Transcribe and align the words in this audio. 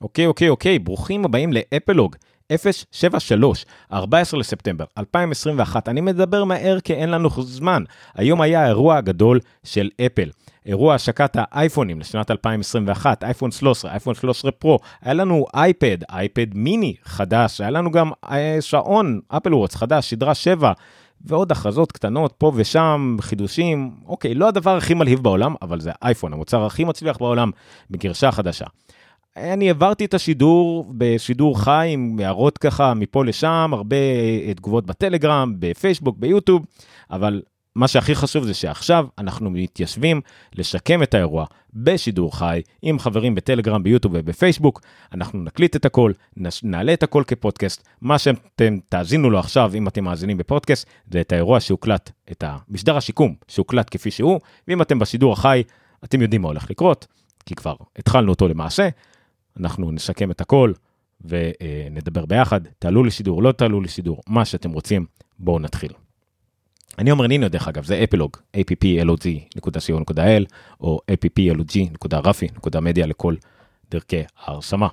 אוקיי, 0.00 0.26
אוקיי, 0.26 0.48
אוקיי, 0.48 0.78
ברוכים 0.78 1.24
הבאים 1.24 1.52
לאפלוג 1.52 2.16
073, 2.92 3.66
14 3.92 4.40
לספטמבר 4.40 4.84
2021. 4.98 5.88
אני 5.88 6.00
מדבר 6.00 6.44
מהר 6.44 6.80
כי 6.80 6.94
אין 6.94 7.10
לנו 7.10 7.28
זמן. 7.38 7.82
היום 8.14 8.40
היה 8.40 8.64
האירוע 8.64 8.96
הגדול 8.96 9.40
של 9.64 9.90
אפל. 10.06 10.30
אירוע 10.66 10.94
השקת 10.94 11.36
האייפונים 11.38 12.00
לשנת 12.00 12.30
2021, 12.30 13.24
אייפון 13.24 13.50
13, 13.50 13.90
אייפון 13.90 14.14
13 14.14 14.50
פרו, 14.50 14.78
היה 15.02 15.14
לנו 15.14 15.46
אייפד, 15.54 15.98
אייפד 16.10 16.46
מיני 16.54 16.94
חדש, 17.04 17.60
היה 17.60 17.70
לנו 17.70 17.90
גם 17.90 18.10
אה, 18.30 18.56
שעון 18.60 19.20
אפל 19.28 19.54
וורץ 19.54 19.74
חדש, 19.74 20.10
שדרה 20.10 20.34
7, 20.34 20.72
ועוד 21.20 21.52
הכרזות 21.52 21.92
קטנות 21.92 22.34
פה 22.38 22.52
ושם, 22.54 23.16
חידושים, 23.20 23.90
אוקיי, 24.06 24.34
לא 24.34 24.48
הדבר 24.48 24.76
הכי 24.76 24.94
מלהיב 24.94 25.22
בעולם, 25.22 25.54
אבל 25.62 25.80
זה 25.80 25.92
אייפון, 26.02 26.32
המוצר 26.32 26.66
הכי 26.66 26.84
מצליח 26.84 27.18
בעולם, 27.18 27.50
בגרשה 27.90 28.32
חדשה. 28.32 28.66
אני 29.36 29.68
העברתי 29.68 30.04
את 30.04 30.14
השידור 30.14 30.86
בשידור 30.90 31.60
חי 31.60 31.88
עם 31.92 32.18
הערות 32.22 32.58
ככה 32.58 32.94
מפה 32.94 33.24
לשם, 33.24 33.70
הרבה 33.72 33.96
אה, 34.46 34.54
תגובות 34.54 34.86
בטלגרם, 34.86 35.54
בפייסבוק, 35.58 36.16
ביוטיוב, 36.18 36.66
אבל 37.10 37.42
מה 37.74 37.88
שהכי 37.88 38.14
חשוב 38.14 38.44
זה 38.44 38.54
שעכשיו 38.54 39.06
אנחנו 39.18 39.50
מתיישבים 39.50 40.20
לשקם 40.54 41.02
את 41.02 41.14
האירוע 41.14 41.46
בשידור 41.74 42.38
חי 42.38 42.62
עם 42.82 42.98
חברים 42.98 43.34
בטלגרם, 43.34 43.82
ביוטיוב 43.82 44.14
ובפייסבוק. 44.16 44.80
אנחנו 45.12 45.42
נקליט 45.42 45.76
את 45.76 45.84
הכל, 45.84 46.12
נעלה 46.62 46.92
את 46.92 47.02
הכל 47.02 47.22
כפודקאסט. 47.26 47.88
מה 48.00 48.18
שאתם 48.18 48.78
תאזינו 48.88 49.30
לו 49.30 49.38
עכשיו, 49.38 49.72
אם 49.74 49.88
אתם 49.88 50.04
מאזינים 50.04 50.36
בפודקאסט, 50.36 50.86
זה 51.10 51.20
את 51.20 51.32
האירוע 51.32 51.60
שהוקלט, 51.60 52.10
את 52.32 52.44
המשדר 52.46 52.96
השיקום 52.96 53.34
שהוקלט 53.48 53.88
כפי 53.90 54.10
שהוא, 54.10 54.40
ואם 54.68 54.82
אתם 54.82 54.98
בשידור 54.98 55.32
החי, 55.32 55.62
אתם 56.04 56.22
יודעים 56.22 56.42
מה 56.42 56.48
הולך 56.48 56.70
לקרות, 56.70 57.06
כי 57.46 57.54
כבר 57.54 57.74
התחלנו 57.98 58.30
אותו 58.32 58.48
למעשה. 58.48 58.88
אנחנו 59.60 59.90
נשקם 59.90 60.30
את 60.30 60.40
הכל 60.40 60.72
ונדבר 61.24 62.26
ביחד, 62.26 62.60
תעלו 62.78 63.04
לשידור, 63.04 63.42
לא 63.42 63.52
תעלו 63.52 63.80
לשידור, 63.80 64.22
מה 64.26 64.44
שאתם 64.44 64.72
רוצים, 64.72 65.06
בואו 65.38 65.58
נתחיל. 65.58 65.92
אני 66.98 67.10
אומר 67.10 67.26
נינו 67.26 67.48
דרך 67.48 67.68
אגב, 67.68 67.84
זה 67.84 68.04
אפלוג, 68.04 68.36
applog.co.il 68.56 70.44
או 70.80 71.00
applog.rafi.media 71.12 73.06
לכל 73.06 73.34
דרכי 73.90 74.22
ההרשמה. 74.38 74.88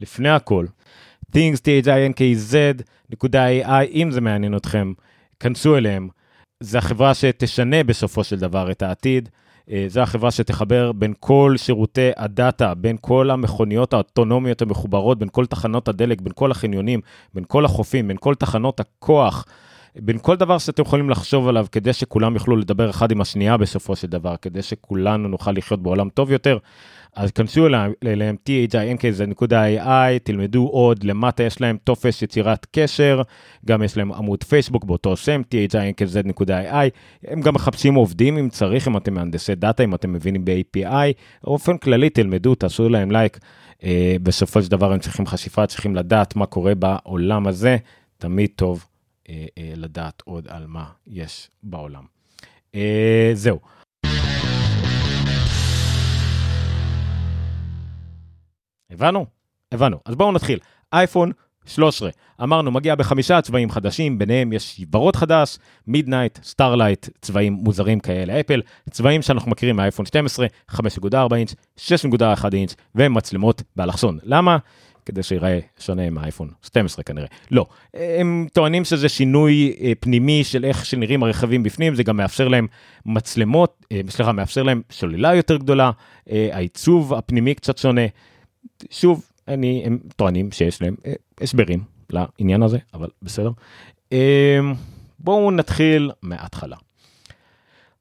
לפני 0.00 0.28
הכל, 0.28 0.66
things.thinkinkz.ai, 1.36 3.66
אם 3.90 4.10
זה 4.10 4.20
מעניין 4.20 4.56
אתכם, 4.56 4.92
כנסו 5.40 5.76
אליהם. 5.76 6.08
זה 6.60 6.78
החברה 6.78 7.14
שתשנה 7.14 7.84
בסופו 7.84 8.24
של 8.24 8.38
דבר 8.38 8.70
את 8.70 8.82
העתיד. 8.82 9.28
אה, 9.70 9.84
זו 9.88 10.00
החברה 10.00 10.30
שתחבר 10.30 10.92
בין 10.92 11.14
כל 11.20 11.54
שירותי 11.56 12.10
הדאטה, 12.16 12.74
בין 12.74 12.96
כל 13.00 13.30
המכוניות 13.30 13.92
האוטונומיות 13.92 14.62
המחוברות, 14.62 15.18
בין 15.18 15.28
כל 15.32 15.46
תחנות 15.46 15.88
הדלק, 15.88 16.20
בין 16.20 16.32
כל 16.36 16.50
החניונים, 16.50 17.00
בין 17.34 17.44
כל 17.48 17.64
החופים, 17.64 18.08
בין 18.08 18.16
כל 18.20 18.34
תחנות 18.34 18.80
הכוח. 18.80 19.44
בין 19.96 20.18
כל 20.22 20.36
דבר 20.36 20.58
שאתם 20.58 20.82
יכולים 20.82 21.10
לחשוב 21.10 21.48
עליו 21.48 21.66
כדי 21.72 21.92
שכולם 21.92 22.34
יוכלו 22.34 22.56
לדבר 22.56 22.90
אחד 22.90 23.10
עם 23.10 23.20
השנייה 23.20 23.56
בסופו 23.56 23.96
של 23.96 24.06
דבר, 24.06 24.34
כדי 24.42 24.62
שכולנו 24.62 25.28
נוכל 25.28 25.52
לחיות 25.52 25.82
בעולם 25.82 26.08
טוב 26.08 26.32
יותר. 26.32 26.58
אז 27.16 27.30
כנסו 27.30 27.66
אליהם 28.06 28.36
thinkz.ai, 28.48 30.18
תלמדו 30.22 30.66
עוד, 30.66 31.04
למטה 31.04 31.42
יש 31.42 31.60
להם 31.60 31.76
טופס 31.84 32.22
יצירת 32.22 32.66
קשר, 32.70 33.22
גם 33.66 33.82
יש 33.82 33.96
להם 33.96 34.12
עמוד 34.12 34.44
פייסבוק 34.44 34.84
באותו 34.84 35.16
שם, 35.16 35.42
thinkz.ai, 35.54 36.90
הם 37.24 37.40
גם 37.40 37.54
מחפשים 37.54 37.94
עובדים 37.94 38.38
אם 38.38 38.48
צריך, 38.48 38.88
אם 38.88 38.96
אתם 38.96 39.14
מהנדסי 39.14 39.54
דאטה, 39.54 39.84
אם 39.84 39.94
אתם 39.94 40.12
מבינים 40.12 40.44
ב-API, 40.44 41.12
באופן 41.44 41.78
כללי 41.78 42.10
תלמדו, 42.10 42.54
תעשו 42.54 42.88
להם 42.88 43.10
לייק, 43.10 43.38
אה, 43.84 44.16
בסופו 44.22 44.62
של 44.62 44.70
דבר 44.70 44.92
הם 44.92 44.98
צריכים 44.98 45.26
חשיפה, 45.26 45.66
צריכים 45.66 45.96
לדעת 45.96 46.36
מה 46.36 46.46
קורה 46.46 46.74
בעולם 46.74 47.46
הזה, 47.46 47.76
תמיד 48.18 48.50
טוב 48.56 48.86
אה, 49.28 49.46
אה, 49.58 49.72
לדעת 49.76 50.22
עוד 50.24 50.46
על 50.48 50.66
מה 50.66 50.84
יש 51.06 51.50
בעולם. 51.62 52.04
זהו. 53.34 53.58
הבנו? 58.92 59.26
הבנו. 59.72 59.98
אז 60.04 60.14
בואו 60.14 60.32
נתחיל. 60.32 60.58
אייפון 60.92 61.32
13, 61.66 62.10
אמרנו, 62.42 62.70
מגיע 62.70 62.94
בחמישה 62.94 63.40
צבעים 63.40 63.70
חדשים, 63.70 64.18
ביניהם 64.18 64.52
יש 64.52 64.84
ורוד 64.92 65.16
חדש, 65.16 65.58
midnight, 65.86 66.38
starlight, 66.42 67.08
צבעים 67.20 67.52
מוזרים 67.52 68.00
כאלה 68.00 68.40
אפל, 68.40 68.62
צבעים 68.90 69.22
שאנחנו 69.22 69.50
מכירים 69.50 69.76
מהאייפון 69.76 70.06
12, 70.06 70.46
5.4 70.70 71.16
אינץ', 71.36 71.54
6.1 71.78 72.44
אינץ', 72.52 72.74
ומצלמות 72.94 73.62
באלכסון. 73.76 74.18
למה? 74.22 74.58
כדי 75.06 75.22
שיראה 75.22 75.58
שונה 75.78 76.10
מהאייפון 76.10 76.50
12 76.62 77.02
כנראה. 77.04 77.26
לא, 77.50 77.66
הם 77.94 78.46
טוענים 78.52 78.84
שזה 78.84 79.08
שינוי 79.08 79.76
אה, 79.80 79.92
פנימי 80.00 80.44
של 80.44 80.64
איך 80.64 80.86
שנראים 80.86 81.22
הרכיבים 81.22 81.62
בפנים, 81.62 81.94
זה 81.94 82.02
גם 82.02 82.16
מאפשר 82.16 82.48
להם 82.48 82.66
מצלמות, 83.06 83.86
אה, 83.92 84.00
סליחה, 84.08 84.32
מאפשר 84.32 84.62
להם 84.62 84.82
סוללה 84.90 85.34
יותר 85.34 85.56
גדולה, 85.56 85.90
אה, 86.30 86.48
העיצוב 86.52 87.14
הפנימי 87.14 87.54
קצת 87.54 87.78
שונה. 87.78 88.06
שוב, 88.90 89.24
אני, 89.48 89.82
הם 89.86 89.98
טוענים 90.16 90.52
שיש 90.52 90.82
להם 90.82 90.94
הסברים 91.40 91.84
לעניין 92.10 92.62
הזה, 92.62 92.78
אבל 92.94 93.08
בסדר. 93.22 93.50
בואו 95.18 95.50
נתחיל 95.50 96.10
מההתחלה. 96.22 96.76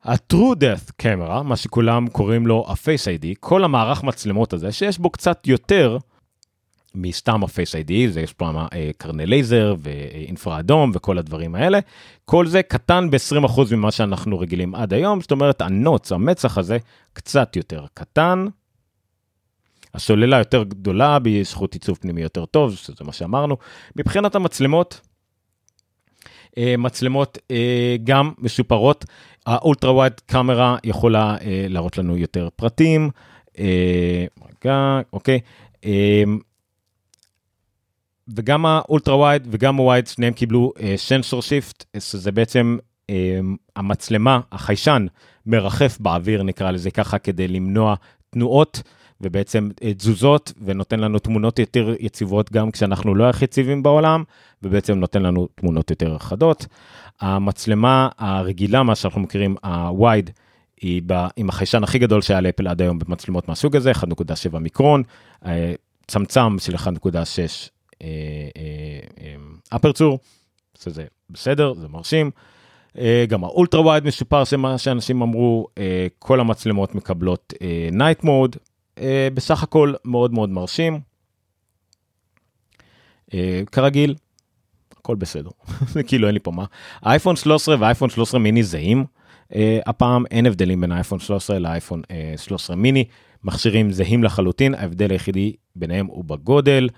ה-TrueDepth 0.03 0.91
Camera, 1.01 1.41
מה 1.43 1.55
שכולם 1.55 2.07
קוראים 2.07 2.47
לו 2.47 2.65
ה-Face 2.67 3.21
ID, 3.21 3.25
כל 3.39 3.63
המערך 3.63 4.03
מצלמות 4.03 4.53
הזה, 4.53 4.71
שיש 4.71 4.99
בו 4.99 5.09
קצת 5.09 5.47
יותר 5.47 5.97
מסתם 6.95 7.43
ה 7.43 7.50
Face 7.50 7.75
ID, 7.75 8.09
זה 8.09 8.21
יש 8.21 8.33
פה 8.33 8.51
אה, 8.73 8.91
קרני 8.97 9.25
לייזר 9.25 9.75
ואינפרה 9.79 10.59
אדום 10.59 10.91
וכל 10.93 11.17
הדברים 11.17 11.55
האלה. 11.55 11.79
כל 12.25 12.47
זה 12.47 12.63
קטן 12.63 13.09
ב-20% 13.09 13.61
ממה 13.71 13.91
שאנחנו 13.91 14.39
רגילים 14.39 14.75
עד 14.75 14.93
היום, 14.93 15.21
זאת 15.21 15.31
אומרת 15.31 15.61
ה 15.61 15.68
notch, 15.68 16.11
המצח 16.11 16.57
הזה, 16.57 16.77
קצת 17.13 17.55
יותר 17.55 17.85
קטן. 17.93 18.45
הסוללה 19.93 20.37
יותר 20.37 20.63
גדולה 20.63 21.19
בזכות 21.19 21.73
עיצוב 21.73 21.97
פנימי 22.01 22.21
יותר 22.21 22.45
טוב, 22.45 22.75
שזה 22.75 23.03
מה 23.03 23.13
שאמרנו. 23.13 23.57
מבחינת 23.95 24.35
המצלמות, 24.35 25.01
אה, 26.57 26.75
מצלמות 26.77 27.37
אה, 27.51 27.95
גם 28.03 28.31
משופרות, 28.37 29.05
ה 29.45 29.53
ultra 29.53 29.93
wide 29.93 30.13
camera 30.25 30.77
יכולה 30.83 31.37
להראות 31.69 31.97
לנו 31.97 32.17
יותר 32.17 32.49
פרטים. 32.55 33.09
רגע, 34.65 35.01
אוקיי. 35.13 35.39
וגם 38.35 38.65
ה 38.65 38.73
ultra 38.73 39.15
wide 39.15 39.47
וגם 39.51 39.75
ה 39.75 39.82
wide 39.82 40.07
שניהם 40.07 40.33
קיבלו 40.33 40.73
sensor 40.95 41.41
shift, 41.41 41.85
שזה 41.99 42.31
בעצם 42.31 42.77
המצלמה, 43.75 44.39
החיישן, 44.51 45.05
מרחף 45.45 45.97
באוויר 45.99 46.43
נקרא 46.43 46.71
לזה 46.71 46.91
ככה 46.91 47.19
כדי 47.19 47.47
למנוע 47.47 47.95
תנועות 48.29 48.81
ובעצם 49.21 49.69
uh, 49.75 49.93
תזוזות 49.97 50.53
ונותן 50.61 50.99
לנו 50.99 51.19
תמונות 51.19 51.59
יותר 51.59 51.93
יציבות 51.99 52.51
גם 52.51 52.71
כשאנחנו 52.71 53.15
לא 53.15 53.29
הכי 53.29 53.45
יציבים 53.45 53.83
בעולם 53.83 54.23
ובעצם 54.63 54.93
נותן 54.93 55.21
לנו 55.21 55.47
תמונות 55.55 55.89
יותר 55.89 56.17
חדות. 56.17 56.65
המצלמה 57.21 58.09
הרגילה, 58.17 58.83
מה 58.83 58.95
שאנחנו 58.95 59.21
מכירים, 59.21 59.55
הווייד, 59.63 60.29
היא 60.81 61.01
בא, 61.01 61.27
עם 61.35 61.49
החיישן 61.49 61.83
הכי 61.83 61.99
גדול 61.99 62.21
שהיה 62.21 62.41
לאפל 62.41 62.67
עד 62.67 62.81
היום 62.81 62.99
במצלמות 62.99 63.47
מהסוג 63.47 63.75
הזה, 63.75 63.91
1.7 63.91 64.57
מיקרון, 64.59 65.03
צמצם 66.07 66.59
של 66.59 66.75
1.6 66.75 68.03
aperture, 69.75 70.19
שזה 70.83 71.05
בסדר, 71.29 71.73
זה 71.73 71.87
מרשים. 71.87 72.31
גם 73.27 73.43
ה 73.43 73.50
ultra 73.50 73.81
wide 73.81 74.05
משופר 74.05 74.43
שמה 74.43 74.77
שאנשים 74.77 75.21
אמרו, 75.21 75.67
כל 76.19 76.39
המצלמות 76.39 76.95
מקבלות 76.95 77.53
night 77.91 78.23
mode, 78.23 78.55
בסך 79.33 79.63
הכל 79.63 79.93
מאוד 80.05 80.33
מאוד 80.33 80.49
מרשים. 80.49 80.99
כרגיל, 83.71 84.15
הכל 84.99 85.15
בסדר, 85.15 85.49
כאילו 86.07 86.27
אין 86.27 86.33
לי 86.33 86.39
פה 86.39 86.51
מה. 86.51 86.65
האייפון 87.01 87.35
13 87.35 87.75
והאייפון 87.79 88.09
13 88.09 88.39
מיני 88.39 88.63
זהים, 88.63 89.05
הפעם 89.85 90.25
אין 90.31 90.45
הבדלים 90.45 90.81
בין 90.81 90.91
האייפון 90.91 91.19
13 91.19 91.59
לאייפון 91.59 92.01
13 92.37 92.75
מיני, 92.75 93.05
מכשירים 93.43 93.91
זהים 93.91 94.23
לחלוטין, 94.23 94.73
ההבדל 94.73 95.11
היחידי 95.11 95.53
ביניהם 95.75 96.05
הוא 96.05 96.23
בגודל, 96.25 96.89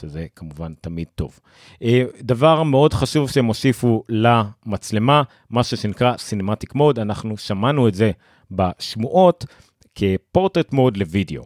שזה 0.00 0.26
כמובן 0.36 0.72
תמיד 0.80 1.08
טוב. 1.14 1.40
אה, 1.82 2.04
דבר 2.20 2.62
מאוד 2.62 2.92
חשוב 2.92 3.30
שהם 3.30 3.46
הוסיפו 3.46 4.04
למצלמה, 4.08 5.22
משהו 5.50 5.76
שנקרא 5.76 6.14
Cinematic 6.14 6.76
Mode, 6.76 7.00
אנחנו 7.00 7.36
שמענו 7.36 7.88
את 7.88 7.94
זה 7.94 8.10
בשמועות 8.50 9.44
כפורטרט 9.94 10.72
מוד 10.72 10.96
לוידאו. 10.96 11.42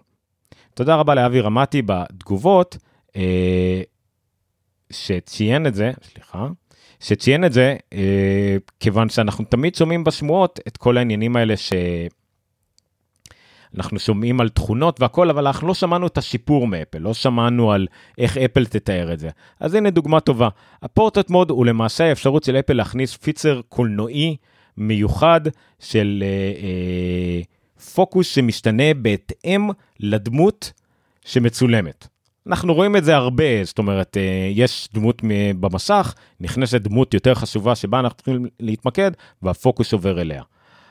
תודה 0.75 0.97
רבה 0.97 1.15
לאבי 1.15 1.41
רמתי 1.41 1.83
בתגובות, 1.83 2.77
אה, 3.17 3.83
שציין 4.91 5.67
את 5.67 5.75
זה, 5.75 5.93
סליחה, 6.03 6.49
שציין 7.01 7.45
את 7.45 7.53
זה, 7.53 7.77
אה, 7.93 8.57
כיוון 8.81 9.09
שאנחנו 9.09 9.45
תמיד 9.45 9.75
שומעים 9.75 10.05
בשמועות 10.05 10.61
את 10.69 10.77
כל 10.77 10.99
העניינים 10.99 11.37
האלה 11.37 11.57
ש... 11.57 11.73
אנחנו 13.77 13.99
שומעים 13.99 14.41
על 14.41 14.49
תכונות 14.49 15.01
והכל, 15.01 15.31
אבל 15.31 15.47
אנחנו 15.47 15.69
לא 15.69 15.75
שמענו 15.75 16.07
את 16.07 16.19
השיפור 16.19 16.67
מאפל, 16.67 16.99
לא 16.99 17.15
שמענו 17.15 17.73
על 17.73 17.87
איך 18.19 18.39
אפל 18.39 18.67
תתאר 18.67 19.13
את 19.13 19.19
זה. 19.19 19.29
אז 19.61 19.75
הנה 19.75 19.91
דוגמה 19.91 20.21
טובה. 20.21 20.49
הפורטט 20.83 21.31
מוד 21.31 21.51
הוא 21.51 21.67
למעשה 21.67 22.09
האפשרות 22.09 22.45
של 22.45 22.57
אפל 22.57 22.73
להכניס 22.73 23.17
פיצר 23.17 23.61
קולנועי 23.69 24.37
מיוחד 24.77 25.41
של 25.81 26.25
אה, 26.27 26.63
אה, 26.63 27.41
פוקוס 27.95 28.27
שמשתנה 28.27 28.95
בהתאם 28.95 29.69
לדמות 30.01 30.73
שמצולמת. 31.25 32.07
אנחנו 32.47 32.75
רואים 32.75 32.97
את 32.97 33.05
זה 33.05 33.17
הרבה, 33.17 33.65
זאת 33.65 33.79
אומרת, 33.79 34.17
אה, 34.17 34.51
יש 34.55 34.89
דמות 34.95 35.23
במסך, 35.61 36.15
נכנסת 36.41 36.81
דמות 36.81 37.15
יותר 37.15 37.35
חשובה 37.35 37.75
שבה 37.75 38.01
אנחנו 38.01 38.17
צריכים 38.17 38.47
להתמקד, 38.61 39.11
והפוקוס 39.43 39.93
עובר 39.93 40.21
אליה. 40.21 40.43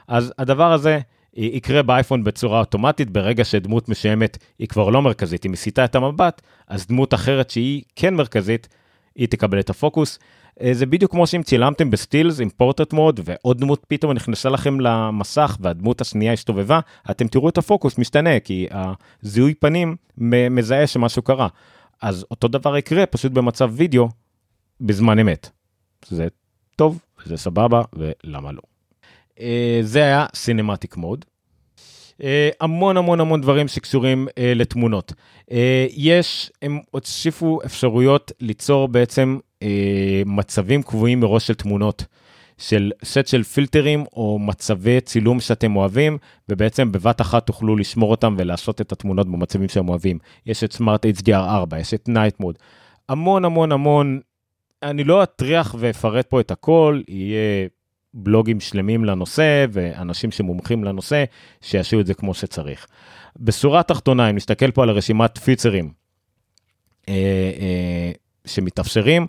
אז 0.08 0.34
הדבר 0.38 0.74
הזה 0.74 1.00
יקרה 1.34 1.84
באייפון 1.84 2.24
בצורה 2.24 2.60
אוטומטית, 2.60 3.10
ברגע 3.10 3.46
שדמות 3.46 3.90
מסוימת 3.90 4.38
היא 4.60 4.68
כבר 4.68 4.90
לא 4.90 5.02
מרכזית, 5.02 5.44
היא 5.44 5.52
מסיטה 5.52 5.86
את 5.86 5.96
המבט, 5.96 6.42
אז 6.68 6.88
דמות 6.88 7.14
אחרת 7.14 7.50
שהיא 7.50 7.82
כן 7.96 8.14
מרכזית, 8.14 8.68
היא 9.16 9.28
תקבל 9.28 9.60
את 9.60 9.70
הפוקוס. 9.70 10.20
אה, 10.62 10.74
זה 10.74 10.86
בדיוק 10.86 11.12
כמו 11.12 11.28
שאם 11.28 11.44
צילמתם 11.44 11.92
בסטילס 11.92 12.40
עם 12.40 12.50
פורטרט 12.50 12.94
מוד 12.94 13.20
ועוד 13.24 13.60
דמות 13.60 13.86
פתאום 13.88 14.12
נכנסה 14.12 14.50
לכם 14.50 14.80
למסך 14.80 15.58
והדמות 15.60 16.02
השנייה 16.02 16.34
הסתובבה, 16.34 16.80
אתם 17.12 17.28
תראו 17.28 17.50
את 17.50 17.58
הפוקוס 17.58 17.98
משתנה 17.98 18.40
כי 18.40 18.68
הזיהוי 18.72 19.54
פנים 19.54 19.96
מזהה 20.52 20.88
שמשהו 20.88 21.22
קרה. 21.22 21.48
אז 22.02 22.26
אותו 22.32 22.48
דבר 22.48 22.78
יקרה 22.78 23.06
פשוט 23.06 23.32
במצב 23.32 23.72
וידאו 23.74 24.10
בזמן 24.82 25.20
אמת. 25.20 25.50
זה 26.06 26.28
טוב, 26.76 27.00
זה 27.26 27.38
סבבה 27.38 27.82
ולמה 27.94 28.52
לא. 28.52 28.62
אה, 29.40 29.80
זה 29.82 30.04
היה 30.04 30.26
סינמטיק 30.36 30.98
מוד. 30.98 31.26
אה, 32.24 32.50
המון 32.62 32.98
המון 32.98 33.20
המון 33.20 33.42
דברים 33.42 33.68
שקשורים 33.68 34.28
uh, 34.30 34.34
לתמונות. 34.56 35.14
Uh, 35.50 35.54
יש, 35.96 36.52
הם 36.62 36.80
הוסיפו 36.92 37.60
אפשרויות 37.66 38.32
ליצור 38.40 38.88
בעצם 38.88 39.38
מצבים 40.26 40.84
קבועים 40.84 41.20
מראש 41.20 41.48
של 41.48 41.54
תמונות. 41.54 42.06
של 42.58 42.92
סט 43.04 43.28
של 43.28 43.44
פילטרים 43.44 44.06
או 44.14 44.40
מצבי 44.40 45.02
צילום 45.02 45.40
שאתם 45.40 45.76
אוהבים, 45.76 46.18
ובעצם 46.50 46.92
בבת 46.92 47.22
אחת 47.22 47.48
תוכלו 47.48 47.76
לשמור 47.76 48.12
אותם 48.12 48.36
ולעשות 48.38 48.82
את 48.82 48.92
התמונות 48.92 49.28
במצבים 49.28 49.70
שהם 49.70 49.90
אוהבים. 49.90 50.18
יש 50.46 50.64
את 50.64 50.74
Smart 50.74 51.06
HDR4, 51.06 51.78
יש 51.80 51.94
את 51.94 52.10
night 52.10 52.40
mode. 52.40 52.58
המון 53.10 53.46
המון 53.46 53.72
המון, 53.72 54.20
אני 54.84 55.04
לא 55.04 55.24
אטריח 55.24 55.76
ואפרט 55.80 56.30
פה 56.30 56.40
את 56.40 56.52
הכל, 56.52 57.02
יהיה 57.08 57.68
בלוגים 58.14 58.60
שלמים 58.60 59.06
לנושא 59.06 59.66
ואנשים 59.72 60.32
שמומחים 60.32 60.84
לנושא 60.84 61.24
שיעשו 61.62 62.00
את 62.00 62.06
זה 62.06 62.14
כמו 62.14 62.34
שצריך. 62.34 62.88
בשורה 63.40 63.80
התחתונה, 63.80 64.30
אם 64.30 64.36
נסתכל 64.36 64.72
פה 64.72 64.84
על 64.84 64.90
הרשימת 64.90 65.38
פיצ'רים 65.38 65.92
אה, 67.10 67.14
אה, 67.60 68.12
שמתאפשרים, 68.46 69.28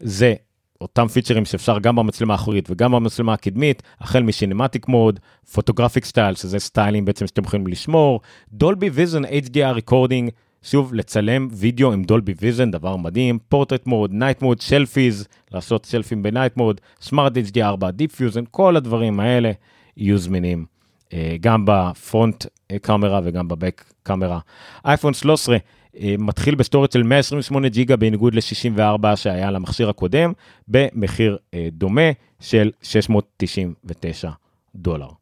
זה 0.00 0.34
אותם 0.80 1.08
פיצ'רים 1.08 1.44
שאפשר 1.44 1.78
גם 1.78 1.96
במצלמה 1.96 2.34
האחורית 2.34 2.70
וגם 2.70 2.92
במצלמה 2.92 3.32
הקדמית, 3.32 3.82
החל 4.00 4.22
מ 4.22 4.29
cinematic 4.29 4.88
mode, 4.88 5.20
photographic 5.52 6.04
style, 6.04 6.34
שזה 6.34 6.58
סטיילים 6.58 7.04
בעצם 7.04 7.26
שאתם 7.26 7.44
יכולים 7.44 7.66
לשמור, 7.66 8.20
Dolby 8.52 8.90
Vision 8.90 9.24
HDR 9.24 9.72
recording, 9.72 10.30
שוב, 10.62 10.94
לצלם 10.94 11.48
וידאו 11.52 11.92
עם 11.92 12.04
Dolby 12.04 12.34
Vision, 12.40 12.70
דבר 12.70 12.96
מדהים, 12.96 13.38
portrait 13.48 13.86
mode, 13.86 14.12
night 14.12 14.42
mode, 14.42 14.60
selfies, 14.60 15.28
לעשות 15.52 15.84
סלפים 15.84 16.22
ב 16.22 16.28
night 16.28 16.56
mode, 16.56 16.80
Smart 17.00 17.32
HDR4, 17.36 17.90
deep 17.90 18.14
fusion, 18.14 18.44
כל 18.50 18.76
הדברים 18.76 19.20
האלה 19.20 19.52
יהיו 19.96 20.18
זמינים 20.18 20.64
אה, 21.12 21.36
גם 21.40 21.64
ב 21.66 21.79
front 21.79 22.46
camera 22.82 23.20
וגם 23.24 23.48
ב 23.48 23.55
back 23.55 23.84
camera. 24.02 24.38
אייפון 24.84 25.14
13 25.14 25.56
אה, 26.00 26.14
מתחיל 26.18 26.54
ב 26.54 26.59
storage 26.59 26.90
של 26.92 27.02
128 27.02 27.68
ג'יגה 27.68 27.96
בניגוד 27.96 28.34
ל-64 28.34 29.16
שהיה 29.16 29.50
למכשיר 29.50 29.88
הקודם, 29.88 30.32
במחיר 30.68 31.38
אה, 31.54 31.68
דומה 31.72 32.10
של 32.40 32.70
699 32.82 34.30
דולר. 34.74 35.19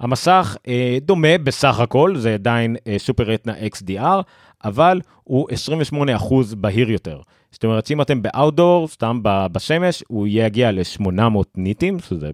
המסך 0.00 0.56
אה, 0.68 0.98
דומה 1.02 1.38
בסך 1.38 1.80
הכל, 1.80 2.16
זה 2.16 2.34
עדיין 2.34 2.76
אה, 2.86 2.98
סופר 2.98 3.24
רטנה 3.24 3.54
XDR, 3.58 4.22
אבל 4.64 5.00
הוא 5.24 5.48
28% 5.92 6.54
בהיר 6.56 6.90
יותר. 6.90 7.20
זאת 7.50 7.64
אומרת 7.64 7.86
שאם 7.86 8.00
אתם 8.00 8.22
באאוטדור, 8.22 8.88
סתם 8.88 9.20
בשמש, 9.22 10.04
הוא 10.08 10.26
יגיע 10.30 10.72
ל-800 10.72 11.38
ניטים, 11.56 11.98
שזה 12.00 12.30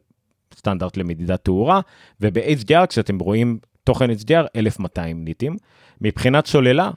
סטנדרט 0.54 0.96
למדידת 0.96 1.44
תאורה, 1.44 1.80
וב-HDR, 2.20 2.86
כשאתם 2.88 3.18
רואים 3.18 3.58
תוכן 3.84 4.10
HDR, 4.10 4.46
1200 4.56 5.24
ניטים. 5.24 5.56
מבחינת 6.00 6.46
שוללה, 6.46 6.90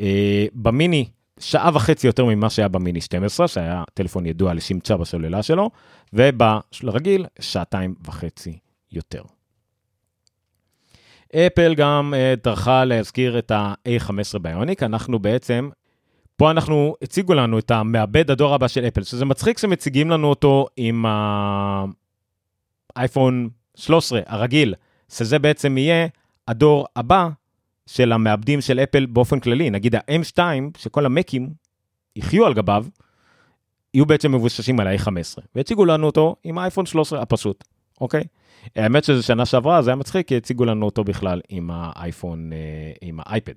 אה, 0.00 0.46
במיני, 0.54 1.08
שעה 1.40 1.70
וחצי 1.74 2.06
יותר 2.06 2.24
ממה 2.24 2.50
שהיה 2.50 2.68
במיני 2.68 3.00
12, 3.00 3.48
שהיה 3.48 3.84
טלפון 3.94 4.26
ידוע 4.26 4.54
לשמצה 4.54 4.96
בשוללה 4.96 5.42
שלו, 5.42 5.70
וברגיל, 6.12 7.26
שעתיים 7.40 7.94
וחצי 8.06 8.58
יותר. 8.92 9.22
אפל 11.36 11.74
גם 11.74 12.14
uh, 12.14 12.40
טרחה 12.40 12.84
להזכיר 12.84 13.38
את 13.38 13.50
ה-A15 13.50 14.38
ביוניק, 14.38 14.82
אנחנו 14.82 15.18
בעצם, 15.18 15.68
פה 16.36 16.50
אנחנו, 16.50 16.94
הציגו 17.02 17.34
לנו 17.34 17.58
את 17.58 17.70
המעבד 17.70 18.30
הדור 18.30 18.54
הבא 18.54 18.68
של 18.68 18.84
אפל, 18.84 19.02
שזה 19.02 19.24
מצחיק 19.24 19.58
שמציגים 19.58 20.10
לנו 20.10 20.28
אותו 20.28 20.66
עם 20.76 21.04
האייפון 22.96 23.48
13 23.74 24.20
הרגיל, 24.26 24.74
שזה 25.08 25.38
בעצם 25.38 25.78
יהיה 25.78 26.06
הדור 26.48 26.86
הבא 26.96 27.28
של 27.86 28.12
המעבדים 28.12 28.60
של 28.60 28.80
אפל 28.80 29.06
באופן 29.06 29.40
כללי, 29.40 29.70
נגיד 29.70 29.94
ה-M2, 29.94 30.38
שכל 30.78 31.06
המקים 31.06 31.50
יחיו 32.16 32.46
על 32.46 32.54
גביו, 32.54 32.86
יהיו 33.94 34.06
בעצם 34.06 34.34
מבוששים 34.34 34.80
על 34.80 34.86
ה-A15, 34.86 35.42
והציגו 35.54 35.84
לנו 35.84 36.06
אותו 36.06 36.36
עם 36.44 36.58
האייפון 36.58 36.86
13 36.86 37.22
הפשוט, 37.22 37.64
אוקיי? 38.00 38.24
האמת 38.76 39.04
שזה 39.04 39.22
שנה 39.22 39.46
שעברה, 39.46 39.82
זה 39.82 39.90
היה 39.90 39.96
מצחיק, 39.96 40.28
כי 40.28 40.36
הציגו 40.36 40.64
לנו 40.64 40.86
אותו 40.86 41.04
בכלל 41.04 41.40
עם 41.48 41.70
האייפון, 41.72 42.52
אה, 42.52 42.92
עם 43.00 43.20
האייפד. 43.22 43.54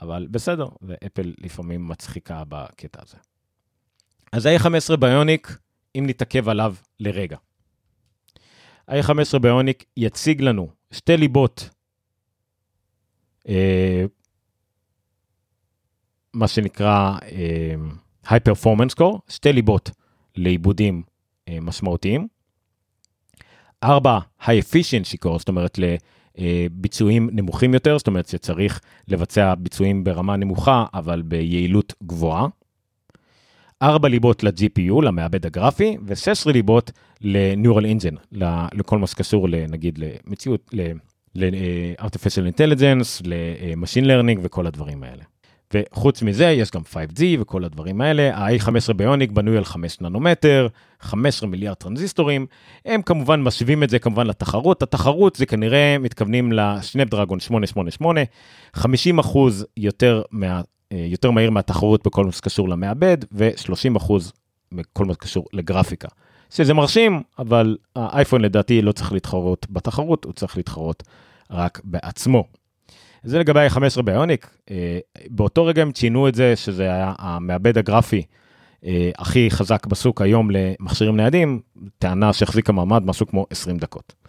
אבל 0.00 0.26
בסדר, 0.30 0.68
ואפל 0.82 1.34
לפעמים 1.38 1.88
מצחיקה 1.88 2.42
בקטע 2.48 3.02
הזה. 3.02 3.16
אז 4.32 4.46
ה-A15 4.46 4.96
ביוניק, 4.96 5.58
אם 5.98 6.04
נתעכב 6.06 6.48
עליו 6.48 6.74
לרגע. 7.00 7.36
ה-A15 8.88 9.38
ביוניק 9.38 9.84
יציג 9.96 10.42
לנו 10.42 10.68
שתי 10.90 11.16
ליבות, 11.16 11.70
אה, 13.48 14.04
מה 16.34 16.48
שנקרא 16.48 17.18
High 18.26 18.48
Performance 18.48 18.94
Core, 19.00 19.18
שתי 19.28 19.52
ליבות 19.52 19.90
לעיבודים 20.36 21.02
אה, 21.48 21.58
משמעותיים. 21.60 22.28
ארבע, 23.84 24.18
ה-efficiency 24.40 25.26
core, 25.26 25.38
זאת 25.38 25.48
אומרת 25.48 25.78
לביצועים 26.38 27.28
נמוכים 27.32 27.74
יותר, 27.74 27.98
זאת 27.98 28.06
אומרת 28.06 28.28
שצריך 28.28 28.80
לבצע 29.08 29.54
ביצועים 29.54 30.04
ברמה 30.04 30.36
נמוכה, 30.36 30.84
אבל 30.94 31.22
ביעילות 31.22 31.94
גבוהה. 32.02 32.46
ארבע 33.82 34.08
ליבות 34.08 34.42
ל-GPU, 34.42 35.02
למעבד 35.02 35.46
הגרפי, 35.46 35.96
ו-16 36.06 36.52
ליבות 36.52 36.90
ל-Neural 37.20 37.84
Engine, 37.84 38.38
לכל 38.72 38.98
מה 38.98 39.06
שקשור, 39.06 39.48
נגיד, 39.48 39.98
למציאות, 39.98 40.70
ל-Artificial 41.34 42.54
Intelligence, 42.54 43.22
ל-Machine 43.24 44.04
Learning 44.04 44.38
וכל 44.42 44.66
הדברים 44.66 45.02
האלה. 45.02 45.22
וחוץ 45.74 46.22
מזה 46.22 46.44
יש 46.44 46.70
גם 46.70 46.80
5G 46.92 47.22
וכל 47.40 47.64
הדברים 47.64 48.00
האלה, 48.00 48.36
ה-A15 48.36 48.92
ביוניק 48.92 49.30
בנוי 49.30 49.56
על 49.56 49.64
5 49.64 50.00
ננומטר, 50.00 50.68
15 51.00 51.48
מיליארד 51.48 51.76
טרנזיסטורים, 51.76 52.46
הם 52.84 53.02
כמובן 53.02 53.42
משווים 53.42 53.82
את 53.82 53.90
זה 53.90 53.98
כמובן 53.98 54.26
לתחרות, 54.26 54.82
התחרות 54.82 55.36
זה 55.36 55.46
כנראה 55.46 55.96
מתכוונים 56.00 56.52
לשנפדרגון 56.52 57.40
888, 57.40 58.20
50 58.72 59.18
אחוז 59.18 59.66
יותר, 59.76 60.22
מה, 60.30 60.60
אה, 60.92 61.06
יותר 61.08 61.30
מהיר 61.30 61.50
מהתחרות 61.50 62.06
בכל 62.06 62.24
מה 62.24 62.32
שקשור 62.32 62.68
למעבד, 62.68 63.16
ו-30 63.32 63.96
אחוז 63.96 64.32
מכל 64.72 65.04
מה 65.04 65.12
שקשור 65.12 65.46
לגרפיקה. 65.52 66.08
שזה 66.50 66.74
מרשים, 66.74 67.22
אבל 67.38 67.76
האייפון 67.96 68.40
לדעתי 68.40 68.82
לא 68.82 68.92
צריך 68.92 69.12
להתחרות 69.12 69.66
בתחרות, 69.70 70.24
הוא 70.24 70.32
צריך 70.32 70.56
להתחרות 70.56 71.02
רק 71.50 71.80
בעצמו. 71.84 72.44
זה 73.22 73.38
לגבי 73.38 73.60
ה-15 73.60 74.02
ביוניק, 74.02 74.50
אה, 74.70 74.98
באותו 75.30 75.64
רגע 75.64 75.82
הם 75.82 75.92
ציינו 75.92 76.28
את 76.28 76.34
זה 76.34 76.56
שזה 76.56 76.82
היה 76.82 77.12
המעבד 77.18 77.78
הגרפי 77.78 78.22
אה, 78.84 79.10
הכי 79.18 79.50
חזק 79.50 79.86
בסוג 79.86 80.22
היום 80.22 80.50
למכשירים 80.50 81.16
ניידים, 81.16 81.60
טענה 81.98 82.32
שהחזיקה 82.32 82.72
מעמד 82.72 83.02
משהו 83.06 83.26
כמו 83.26 83.46
20 83.50 83.78
דקות. 83.78 84.19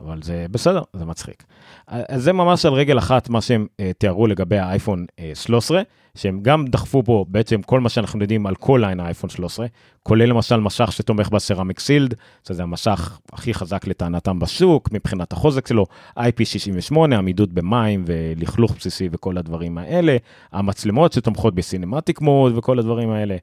אבל 0.00 0.22
זה 0.22 0.46
בסדר, 0.50 0.82
זה 0.92 1.04
מצחיק. 1.04 1.44
אז 1.86 2.22
זה 2.22 2.32
ממש 2.32 2.66
על 2.66 2.72
רגל 2.72 2.98
אחת 2.98 3.28
מה 3.28 3.40
שהם 3.40 3.66
uh, 3.70 3.84
תיארו 3.98 4.26
לגבי 4.26 4.58
האייפון 4.58 5.06
uh, 5.10 5.22
13, 5.34 5.82
שהם 6.14 6.40
גם 6.42 6.66
דחפו 6.66 7.02
פה 7.04 7.24
בעצם 7.28 7.62
כל 7.62 7.80
מה 7.80 7.88
שאנחנו 7.88 8.20
יודעים 8.20 8.46
על 8.46 8.54
כל 8.54 8.78
ליין 8.84 9.00
האייפון 9.00 9.30
13, 9.30 9.66
כולל 10.02 10.28
למשל 10.28 10.56
משך 10.56 10.92
שתומך 10.92 11.28
בסרמיק 11.28 11.80
סילד, 11.80 12.14
שזה 12.48 12.62
המשך 12.62 13.18
הכי 13.32 13.54
חזק 13.54 13.86
לטענתם 13.86 14.38
בשוק, 14.38 14.88
מבחינת 14.92 15.32
החוזק 15.32 15.66
שלו, 15.66 15.86
IP68, 16.18 16.96
עמידות 16.96 17.52
במים 17.52 18.04
ולכלוך 18.06 18.74
בסיסי 18.76 19.08
וכל 19.12 19.38
הדברים 19.38 19.78
האלה, 19.78 20.16
המצלמות 20.52 21.12
שתומכות 21.12 21.54
בסינמטיק 21.54 22.20
מוד 22.20 22.58
וכל 22.58 22.78
הדברים 22.78 23.10
האלה, 23.10 23.36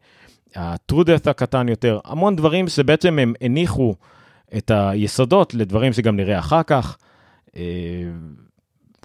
ה-true 0.55 1.03
death 1.03 1.29
הקטן 1.29 1.69
יותר, 1.69 1.99
המון 2.05 2.35
דברים 2.35 2.67
שבעצם 2.67 3.19
הם 3.19 3.33
הניחו 3.41 3.95
את 4.57 4.71
היסודות 4.71 5.53
לדברים 5.53 5.93
שגם 5.93 6.15
נראה 6.15 6.39
אחר 6.39 6.63
כך. 6.63 6.97
אה, 7.55 7.61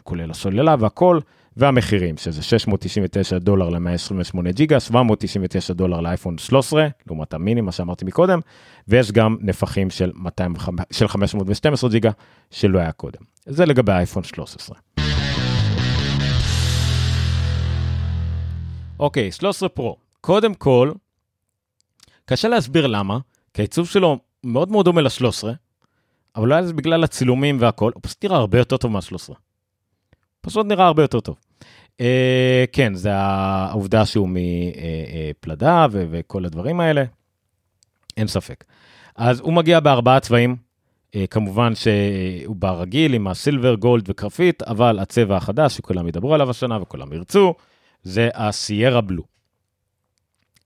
כולל 0.03 0.31
הסוללה 0.31 0.77
והכל, 0.79 1.21
והמחירים, 1.57 2.17
שזה 2.17 2.43
699 2.43 3.39
דולר 3.39 3.69
ל-128 3.69 4.51
ג'יגה, 4.51 4.81
799 4.81 5.73
דולר 5.73 6.01
לאייפון 6.01 6.39
13, 6.39 6.87
לעומת 7.07 7.35
המיני, 7.35 7.61
מה 7.61 7.73
שאמרתי 7.73 8.05
מקודם, 8.05 8.41
ויש 8.89 9.13
גם 9.13 9.37
נפחים 9.41 9.91
של, 9.91 10.11
200, 10.15 10.55
של 10.91 11.09
512 11.09 11.91
ג'יגה, 11.91 12.11
שלא 12.51 12.79
היה 12.79 12.93
קודם. 12.93 13.21
זה 13.47 13.67
לגבי 13.67 13.93
האייפון 13.93 14.25
13. 14.25 14.77
אוקיי, 18.99 19.33
13 19.33 19.69
פרו. 19.69 19.97
קודם 20.21 20.55
כל, 20.55 20.93
קשה 22.25 22.49
להסביר 22.49 22.87
למה, 22.87 23.19
כי 23.55 23.63
העיצוב 23.63 23.89
שלו 23.89 24.19
מאוד 24.45 24.71
מאוד 24.71 24.85
דומה 24.85 25.01
ל-13, 25.01 25.45
אבל 26.37 26.45
אולי 26.45 26.67
זה 26.67 26.73
בגלל 26.73 27.05
הצילומים 27.05 27.57
והכל, 27.61 27.93
הוא 27.95 28.01
פשוט 28.03 28.25
נראה 28.25 28.37
הרבה 28.37 28.59
יותר 28.59 28.77
טוב 28.77 28.93
מה-13. 28.93 29.33
פשוט 30.41 30.67
נראה 30.67 30.87
הרבה 30.87 31.03
יותר 31.03 31.21
טוב. 31.21 31.37
Uh, 31.93 32.05
כן, 32.73 32.95
זה 32.95 33.15
העובדה 33.15 34.07
שהוא 34.07 34.29
מפלדה 34.29 35.85
uh, 35.85 35.89
וכל 35.93 36.45
הדברים 36.45 36.81
האלה, 36.81 37.05
אין 38.17 38.27
ספק. 38.27 38.65
אז 39.17 39.41
הוא 39.41 39.53
מגיע 39.53 39.81
בארבעה 39.81 40.21
צבעים, 40.21 40.57
uh, 40.57 41.19
כמובן 41.31 41.73
שהוא 41.75 42.57
בא 42.57 42.71
רגיל 42.71 43.15
עם 43.15 43.29
הסילבר, 43.29 43.75
גולד 43.75 44.05
וקרפית, 44.09 44.63
אבל 44.63 44.99
הצבע 44.99 45.37
החדש 45.37 45.77
שכולם 45.77 46.09
ידברו 46.09 46.35
עליו 46.35 46.51
השנה 46.51 46.83
וכולם 46.83 47.13
ירצו, 47.13 47.55
זה 48.03 48.29
הסיירה 48.35 49.01
בלו. 49.01 49.23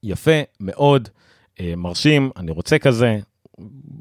יפה 0.02 0.40
מאוד, 0.60 1.08
uh, 1.08 1.62
מרשים, 1.76 2.30
אני 2.36 2.50
רוצה 2.50 2.78
כזה, 2.78 3.18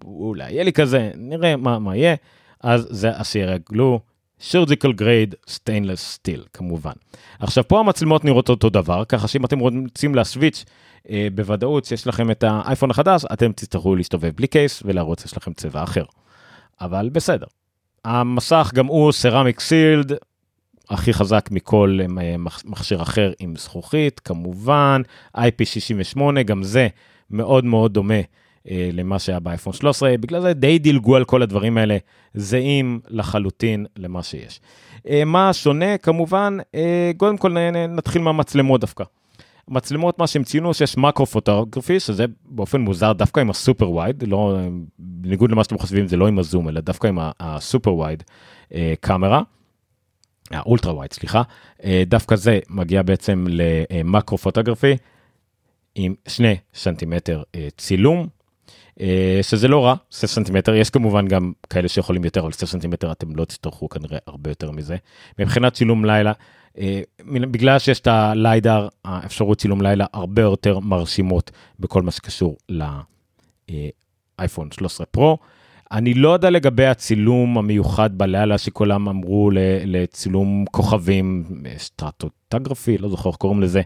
אולי 0.04 0.52
יהיה 0.52 0.64
לי 0.64 0.74
כזה, 0.74 1.12
נראה 1.16 1.56
מה, 1.56 1.80
מה 1.80 1.96
יהיה. 1.96 2.16
אז 2.64 2.88
זה 2.90 3.10
הסיירה 3.10 3.56
גלו, 3.72 4.00
surgical 4.42 4.92
grade 5.00 5.50
stainless 5.50 6.18
steel 6.18 6.48
כמובן. 6.54 6.92
עכשיו 7.40 7.68
פה 7.68 7.80
המצלמות 7.80 8.26
נראות 8.26 8.50
אותו 8.50 8.70
דבר, 8.70 9.06
ככה 9.06 9.28
שאם 9.28 9.46
אתם 9.46 9.60
רוצים 9.60 10.16
להסוויץ' 10.16 10.66
אה, 11.10 11.28
בוודאות 11.36 11.86
שיש 11.86 12.08
לכם 12.08 12.32
את 12.32 12.44
האייפון 12.44 12.92
החדש, 12.92 13.26
אתם 13.34 13.52
תצטרכו 13.52 13.96
להסתובב 13.96 14.32
בלי 14.36 14.48
קייס 14.48 14.84
ולהראות 14.86 15.20
שיש 15.20 15.38
לכם 15.38 15.54
צבע 15.54 15.84
אחר. 15.84 16.04
אבל 16.82 17.10
בסדר. 17.10 17.46
המסך 18.06 18.72
גם 18.74 18.86
הוא 18.86 19.12
סרמיק 19.12 19.60
סילד, 19.60 20.12
הכי 20.90 21.14
חזק 21.14 21.50
מכל 21.52 22.00
אה, 22.20 22.36
מכשיר 22.66 23.02
אחר 23.02 23.32
עם 23.40 23.56
זכוכית, 23.56 24.20
כמובן, 24.20 25.02
IP68, 25.38 26.20
גם 26.46 26.64
זה 26.64 26.88
מאוד 27.30 27.66
מאוד 27.66 27.94
דומה 27.94 28.22
למה 28.72 29.20
שהיה 29.20 29.40
באייפון 29.40 29.74
13, 29.74 30.18
בגלל 30.18 30.42
זה 30.42 30.54
די 30.54 30.80
דילגו 30.80 31.16
על 31.16 31.26
כל 31.26 31.42
הדברים 31.42 31.78
האלה, 31.78 31.98
זהים 32.34 33.00
לחלוטין 33.08 33.86
למה 33.98 34.24
שיש. 34.24 34.60
אה, 35.10 35.26
מה 35.26 35.54
שונה? 35.54 35.98
כמובן, 35.98 36.58
אה, 36.76 37.12
קודם 37.18 37.38
כל 37.38 37.52
נתחיל 37.90 38.22
מהמצלמות 38.22 38.82
דווקא. 38.82 39.04
מצלמות, 39.68 40.20
מה 40.20 40.28
שהם 40.28 40.44
ציינו, 40.44 40.74
שיש 40.74 40.98
מקרו 40.98 41.26
פוטוגרפי, 41.26 42.00
שזה 42.00 42.26
באופן 42.46 42.82
מוזר 42.82 43.14
דווקא 43.14 43.40
עם 43.40 43.50
הסופר 43.50 43.92
וייד, 43.92 44.24
לא, 44.28 44.58
בניגוד 45.00 45.52
למה 45.52 45.64
שאתם 45.64 45.78
חושבים, 45.78 46.08
זה 46.08 46.18
לא 46.18 46.28
עם 46.28 46.40
הזום, 46.40 46.70
אלא 46.70 46.82
דווקא 46.82 47.08
עם 47.08 47.18
הסופר 47.40 47.94
וייד 47.94 48.24
קאמרה. 49.00 49.42
ה 50.52 50.59
ultra 50.59 50.98
wide, 50.98 51.14
סליחה, 51.14 51.42
דווקא 52.06 52.36
זה 52.36 52.60
מגיע 52.70 53.02
בעצם 53.02 53.46
ל 53.50 53.64
macro 53.64 54.38
photography 54.38 54.96
עם 55.96 56.16
שני 56.28 56.56
סנטימטר 56.74 57.44
צילום, 57.78 58.20
אה, 58.20 58.26
שזה 59.42 59.68
לא 59.68 59.86
רע, 59.86 59.96
6 60.12 60.26
סנטימטר, 60.26 60.76
יש 60.76 60.90
כמובן 60.90 61.28
גם 61.28 61.52
כאלה 61.70 61.88
שיכולים 61.88 62.24
יותר, 62.24 62.42
אבל 62.42 62.52
6 62.52 62.64
סנטימטר 62.64 63.12
אתם 63.12 63.36
לא 63.36 63.46
תצטרכו 63.46 63.90
כנראה 63.90 64.18
הרבה 64.28 64.52
יותר 64.52 64.72
מזה. 64.72 64.96
מבחינת 65.40 65.74
צילום 65.74 66.06
לילה, 66.06 66.32
אה, 66.78 67.02
בגלל 67.28 67.80
שיש 67.80 68.00
את 68.00 68.08
ה 68.08 68.19
LiDAR, 68.19 68.88
האפשרות 69.06 69.58
צילום 69.58 69.82
לילה 69.82 70.06
הרבה 70.14 70.42
יותר 70.42 70.80
מרשימות 70.80 71.52
בכל 71.80 72.02
מה 72.02 72.12
שקשור 72.12 72.58
לאייפון 74.40 74.72
13 74.72 75.06
פרו. 75.06 75.38
אני 75.92 76.14
לא 76.14 76.30
יודע 76.30 76.50
לגבי 76.50 76.86
הצילום 76.86 77.58
המיוחד 77.58 78.18
בלילה 78.18 78.58
שכולם 78.58 79.10
אמרו 79.10 79.52
לצילום 79.86 80.66
כוכבים, 80.72 81.44
astrophotography, 81.78 82.98
לא 82.98 83.10
זוכר 83.10 83.30
איך 83.30 83.38
קוראים 83.38 83.62
לזה, 83.62 83.82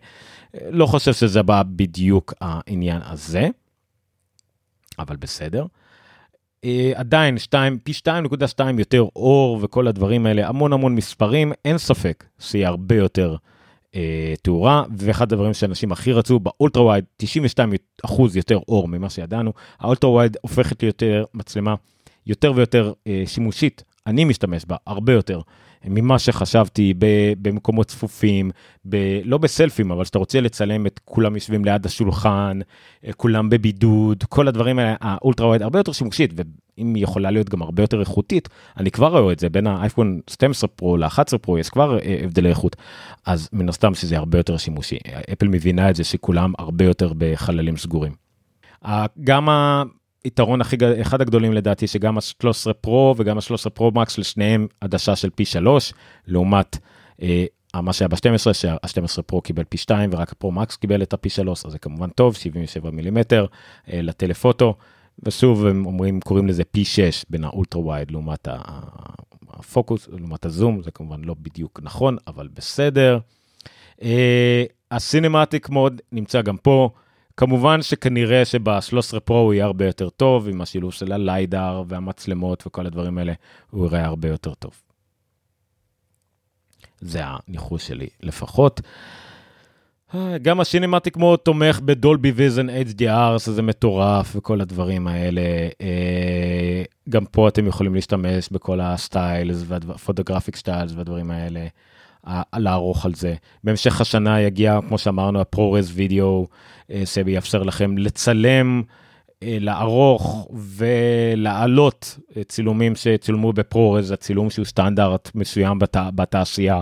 לא 0.70 0.86
חושב 0.86 1.14
שזה 1.14 1.44
בא 1.44 1.64
בדיוק 1.66 2.34
העניין 2.42 3.02
הזה. 3.06 3.48
אבל 5.00 5.16
בסדר. 5.16 5.66
אה, 6.66 6.70
עדיין 6.96 7.38
2, 7.38 7.80
פי 7.84 7.92
2.2 7.92 8.62
יותר 8.80 9.06
אור 9.16 9.60
וכל 9.62 9.88
הדברים 9.88 10.26
האלה, 10.26 10.48
המון 10.48 10.74
המון 10.74 10.96
מספרים, 10.96 11.52
אין 11.66 11.78
ספק 11.78 12.24
שיהיה 12.40 12.68
הרבה 12.68 12.96
יותר 12.96 13.36
אה, 13.92 13.96
תאורה, 14.42 14.84
ואחד 14.98 15.34
הדברים 15.34 15.54
שאנשים 15.54 15.92
הכי 15.92 16.12
רצו 16.14 16.40
ב 16.40 16.47
ultra 16.47 16.84
wide, 16.84 17.06
92 17.18 17.74
אחוז 18.06 18.36
יותר 18.36 18.60
אור 18.68 18.88
ממה 18.88 19.10
שידענו, 19.10 19.54
האולטרה 19.80 20.10
ווייד 20.10 20.38
הופכת 20.42 20.84
ליותר 20.84 21.26
מצלמה 21.34 21.76
יותר 22.28 22.54
ויותר 22.56 22.94
uh, 22.94 23.30
שימושית, 23.30 23.84
אני 24.08 24.26
משתמש 24.26 24.66
בה 24.66 24.76
הרבה 24.88 25.14
יותר. 25.14 25.42
ממה 25.86 26.20
שחשבתי 26.20 26.94
במקומות 27.42 27.88
צפופים, 27.88 28.52
ב, 28.86 28.96
לא 29.24 29.38
בסלפים, 29.38 29.92
אבל 29.92 30.06
שאתה 30.06 30.20
רוצה 30.20 30.42
לצלם 30.42 30.86
את 30.86 31.00
כולם 31.06 31.36
יושבים 31.36 31.66
ליד 31.66 31.86
השולחן, 31.86 32.60
אה, 33.06 33.14
כולם 33.14 33.50
בבידוד, 33.50 34.24
כל 34.30 34.48
הדברים 34.48 34.80
האלה, 34.80 34.96
האולטרה 35.02 35.48
ווייד 35.48 35.62
הרבה 35.62 35.80
יותר 35.80 35.92
שימושית, 35.92 36.34
ואם 36.36 36.96
היא 36.96 37.04
יכולה 37.04 37.32
להיות 37.32 37.50
גם 37.50 37.62
הרבה 37.62 37.84
יותר 37.84 38.00
איכותית, 38.00 38.50
אני 38.78 38.92
כבר 38.92 39.20
רואה 39.20 39.34
את 39.34 39.40
זה, 39.40 39.50
בין 39.50 39.68
האייפון 39.68 40.20
12 40.30 40.68
פרו 40.68 40.98
ל-11 40.98 41.38
פרו 41.42 41.58
יש 41.58 41.70
כבר 41.70 42.00
אה, 42.00 42.20
הבדלי 42.24 42.50
איכות, 42.50 42.76
אז 43.26 43.50
מן 43.54 43.70
הסתם 43.70 43.94
שזה 43.94 44.18
הרבה 44.18 44.40
יותר 44.40 44.58
שימושי. 44.58 44.98
אפל 45.34 45.48
מבינה 45.48 45.90
את 45.90 45.96
זה 45.96 46.04
שכולם 46.04 46.54
הרבה 46.58 46.86
יותר 46.86 47.14
בחללים 47.18 47.78
סגורים. 47.78 48.12
גם 49.24 49.48
היתרון 50.24 50.62
הכי, 50.62 50.78
אחד 51.02 51.22
הגדולים 51.22 51.54
לדעתי, 51.54 51.88
שגם 51.88 52.18
ה-13 52.18 52.74
פרו 52.74 53.16
וגם 53.18 53.38
ה-13 53.38 53.70
פרו 53.70 53.92
מקס, 53.92 54.18
לשניהם 54.18 54.68
עדשה 54.82 55.16
של 55.16 55.30
פי 55.30 55.46
3, 55.46 55.94
לעומת 56.28 56.78
אה, 57.22 57.46
מה 57.76 57.94
שהיה 57.94 58.08
ב-12, 58.10 58.54
שה-12 58.54 59.22
פרו 59.22 59.42
קיבל 59.42 59.64
פי 59.64 59.78
2 59.78 60.10
ורק 60.14 60.32
הפרו 60.32 60.52
מקס 60.52 60.76
קיבל 60.76 61.02
את 61.04 61.14
הפי 61.14 61.30
3, 61.30 61.66
אז 61.66 61.72
זה 61.72 61.80
כמובן 61.80 62.10
טוב, 62.10 62.36
77 62.36 62.92
מילימטר 62.92 63.46
אה, 63.94 64.02
לטלפוטו, 64.02 64.76
ושוב 65.24 65.66
הם 65.66 65.86
אומרים, 65.86 66.20
קוראים 66.20 66.48
לזה 66.48 66.64
פי 66.64 66.86
6 66.86 67.26
בין 67.30 67.44
האולטרה 67.44 67.82
ווייד 67.82 68.12
לעומת 68.12 68.48
הפוקוס, 69.50 70.08
לעומת 70.12 70.46
הזום, 70.46 70.82
זה 70.84 70.92
כמובן 70.92 71.24
לא 71.24 71.36
בדיוק 71.42 71.80
נכון, 71.84 72.18
אבל 72.28 72.48
בסדר. 72.54 73.20
אה, 74.02 74.64
הסינמטיק 74.92 75.70
מוד 75.70 76.02
נמצא 76.12 76.42
גם 76.42 76.58
פה. 76.58 76.90
כמובן 77.40 77.82
שכנראה 77.82 78.46
שב-13 78.46 79.20
פרו 79.20 79.38
הוא 79.38 79.54
יהיה 79.54 79.66
הרבה 79.66 79.86
יותר 79.86 80.10
טוב, 80.10 80.48
עם 80.48 80.62
השילוב 80.62 80.94
של 80.94 81.12
הליידר 81.12 81.84
והמצלמות 81.88 82.68
וכל 82.68 82.86
הדברים 82.86 83.18
האלה, 83.18 83.34
הוא 83.70 83.86
יראה 83.86 84.06
הרבה 84.06 84.28
יותר 84.28 84.54
טוב. 84.54 84.72
זה 87.02 87.22
הניחוש 87.24 87.88
שלי 87.88 88.08
לפחות. 88.22 88.82
גם 90.42 90.60
השינמטיק 90.60 91.18
מוד 91.18 91.40
תומך 91.40 91.80
בדולבי 91.80 92.32
ויזן 92.32 92.70
HDR, 92.70 93.40
שזה 93.40 93.62
מטורף 93.62 94.36
וכל 94.36 94.62
הדברים 94.62 95.08
האלה. 95.08 95.42
אה, 95.82 96.84
גם 97.10 97.26
פה 97.26 97.48
אתם 97.48 97.68
יכולים 97.68 97.96
להשתמש 97.96 98.50
בכל 98.52 98.80
הסטיילס 98.82 99.64
והפוטוגרפיק 99.68 100.56
סטיילס 100.56 100.92
והדברים 100.96 101.32
האלה. 101.32 101.68
לערוך 102.56 103.06
על 103.06 103.14
זה. 103.14 103.36
בהמשך 103.64 104.02
השנה 104.02 104.42
יגיע, 104.42 104.80
כמו 104.88 104.98
שאמרנו, 104.98 105.42
הפרו-רז 105.42 105.92
וידאו, 105.96 106.48
שיאפשר 107.06 107.64
לכם 107.64 107.98
לצלם, 107.98 108.82
אה, 109.44 109.58
לערוך 109.60 110.48
ולהעלות 110.78 112.18
צילומים 112.48 112.96
שצולמו 112.96 113.54
בפרו-רז, 113.54 114.12
הצילום 114.12 114.50
שהוא 114.50 114.66
סטנדרט 114.66 115.32
מסוים 115.36 115.80
בת, 115.80 115.98
בתעשייה. 116.16 116.82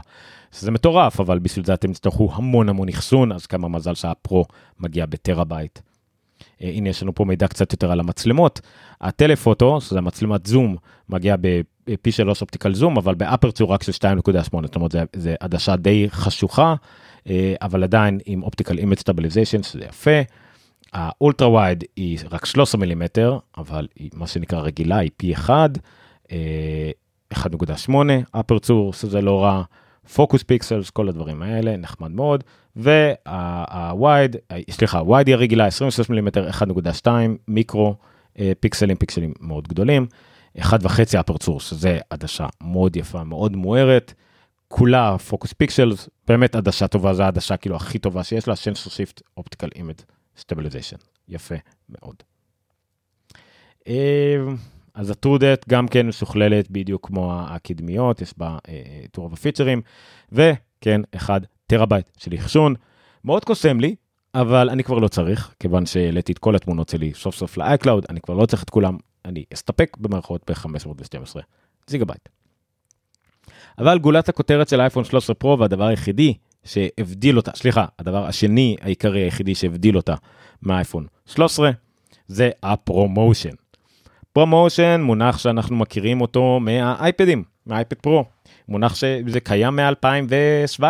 זה 0.51 0.71
מטורף, 0.71 1.19
אבל 1.19 1.39
בשביל 1.39 1.65
זה 1.65 1.73
אתם 1.73 1.93
תצטרכו 1.93 2.29
המון 2.33 2.69
המון 2.69 2.89
אחסון, 2.89 3.31
אז 3.31 3.45
כמה 3.45 3.67
מזל 3.67 3.95
שהפרו 3.95 4.45
מגיע 4.79 5.05
בטרהבייט. 5.05 5.79
הנה 6.61 6.89
יש 6.89 7.03
לנו 7.03 7.15
פה 7.15 7.25
מידע 7.25 7.47
קצת 7.47 7.71
יותר 7.71 7.91
על 7.91 7.99
המצלמות. 7.99 8.61
ה 9.01 9.09
telephoto, 9.09 9.81
שזה 9.81 10.01
מצלמת 10.01 10.45
זום, 10.45 10.75
מגיע 11.09 11.35
פי 12.01 12.11
שלוש 12.11 12.41
optical 12.41 12.73
zoom, 12.73 12.97
אבל 12.97 13.15
ב 13.15 13.22
aperture 13.22 13.73
רק 13.73 13.83
של 13.83 13.91
2.8, 13.91 14.61
זאת 14.61 14.75
אומרת, 14.75 14.91
זה, 14.91 15.03
זה 15.15 15.35
עדשה 15.39 15.75
די 15.75 16.07
חשוכה, 16.09 16.75
אבל 17.61 17.83
עדיין 17.83 18.19
עם 18.25 18.43
optical 18.43 18.77
image 18.77 18.99
stabilization, 18.99 19.63
שזה 19.63 19.85
יפה. 19.85 20.21
ה 20.93 21.03
ultra 21.03 21.49
wide 21.49 21.83
היא 21.95 22.19
רק 22.31 22.45
13 22.45 22.81
מילימטר, 22.81 23.37
אבל 23.57 23.87
היא 23.95 24.09
מה 24.13 24.27
שנקרא 24.27 24.59
רגילה, 24.59 24.97
היא 24.97 25.11
פי 25.17 25.33
1, 25.33 25.69
1.8, 27.33 27.91
aperture, 28.31 28.93
שזה 28.93 29.21
לא 29.21 29.43
רע. 29.43 29.63
Focus 30.13 30.43
Pixels, 30.43 30.89
כל 30.89 31.09
הדברים 31.09 31.41
האלה, 31.41 31.77
נחמד 31.77 32.11
מאוד. 32.11 32.43
והווייד, 32.75 34.35
סליחה, 34.71 35.01
ווייד 35.01 35.27
היא 35.27 35.35
הרגילה 35.35 35.65
26 35.65 36.09
מילימטר 36.09 36.49
1.2 36.49 37.07
מיקרו 37.47 37.95
אה, 38.39 38.51
פיקסלים, 38.59 38.97
פיקסלים 38.97 39.33
מאוד 39.39 39.67
גדולים. 39.67 40.07
1.5 40.57 41.19
aperture, 41.19 41.59
שזה 41.59 41.99
עדשה 42.09 42.45
מאוד 42.61 42.95
יפה, 42.95 43.23
מאוד 43.23 43.55
מוארת. 43.55 44.13
כולה 44.67 45.17
Focus 45.17 45.53
Pixels, 45.53 46.09
באמת 46.27 46.55
עדשה 46.55 46.87
טובה, 46.87 47.13
זו 47.13 47.23
העדשה 47.23 47.57
כאילו 47.57 47.75
הכי 47.75 47.99
טובה 47.99 48.23
שיש 48.23 48.47
לה, 48.47 48.55
sensor 48.55 48.93
shift 48.93 49.21
optical 49.37 49.69
image 49.75 49.95
stabilization, 50.37 50.97
יפה 51.27 51.55
מאוד. 51.89 52.15
אה, 53.87 54.37
אז 54.93 55.09
ה-TrueDepth 55.09 55.69
גם 55.69 55.87
כן 55.87 56.07
משוכללת 56.07 56.71
בדיוק 56.71 57.07
כמו 57.07 57.41
הקדמיות, 57.41 58.21
יש 58.21 58.33
בה 58.37 58.57
טור 59.11 59.29
אה, 59.29 59.33
הפיצ'רים, 59.33 59.81
וכן, 60.31 61.01
1 61.15 61.41
טרהבייט 61.67 62.09
של 62.17 62.35
אחסון. 62.35 62.75
מאוד 63.23 63.45
קוסם 63.45 63.79
לי, 63.79 63.95
אבל 64.33 64.69
אני 64.69 64.83
כבר 64.83 64.99
לא 64.99 65.07
צריך, 65.07 65.53
כיוון 65.59 65.85
שהעליתי 65.85 66.31
את 66.31 66.39
כל 66.39 66.55
התמונות 66.55 66.89
שלי 66.89 67.13
סוף 67.13 67.35
סוף 67.35 67.57
ל-iCloud, 67.57 68.05
אני 68.09 68.21
כבר 68.21 68.33
לא 68.33 68.45
צריך 68.45 68.63
את 68.63 68.69
כולם, 68.69 68.97
אני 69.25 69.43
אסתפק 69.53 69.97
במערכות 69.97 70.51
ב-512 70.51 71.39
גיגה 71.87 72.05
בייט. 72.05 72.29
אבל 73.79 73.99
גולת 73.99 74.29
הכותרת 74.29 74.69
של 74.69 74.81
אייפון 74.81 75.03
13 75.03 75.33
פרו 75.33 75.59
והדבר 75.59 75.85
היחידי 75.85 76.33
שהבדיל 76.63 77.37
אותה, 77.37 77.51
סליחה, 77.55 77.85
הדבר 77.99 78.25
השני 78.25 78.75
העיקרי 78.81 79.23
היחידי 79.23 79.55
שהבדיל 79.55 79.97
אותה 79.97 80.15
מהאייפון 80.61 81.05
13, 81.25 81.71
זה 82.27 82.49
ה 82.63 82.72
ProMotion. 82.72 83.55
ProMotion, 84.33 85.01
מונח 85.03 85.37
שאנחנו 85.37 85.75
מכירים 85.75 86.21
אותו 86.21 86.59
מהאייפדים, 86.61 87.43
מהאייפד 87.65 87.95
פרו. 87.95 88.25
מונח 88.69 88.95
שזה 88.95 89.39
קיים 89.39 89.75
מ-2017. 89.75 90.83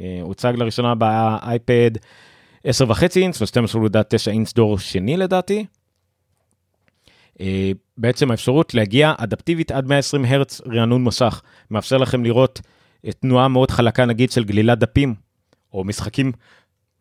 אה, 0.00 0.18
הוצג 0.22 0.52
לראשונה 0.56 0.94
באייפד 0.94 1.90
10.5 2.66 3.02
אינץ 3.16 3.42
ו-12.9 3.42 4.30
אינץ 4.30 4.52
דור 4.52 4.78
שני 4.78 5.16
לדעתי. 5.16 5.66
אה, 7.42 7.72
בעצם 7.98 8.30
האפשרות 8.30 8.74
להגיע 8.74 9.12
אדפטיבית 9.18 9.70
עד 9.70 9.86
120 9.86 10.24
הרץ 10.24 10.60
רענון 10.66 11.04
מסך, 11.04 11.42
מאפשר 11.70 11.96
לכם 11.96 12.24
לראות 12.24 12.60
תנועה 13.20 13.48
מאוד 13.48 13.70
חלקה 13.70 14.04
נגיד 14.04 14.30
של 14.30 14.44
גלילת 14.44 14.78
דפים, 14.78 15.14
או 15.72 15.84
משחקים 15.84 16.32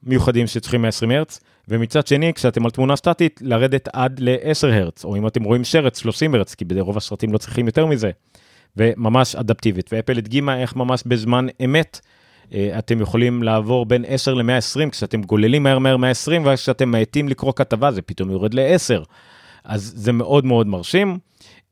מיוחדים 0.04 0.48
שצריכים 0.48 0.82
120 0.82 1.12
הרץ, 1.12 1.40
ומצד 1.68 2.08
שני, 2.08 2.34
כשאתם 2.34 2.66
על 2.66 2.72
תמונה 2.72 2.96
סטטית, 2.96 3.40
לרדת 3.44 3.88
עד 3.94 4.20
ל-10 4.20 4.68
הרץ, 4.68 5.06
או 5.06 5.16
אם 5.16 5.28
אתם 5.28 5.44
רואים 5.44 5.64
שרץ, 5.64 5.98
30 5.98 6.36
הרץ, 6.36 6.56
כי 6.56 6.66
ברוב 6.66 6.98
הסרטים 6.98 7.34
לא 7.34 7.38
צריכים 7.38 7.66
יותר 7.66 7.86
מזה, 7.86 8.12
וממש 8.78 9.36
אדפטיבית. 9.36 9.90
ואפל 9.94 10.18
הדגימה 10.18 10.62
איך 10.62 10.76
ממש 10.76 11.04
בזמן 11.06 11.48
אמת, 11.66 12.00
אה, 12.54 12.80
אתם 12.80 13.02
יכולים 13.02 13.44
לעבור 13.44 13.86
בין 13.86 14.06
10 14.08 14.34
ל-120, 14.34 14.90
כשאתם 14.92 15.22
גוללים 15.22 15.64
מהר 15.64 15.80
מהר 15.80 15.98
120, 15.98 16.46
וכשאתם 16.46 16.92
מאטים 16.92 17.30
לקרוא 17.30 17.54
כתבה, 17.56 17.92
זה 17.92 18.02
פתאום 18.02 18.32
יורד 18.32 18.54
ל-10. 18.54 19.04
אז 19.64 19.94
זה 19.96 20.12
מאוד 20.12 20.46
מאוד 20.46 20.68
מרשים, 20.68 21.18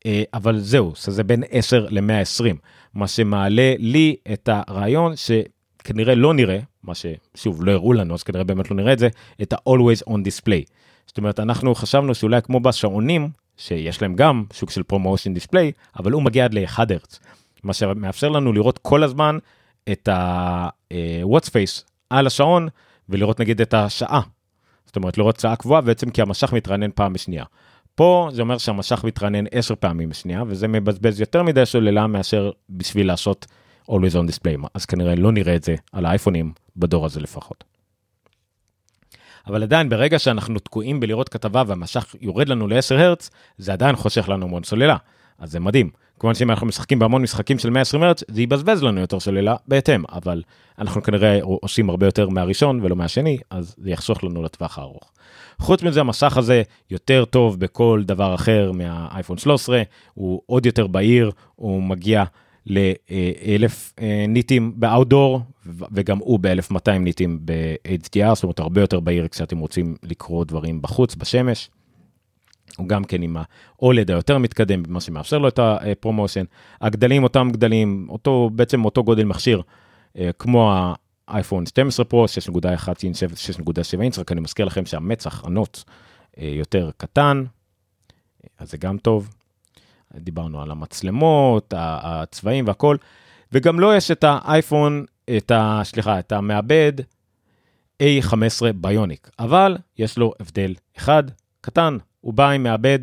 אה, 0.06 0.24
אבל 0.34 0.60
זהו, 0.60 0.94
זה 0.96 1.24
בין 1.24 1.44
10 1.50 1.88
ל-120, 1.90 2.56
מה 2.94 3.08
שמעלה 3.08 3.74
לי 3.78 4.16
את 4.34 4.50
הרעיון 4.52 5.14
שכנראה 5.16 6.16
לא 6.16 6.34
נראה, 6.34 6.60
מה 6.84 6.94
ששוב 6.96 7.64
לא 7.64 7.72
הראו 7.72 7.94
לנו 7.94 8.14
אז 8.14 8.24
כנראה 8.24 8.44
באמת 8.44 8.72
לא 8.72 8.78
נראה 8.78 8.94
את 8.94 9.00
זה, 9.00 9.10
את 9.42 9.54
ה-always 9.54 10.10
on 10.10 10.14
display. 10.14 10.66
זאת 11.06 11.18
אומרת 11.18 11.40
אנחנו 11.40 11.76
חשבנו 11.76 12.16
שאולי 12.16 12.42
כמו 12.42 12.60
בשעונים 12.60 13.30
שיש 13.58 14.02
להם 14.02 14.16
גם 14.16 14.44
סוג 14.54 14.72
של 14.72 14.84
ProMotion 14.84 15.34
display 15.34 15.72
אבל 16.00 16.12
הוא 16.12 16.24
מגיע 16.24 16.46
עד 16.46 16.54
ל-1 16.54 16.80
הרץ. 16.90 17.20
מה 17.64 17.74
שמאפשר 17.74 18.30
לנו 18.30 18.54
לראות 18.54 18.78
כל 18.78 19.04
הזמן 19.04 19.38
את 19.92 20.08
ה-watch 20.08 21.46
face 21.46 21.84
על 22.10 22.28
השעון 22.28 22.68
ולראות 23.10 23.40
נגיד 23.40 23.62
את 23.62 23.74
השעה. 23.74 24.22
זאת 24.86 24.96
אומרת 24.96 25.18
לראות 25.18 25.40
שעה 25.40 25.56
קבועה 25.56 25.82
בעצם 25.82 26.10
כי 26.10 26.22
המסך 26.22 26.54
מתרענן 26.54 26.92
פעם 26.96 27.14
בשנייה. 27.14 27.44
פה 28.00 28.30
זה 28.34 28.42
אומר 28.42 28.58
שהמסך 28.58 29.04
מתרענן 29.04 29.44
10 29.52 29.76
פעמים 29.76 30.10
בשנייה 30.10 30.44
וזה 30.48 30.68
מבזבז 30.68 31.20
יותר 31.20 31.44
מדי 31.44 31.66
סוללה 31.66 32.08
מאשר 32.08 32.52
בשביל 32.70 33.08
לעשות 33.08 33.46
always 33.92 34.14
on 34.14 34.30
display 34.30 34.68
אז 34.74 34.86
כנראה 34.86 35.16
לא 35.16 35.32
נראה 35.32 35.56
את 35.56 35.64
זה 35.64 35.76
על 35.92 36.06
האייפונים 36.06 36.54
בדור 36.78 37.06
הזה 37.06 37.20
לפחות. 37.20 37.64
אבל 39.48 39.64
עדיין 39.64 39.90
ברגע 39.90 40.20
שאנחנו 40.20 40.60
תקועים 40.60 41.00
בלראות 41.00 41.30
כתבה 41.30 41.64
והמשך 41.68 42.16
יורד 42.22 42.50
לנו 42.50 42.68
ל-10 42.68 42.96
הרץ, 42.96 43.30
זה 43.58 43.74
עדיין 43.74 43.96
חושך 43.96 44.30
לנו 44.30 44.46
המון 44.46 44.64
סוללה. 44.64 44.98
אז 45.40 45.52
זה 45.52 45.60
מדהים. 45.60 45.90
כמובן 46.20 46.36
שאם 46.36 46.50
אנחנו 46.50 46.68
משחקים 46.68 47.00
בהמון 47.00 47.22
משחקים 47.22 47.60
של 47.60 47.70
120 47.70 48.04
הרץ, 48.04 48.24
זה 48.28 48.42
יבזבז 48.42 48.84
לנו 48.84 49.02
יותר 49.02 49.20
סוללה 49.20 49.56
בהתאם, 49.68 50.04
אבל 50.12 50.44
אנחנו 50.80 51.04
כנראה 51.04 51.40
עושים 51.42 51.90
הרבה 51.90 52.08
יותר 52.08 52.30
מהראשון 52.30 52.80
ולא 52.84 52.96
מהשני, 52.96 53.38
אז 53.50 53.76
זה 53.78 53.90
יחסוך 53.90 54.24
לנו 54.24 54.44
לטווח 54.44 54.78
הארוך. 54.78 55.12
חוץ 55.60 55.84
מזה, 55.84 56.00
המסך 56.00 56.38
הזה 56.38 56.62
יותר 56.92 57.26
טוב 57.26 57.60
בכל 57.60 58.04
דבר 58.06 58.36
אחר 58.36 58.72
מהאייפון 58.72 59.38
13, 59.38 59.82
הוא 60.14 60.42
עוד 60.46 60.66
יותר 60.66 60.88
בהיר, 60.88 61.32
הוא 61.56 61.84
מגיע 61.84 62.24
ל-1000 62.66 63.72
אה, 64.02 64.26
ניטים 64.28 64.74
באאוטדור, 64.76 65.42
וגם 65.92 66.18
הוא 66.18 66.40
ב-1200 66.42 66.92
ניטים 67.00 67.40
ב-HDR, 67.46 68.36
זאת 68.36 68.44
אומרת 68.44 68.60
הרבה 68.60 68.82
יותר 68.82 69.00
בהיר 69.00 69.28
כשאתם 69.28 69.58
רוצים 69.58 69.96
לקרוא 70.04 70.46
דברים 70.46 70.82
בחוץ, 70.82 71.16
בשמש. 71.16 71.70
הוא 72.80 72.88
גם 72.88 73.04
כן 73.04 73.22
עם 73.22 73.38
ה-OLED 73.38 74.06
היותר 74.08 74.38
מתקדם, 74.38 74.84
מה 74.88 75.02
שמאפשר 75.02 75.38
לו 75.38 75.48
את 75.48 75.60
ה 75.62 75.69
ProMotion. 75.69 76.44
הגדלים 76.82 77.24
אותם 77.24 77.50
גדלים, 77.52 78.08
אותו, 78.10 78.50
בעצם 78.54 78.86
אותו 78.86 79.04
גודל 79.04 79.26
מכשיר, 79.26 79.62
אה, 80.18 80.30
כמו 80.40 80.74
האייפון 81.28 81.66
12 81.66 82.06
פרו, 82.06 82.26
6.1 82.26 83.04
אינץ', 83.04 83.24
6.7 83.24 84.02
אינץ', 84.02 84.20
רק 84.20 84.32
אני 84.32 84.42
מזכיר 84.42 84.66
לכם 84.66 84.86
שהמצח, 84.86 85.46
הנוט, 85.46 85.80
אה, 86.38 86.52
יותר 86.56 86.90
קטן, 86.98 87.44
אז 88.60 88.72
זה 88.72 88.78
גם 88.78 88.98
טוב. 88.98 89.30
דיברנו 90.16 90.62
על 90.62 90.72
המצלמות, 90.72 91.74
הצבעים 91.78 92.68
והכל, 92.68 92.98
וגם 93.52 93.80
לו 93.80 93.94
יש 93.94 94.12
את 94.12 94.24
האייפון, 94.28 95.06
את 95.38 95.52
ה... 95.52 95.82
סליחה, 95.84 96.20
את 96.20 96.32
המעבד 96.32 96.94
A15 98.04 98.74
ביוניק, 98.76 99.30
אבל 99.40 99.78
יש 99.98 100.18
לו 100.18 100.34
הבדל 100.40 100.76
אחד 100.98 101.24
קטן, 101.62 101.98
הוא 102.22 102.34
בא 102.34 102.50
עם 102.50 102.64
מעבד 102.64 103.00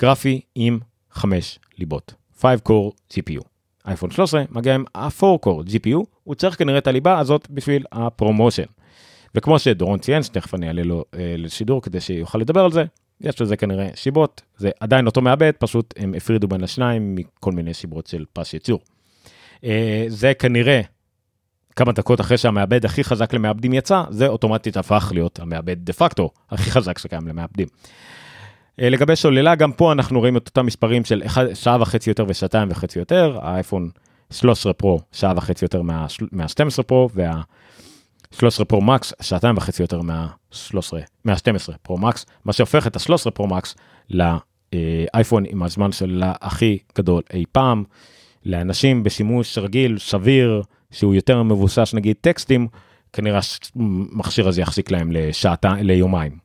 גרפי 0.00 0.40
עם 0.54 0.78
5 1.10 1.58
ליבות, 1.78 2.14
5 2.40 2.60
core 2.68 3.12
GPU. 3.12 3.42
אייפון 3.86 4.10
13 4.10 4.44
מגיע 4.50 4.74
עם 4.74 4.84
ה-4 4.94 5.22
core 5.46 5.68
GPU, 5.68 6.04
הוא 6.24 6.34
צריך 6.34 6.58
כנראה 6.58 6.78
את 6.78 6.86
הליבה 6.86 7.18
הזאת 7.18 7.50
בשביל 7.50 7.84
הפרומושן. 7.92 8.64
וכמו 9.34 9.58
שדורון 9.58 9.98
ציין, 9.98 10.22
שתכף 10.22 10.54
אני 10.54 10.68
אעלה 10.68 10.82
לו 10.82 11.04
אה, 11.14 11.34
לשידור 11.38 11.82
כדי 11.82 12.00
שיוכל 12.00 12.38
לדבר 12.38 12.64
על 12.64 12.72
זה, 12.72 12.84
יש 13.20 13.40
לזה 13.40 13.56
כנראה 13.56 13.88
שיבות, 13.94 14.42
זה 14.56 14.70
עדיין 14.80 15.06
אותו 15.06 15.20
מעבד, 15.20 15.52
פשוט 15.58 15.94
הם 15.96 16.14
הפרידו 16.14 16.48
בין 16.48 16.64
השניים 16.64 17.14
מכל 17.14 17.52
מיני 17.52 17.74
שיבות 17.74 18.06
של 18.06 18.24
פס 18.32 18.54
ייצור. 18.54 18.80
אה, 19.64 20.04
זה 20.08 20.34
כנראה 20.34 20.80
כמה 21.76 21.92
דקות 21.92 22.20
אחרי 22.20 22.38
שהמעבד 22.38 22.84
הכי 22.84 23.04
חזק 23.04 23.34
למעבדים 23.34 23.72
יצא, 23.72 24.02
זה 24.10 24.26
אוטומטית 24.26 24.76
הפך 24.76 25.10
להיות 25.14 25.40
המעבד 25.40 25.76
דה 25.84 25.92
פקטו 25.92 26.30
הכי 26.50 26.70
חזק 26.70 26.98
שקיים 26.98 27.28
למעבדים. 27.28 27.68
אה, 28.80 28.90
לגבי 28.90 29.16
שוללה, 29.16 29.54
גם 29.54 29.72
פה 29.72 29.92
אנחנו 29.92 30.20
רואים 30.20 30.36
את 30.36 30.48
אותם 30.48 30.66
מספרים 30.66 31.04
של 31.04 31.22
שעה 31.54 31.82
וחצי 31.82 32.10
יותר 32.10 32.24
ושעתיים 32.28 32.68
וחצי 32.70 32.98
יותר, 32.98 33.38
האייפון 33.42 33.90
13 34.30 34.72
פרו 34.72 35.00
שעה 35.12 35.32
וחצי 35.36 35.64
יותר 35.64 35.82
מה-12 35.82 36.82
פרו, 36.82 37.08
וה... 37.14 37.40
13 38.32 38.64
פרו 38.64 38.80
מקס, 38.80 39.12
שעתיים 39.22 39.56
וחצי 39.56 39.82
יותר 39.82 40.02
מה-13, 40.02 40.76
מה-12 41.24 41.76
פרו 41.82 41.98
מקס, 41.98 42.26
מה 42.44 42.52
שהופך 42.52 42.86
את 42.86 42.96
ה-13 42.96 43.30
פרו 43.30 43.46
מקס 43.46 43.74
לאייפון 44.10 45.44
עם 45.48 45.62
הזמן 45.62 45.92
של 45.92 46.22
הכי 46.24 46.78
גדול 46.98 47.22
אי 47.32 47.44
פעם. 47.52 47.84
לאנשים 48.44 49.02
בשימוש 49.02 49.58
רגיל, 49.58 49.98
סביר, 49.98 50.62
שהוא 50.92 51.14
יותר 51.14 51.42
מבוסס 51.42 51.94
נגיד 51.94 52.16
טקסטים, 52.20 52.68
כנראה 53.12 53.40
המכשיר 53.76 54.48
הזה 54.48 54.60
יחזיק 54.60 54.90
להם 54.90 55.12
לדעתי, 55.12 55.74
ליומיים. 55.74 56.38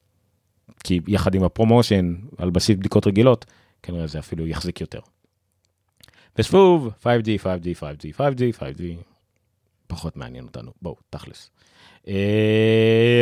כי 0.83 0.99
יחד 1.07 1.35
עם 1.35 1.43
ה 1.43 1.50
ProMotion 1.50 2.15
על 2.37 2.49
בסיס 2.49 2.77
בדיקות 2.77 3.07
רגילות, 3.07 3.45
כנראה 3.83 4.07
זה 4.07 4.19
אפילו 4.19 4.47
יחזיק 4.47 4.81
יותר. 4.81 4.99
ושוב, 6.37 6.89
5G, 7.03 7.43
5G, 7.43 7.79
5G, 7.79 8.17
5G, 8.17 8.59
5G, 8.59 8.83
פחות 9.87 10.17
מעניין 10.17 10.45
אותנו, 10.45 10.71
בואו, 10.81 10.95
תכלס. 11.09 11.51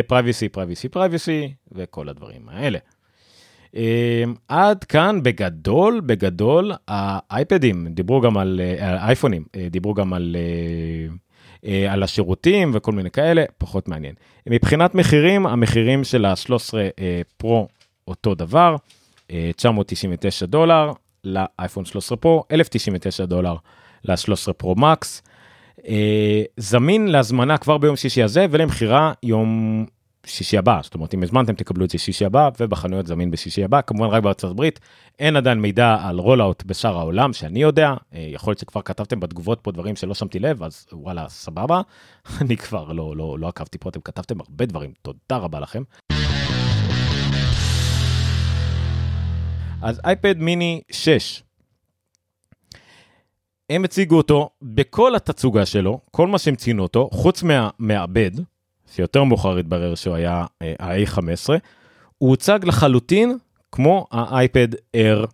privacy, 0.08 0.50
privacy, 0.50 0.90
privacy, 0.90 1.54
וכל 1.72 2.10
הדברים 2.10 2.50
האלה. 2.50 2.80
עד 4.48 4.84
כאן 4.84 5.20
בגדול, 5.24 6.02
בגדול, 6.06 6.72
האייפדים, 6.88 7.88
דיברו 7.88 8.22
גם 8.22 8.38
על 8.38 8.62
האייפונים, 8.80 9.44
דיברו 9.72 9.94
גם 9.94 10.14
על... 10.14 10.36
על 11.90 12.04
השירותים 12.04 12.72
וכל 12.74 12.92
מיני 12.92 13.12
כאלה, 13.12 13.44
פחות 13.58 13.88
מעניין. 13.88 14.16
מבחינת 14.48 14.96
מחירים, 14.96 15.48
המחירים 15.48 16.04
של 16.04 16.26
ה-13 16.26 16.74
פרו 17.38 17.68
אותו 18.08 18.36
דבר, 18.36 18.76
999 19.56 20.46
דולר 20.46 20.92
לאייפון 21.24 21.86
13 21.86 22.18
פרו, 22.18 22.44
1099 22.52 23.26
דולר 23.26 23.56
ל-13 24.06 24.54
פרו 24.54 24.76
מקס. 24.76 25.22
זמין 26.58 27.08
להזמנה 27.08 27.58
כבר 27.58 27.78
ביום 27.78 27.96
שישי 27.96 28.24
הזה 28.24 28.46
ולמכירה 28.52 29.14
יום 29.24 29.86
שישי 30.26 30.58
הבא, 30.58 30.80
זאת 30.84 30.96
אומרת 30.96 31.14
אם 31.14 31.24
הזמנתם 31.24 31.54
תקבלו 31.54 31.86
את 31.86 31.90
זה 31.90 31.98
שישי 31.98 32.26
הבא 32.26 32.50
ובחנויות 32.60 33.08
זמין 33.08 33.32
בשישי 33.32 33.64
הבא, 33.64 33.82
כמובן 33.82 34.08
רק 34.08 34.24
בארצות 34.24 34.52
הברית, 34.52 34.80
אין 35.20 35.36
עדיין 35.36 35.60
מידע 35.60 35.98
על 36.02 36.20
רולאוט 36.20 36.64
בשאר 36.64 36.98
העולם 36.98 37.34
שאני 37.34 37.62
יודע, 37.62 37.94
יכול 38.12 38.52
להיות 38.52 38.60
שכבר 38.60 38.82
כתבתם 38.82 39.20
בתגובות 39.20 39.60
פה 39.62 39.72
דברים 39.72 39.96
שלא 39.96 40.14
שמתי 40.14 40.40
לב, 40.40 40.64
אז 40.64 40.86
וואלה 40.92 41.30
סבבה, 41.30 41.82
אני 42.42 42.58
כבר 42.58 42.92
לא, 42.92 43.18
לא, 43.18 43.40
לא 43.40 43.48
עקבתי 43.48 43.78
פה, 43.78 43.90
אתם 43.90 44.02
כתבתם 44.02 44.40
הרבה 44.40 44.66
דברים, 44.66 44.92
תודה 45.02 45.38
רבה 45.38 45.60
לכם. 45.60 45.84
אז 49.82 50.02
אייפד 50.06 50.38
מיני 50.38 50.82
6. 50.92 51.44
הם 53.70 53.84
הציגו 53.84 54.18
אותו 54.18 54.50
בכל 54.62 55.16
התצוגה 55.16 55.66
שלו, 55.66 56.00
כל 56.12 56.28
מה 56.28 56.38
שהם 56.38 56.56
ציינו 56.56 56.84
אותו, 56.84 57.10
חוץ 57.14 57.44
מהמעבד, 57.44 58.32
שיותר 58.92 59.24
מאוחר 59.24 59.58
התברר 59.58 59.96
שהוא 59.96 60.16
היה 60.16 60.46
ה-A15, 60.80 61.50
הוא 62.18 62.30
הוצג 62.30 62.60
לחלוטין 62.64 63.38
כמו 63.72 64.08
האייפד 64.12 64.74
Air 64.74 65.28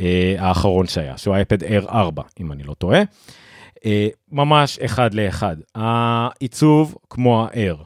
אה, 0.00 0.34
האחרון 0.38 0.86
שהיה, 0.86 1.18
שהוא 1.18 1.34
האייפד 1.34 1.62
Air 1.62 1.88
4, 1.88 2.22
אם 2.40 2.52
אני 2.52 2.62
לא 2.62 2.74
טועה. 2.74 3.02
אה, 3.86 4.08
ממש 4.32 4.78
אחד 4.78 5.14
לאחד. 5.14 5.56
העיצוב 5.74 6.96
כמו 7.10 7.44
ה-Air, 7.44 7.76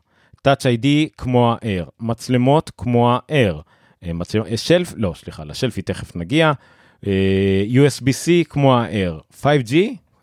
Touch 0.49 0.63
ID 0.63 0.87
כמו 1.19 1.53
ה-Air, 1.53 1.89
מצלמות 2.01 2.71
כמו 2.77 3.13
ה-Air. 3.13 3.55
אה, 4.05 4.13
מצלמות, 4.13 4.49
שלף, 4.57 4.95
לא, 4.97 5.13
סליחה, 5.17 5.45
לשלפי 5.45 5.83
תכף 5.83 6.17
נגיע. 6.17 6.53
USB-C 7.73 8.45
כמו 8.49 8.77
ה-Air, 8.77 9.43
5G, 9.43 9.75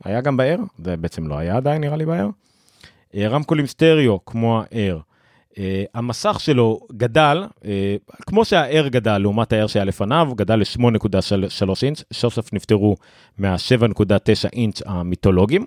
היה 0.03 0.21
גם 0.21 0.37
ב-Air, 0.37 0.61
זה 0.83 0.97
בעצם 0.97 1.27
לא 1.27 1.37
היה 1.37 1.57
עדיין 1.57 1.81
נראה 1.81 1.97
לי 1.97 2.05
ב-Air. 2.05 2.44
רמקולים 3.15 3.67
סטריאו 3.67 4.25
כמו 4.25 4.59
ה-Air. 4.59 5.15
Uh, 5.53 5.57
המסך 5.93 6.39
שלו 6.39 6.79
גדל, 6.97 7.43
uh, 7.59 7.65
כמו 8.21 8.45
שה-Air 8.45 8.89
גדל 8.89 9.17
לעומת 9.17 9.53
ה-Air 9.53 9.67
שהיה 9.67 9.85
לפניו, 9.85 10.25
הוא 10.29 10.37
גדל 10.37 10.55
ל-8.3 10.55 11.69
אינץ', 11.83 12.03
סוף 12.13 12.33
סוף 12.33 12.53
נפטרו 12.53 12.95
מה-7.9 13.37 14.49
אינץ' 14.53 14.81
המיתולוגיים, 14.85 15.65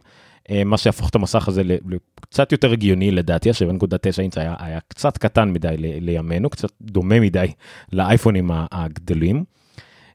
uh, 0.49 0.53
מה 0.65 0.79
שהפוך 0.79 1.09
את 1.09 1.15
המסך 1.15 1.49
הזה 1.49 1.63
לקצת 1.65 2.53
יותר 2.53 2.73
הגיוני 2.73 3.11
לדעתי, 3.11 3.51
ה-7.9 3.51 4.21
אינץ' 4.21 4.39
היה, 4.39 4.55
היה 4.59 4.79
קצת 4.89 5.19
קטן 5.19 5.53
מדי 5.53 5.75
לימינו, 5.79 6.51
קצת 6.51 6.71
דומה 6.83 7.21
מדי 7.21 7.47
לאייפונים 7.93 8.51
הגדולים. 8.73 9.45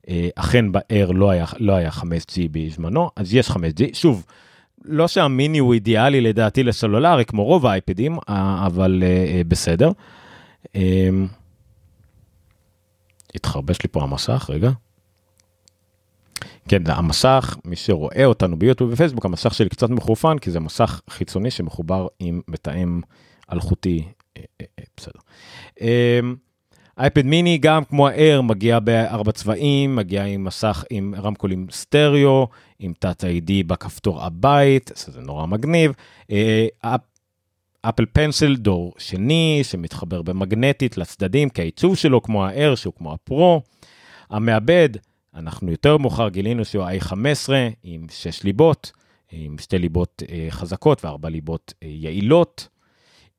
Uh, 0.01 0.09
אכן 0.35 0.71
ב-Air 0.71 1.13
לא 1.13 1.29
היה, 1.29 1.45
לא 1.59 1.73
היה 1.73 1.89
5G 1.89 2.37
בזמנו, 2.51 3.09
אז 3.15 3.33
יש 3.33 3.49
5G, 3.49 3.83
שוב, 3.93 4.25
לא 4.85 5.07
שהמיני 5.07 5.57
הוא 5.57 5.73
אידיאלי 5.73 6.21
לדעתי 6.21 6.63
לסלולרי 6.63 7.25
כמו 7.25 7.43
רוב 7.43 7.65
האייפדים, 7.65 8.17
אבל 8.65 9.03
uh, 9.03 9.47
בסדר. 9.47 9.91
Um, 10.65 10.69
התחרבש 13.35 13.81
לי 13.83 13.89
פה 13.91 14.03
המסך, 14.03 14.49
רגע. 14.49 14.71
כן, 16.67 16.81
המסך, 16.85 17.57
מי 17.65 17.75
שרואה 17.75 18.25
אותנו 18.25 18.59
ביוטיוב 18.59 18.93
ופייסבוק, 18.93 19.25
המסך 19.25 19.53
שלי 19.53 19.69
קצת 19.69 19.89
מחורפן, 19.89 20.37
כי 20.37 20.51
זה 20.51 20.59
מסך 20.59 21.01
חיצוני 21.09 21.51
שמחובר 21.51 22.07
עם 22.19 22.41
מתאם 22.47 23.01
אלחוטי, 23.53 24.03
בסדר. 24.97 25.19
אייפד 26.97 27.25
מיני 27.25 27.57
גם 27.57 27.83
כמו 27.83 28.07
ה-Air 28.07 28.41
מגיע 28.41 28.79
בארבע 28.79 29.31
צבעים, 29.31 29.95
מגיע 29.95 30.23
עם 30.23 30.43
מסך 30.43 30.83
עם 30.89 31.13
רמקולים 31.17 31.67
סטריאו, 31.71 32.47
עם 32.79 32.93
תת 32.99 33.23
ID 33.23 33.51
בכפתור 33.67 34.23
הבית, 34.23 34.91
זה 34.95 35.21
נורא 35.21 35.45
מגניב. 35.45 35.91
אפל 37.81 38.05
פנסיל 38.13 38.55
דור 38.55 38.93
שני 38.97 39.59
שמתחבר 39.63 40.21
במגנטית 40.21 40.97
לצדדים 40.97 41.49
כי 41.49 41.61
העיצוב 41.61 41.95
שלו 41.95 42.21
כמו 42.21 42.45
ה-Air 42.45 42.75
שהוא 42.75 42.93
כמו 42.97 43.13
הפרו. 43.13 43.61
המעבד, 44.29 44.89
אנחנו 45.35 45.71
יותר 45.71 45.97
מאוחר 45.97 46.29
גילינו 46.29 46.65
שהוא 46.65 46.83
ה-i15 46.83 47.49
עם 47.83 48.05
6 48.09 48.43
ליבות, 48.43 48.91
עם 49.31 49.57
שתי 49.57 49.77
ליבות 49.77 50.23
אה, 50.29 50.47
חזקות 50.49 51.05
וארבע 51.05 51.29
ליבות 51.29 51.73
אה, 51.83 51.87
יעילות. 51.91 52.67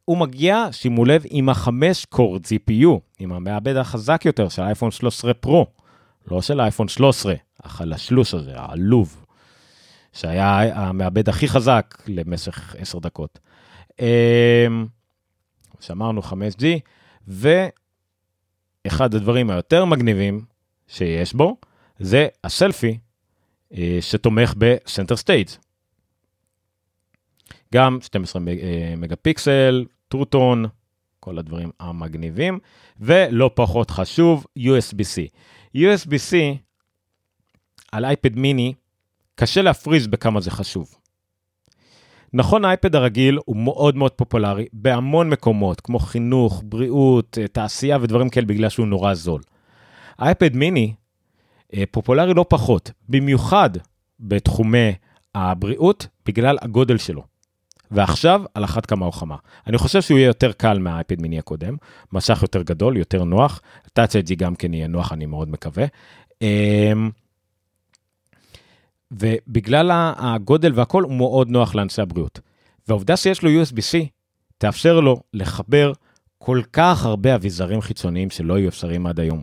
הוא 0.05 0.19
מגיע, 0.19 0.67
שימו 0.73 1.05
לב, 1.05 1.23
עם 1.31 1.49
החמש 1.49 2.05
core 2.05 2.37
GPU, 2.37 2.89
עם 3.19 3.33
המעבד 3.33 3.77
החזק 3.77 4.23
יותר 4.25 4.49
של 4.49 4.63
האייפון 4.63 4.91
13 4.91 5.35
פרו, 5.35 5.67
לא 6.31 6.43
של 6.43 6.61
האייפון 6.61 6.89
13, 6.89 7.35
החלשלוש 7.65 8.35
הזה, 8.35 8.53
העלוב, 8.61 9.25
שהיה 10.13 10.61
המעבד 10.75 11.29
הכי 11.29 11.49
חזק 11.49 12.03
למשך 12.07 12.77
10 12.79 12.99
דקות. 12.99 13.39
אמ, 14.01 14.87
שאמרנו 15.81 16.21
5G, 16.23 16.65
ואחד 17.29 19.15
הדברים 19.15 19.51
היותר 19.51 19.85
מגניבים 19.85 20.45
שיש 20.89 21.35
בו, 21.35 21.57
זה 21.99 22.27
הסלפי 22.45 22.99
אה, 23.75 23.99
שתומך 24.01 24.55
ב 24.59 24.67
Center 24.67 25.17
Stage. 25.17 25.49
גם 27.75 27.99
12 28.01 28.43
מגה 28.97 29.17
פיקסל, 29.17 29.85
טרוטון, 30.09 30.65
כל 31.21 31.39
הדברים 31.39 31.71
המגניבים, 31.81 32.59
ולא 33.01 33.51
פחות 33.55 33.91
חשוב, 33.91 34.47
USB-C. 34.59 35.29
USB-C 35.77 36.35
על 37.93 38.05
אייפד 38.05 38.39
מיני, 38.39 38.75
קשה 39.35 39.63
להפריז 39.63 40.07
בכמה 40.07 40.41
זה 40.41 40.51
חשוב. 40.51 40.95
נכון, 42.33 42.65
האייפד 42.65 42.95
הרגיל 42.95 43.39
הוא 43.45 43.57
מאוד 43.57 43.97
מאוד 43.97 44.13
פופולרי 44.13 44.67
בהמון 44.73 45.31
מקומות, 45.31 45.81
כמו 45.81 45.99
חינוך, 45.99 46.63
בריאות, 46.65 47.39
תעשייה 47.53 47.99
ודברים 48.01 48.29
כאלה, 48.29 48.47
בגלל 48.47 48.69
שהוא 48.69 48.87
נורא 48.87 49.15
זול. 49.15 49.43
האייפד 50.19 50.57
מיני 50.57 50.95
אה, 51.75 51.85
פופולרי 51.91 52.35
לא 52.35 52.45
פחות, 52.49 52.91
במיוחד 53.09 53.71
בתחומי 54.21 54.93
הבריאות, 55.35 56.07
בגלל 56.27 56.59
הגודל 56.63 56.99
שלו. 56.99 57.34
ועכשיו 57.95 58.43
על 58.55 58.65
אחת 58.65 58.87
כמה 58.87 59.07
וכמה. 59.07 59.37
אני 59.67 59.79
חושב 59.79 60.03
שהוא 60.03 60.19
יהיה 60.19 60.27
יותר 60.27 60.53
קל 60.53 60.79
מהאייפד 60.79 61.23
מיני 61.23 61.39
הקודם, 61.39 61.77
מסך 62.13 62.39
יותר 62.43 62.63
גדול, 62.63 62.97
יותר 62.97 63.25
נוח, 63.25 63.61
Touch 63.87 64.13
ID 64.13 64.35
גם 64.37 64.55
כן 64.55 64.75
יהיה 64.75 64.87
נוח, 64.87 65.13
אני 65.13 65.27
מאוד 65.27 65.49
מקווה. 65.49 65.85
אמ, 66.43 67.11
ובגלל 69.11 69.91
הגודל 70.17 70.73
והכל 70.75 71.03
הוא 71.03 71.13
מאוד 71.13 71.49
נוח 71.49 71.75
לאנשי 71.75 72.03
הבריאות. 72.03 72.41
והעובדה 72.89 73.17
שיש 73.17 73.43
לו 73.43 73.51
USB-C 73.63 74.07
תאפשר 74.59 75.01
לו 75.01 75.21
לחבר 75.33 75.93
כל 76.39 76.61
כך 76.73 77.05
הרבה 77.05 77.35
אביזרים 77.35 77.81
חיצוניים 77.81 78.31
שלא 78.31 78.55
היו 78.55 78.69
אפשריים 78.69 79.07
עד 79.07 79.21
היום. 79.21 79.43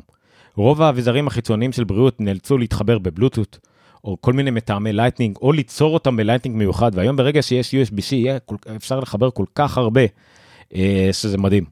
רוב 0.55 0.81
האביזרים 0.81 1.27
החיצוניים 1.27 1.71
של 1.71 1.83
בריאות 1.83 2.21
נאלצו 2.21 2.57
להתחבר 2.57 2.99
בבלוטות, 2.99 3.59
או 4.03 4.17
כל 4.21 4.33
מיני 4.33 4.51
מתאמי 4.51 4.93
Lightning, 4.93 5.37
או 5.41 5.51
ליצור 5.51 5.93
אותם 5.93 6.17
ב 6.17 6.21
Lightning 6.21 6.57
מיוחד, 6.57 6.91
והיום 6.93 7.15
ברגע 7.15 7.41
שיש 7.41 7.75
USB-C, 7.75 8.15
יהיה 8.15 8.37
אפשר 8.75 8.99
לחבר 8.99 9.31
כל 9.31 9.45
כך 9.55 9.77
הרבה, 9.77 10.01
אה, 10.75 11.09
שזה 11.11 11.37
מדהים. 11.37 11.65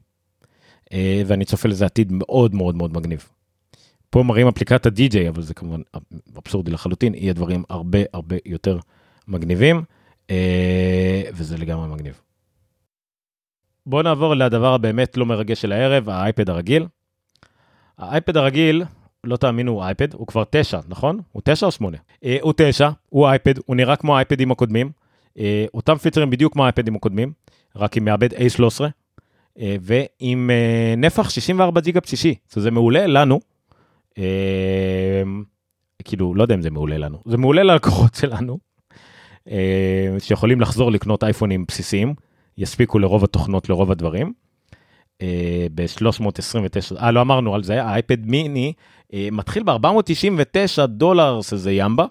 אה, 0.92 1.22
ואני 1.26 1.44
צופה 1.44 1.68
לזה 1.68 1.86
עתיד 1.86 2.12
מאוד 2.12 2.54
מאוד 2.54 2.74
מאוד 2.74 2.92
מגניב. 2.92 3.28
פה 4.10 4.22
מראים 4.22 4.48
אפליקת 4.48 4.86
ה-DJ, 4.86 5.28
אבל 5.28 5.42
זה 5.42 5.54
כמובן 5.54 5.80
אבסורדי 6.38 6.70
לחלוטין, 6.70 7.14
יהיה 7.14 7.32
דברים 7.32 7.62
הרבה 7.70 7.98
הרבה 8.12 8.36
יותר 8.46 8.78
מגניבים, 9.28 9.82
אה, 10.30 11.22
וזה 11.32 11.56
לגמרי 11.56 11.88
מגניב. 11.88 12.20
בואו 13.86 14.02
נעבור 14.02 14.34
לדבר 14.34 14.74
הבאמת 14.74 15.16
לא 15.16 15.26
מרגש 15.26 15.60
של 15.60 15.72
הערב, 15.72 16.08
האייפד 16.08 16.50
הרגיל. 16.50 16.86
האייפד 17.98 18.36
הרגיל 18.36 18.84
לא 19.24 19.36
תאמינו, 19.36 19.72
הוא 19.72 19.82
אייפד, 19.82 20.14
הוא 20.14 20.26
כבר 20.26 20.44
תשע, 20.50 20.80
נכון? 20.88 21.20
הוא 21.32 21.42
תשע 21.44 21.66
או 21.66 21.70
שמונה? 21.70 21.96
אה, 22.24 22.36
הוא 22.40 22.52
תשע, 22.56 22.90
הוא 23.08 23.26
אייפד, 23.26 23.54
הוא 23.66 23.76
נראה 23.76 23.96
כמו 23.96 24.16
האייפדים 24.16 24.50
הקודמים. 24.50 24.90
אה, 25.38 25.66
אותם 25.74 25.96
פיצרים 25.96 26.30
בדיוק 26.30 26.52
כמו 26.52 26.62
האייפדים 26.62 26.96
הקודמים, 26.96 27.32
רק 27.76 27.96
עם 27.96 28.04
מעבד 28.04 28.34
A13, 28.34 28.80
אה, 29.60 29.76
ועם 29.80 30.50
אה, 30.50 30.94
נפח 30.96 31.30
64 31.30 31.80
ג'יגה 31.80 32.00
בשישי, 32.00 32.34
שזה 32.54 32.70
מעולה 32.70 33.06
לנו. 33.06 33.40
אה, 34.18 35.22
כאילו, 36.04 36.34
לא 36.34 36.42
יודע 36.42 36.54
אם 36.54 36.62
זה 36.62 36.70
מעולה 36.70 36.98
לנו, 36.98 37.18
זה 37.26 37.36
מעולה 37.36 37.62
ללקוחות 37.62 38.14
שלנו, 38.14 38.58
אה, 39.50 40.16
שיכולים 40.18 40.60
לחזור 40.60 40.92
לקנות 40.92 41.24
אייפונים 41.24 41.64
בסיסיים, 41.68 42.14
יספיקו 42.58 42.98
לרוב 42.98 43.24
התוכנות, 43.24 43.68
לרוב 43.68 43.90
הדברים. 43.90 44.32
ב-329, 45.74 46.96
אה, 47.00 47.10
לא 47.10 47.20
אמרנו 47.20 47.54
על 47.54 47.62
זה, 47.62 47.84
האייפד 47.84 48.26
מיני 48.26 48.66
אה, 48.66 48.72
מתחיל 49.14 49.62
ב-499 49.62 50.86
דולר, 50.86 51.42
שזה 51.42 51.72
ימבה, 51.72 52.04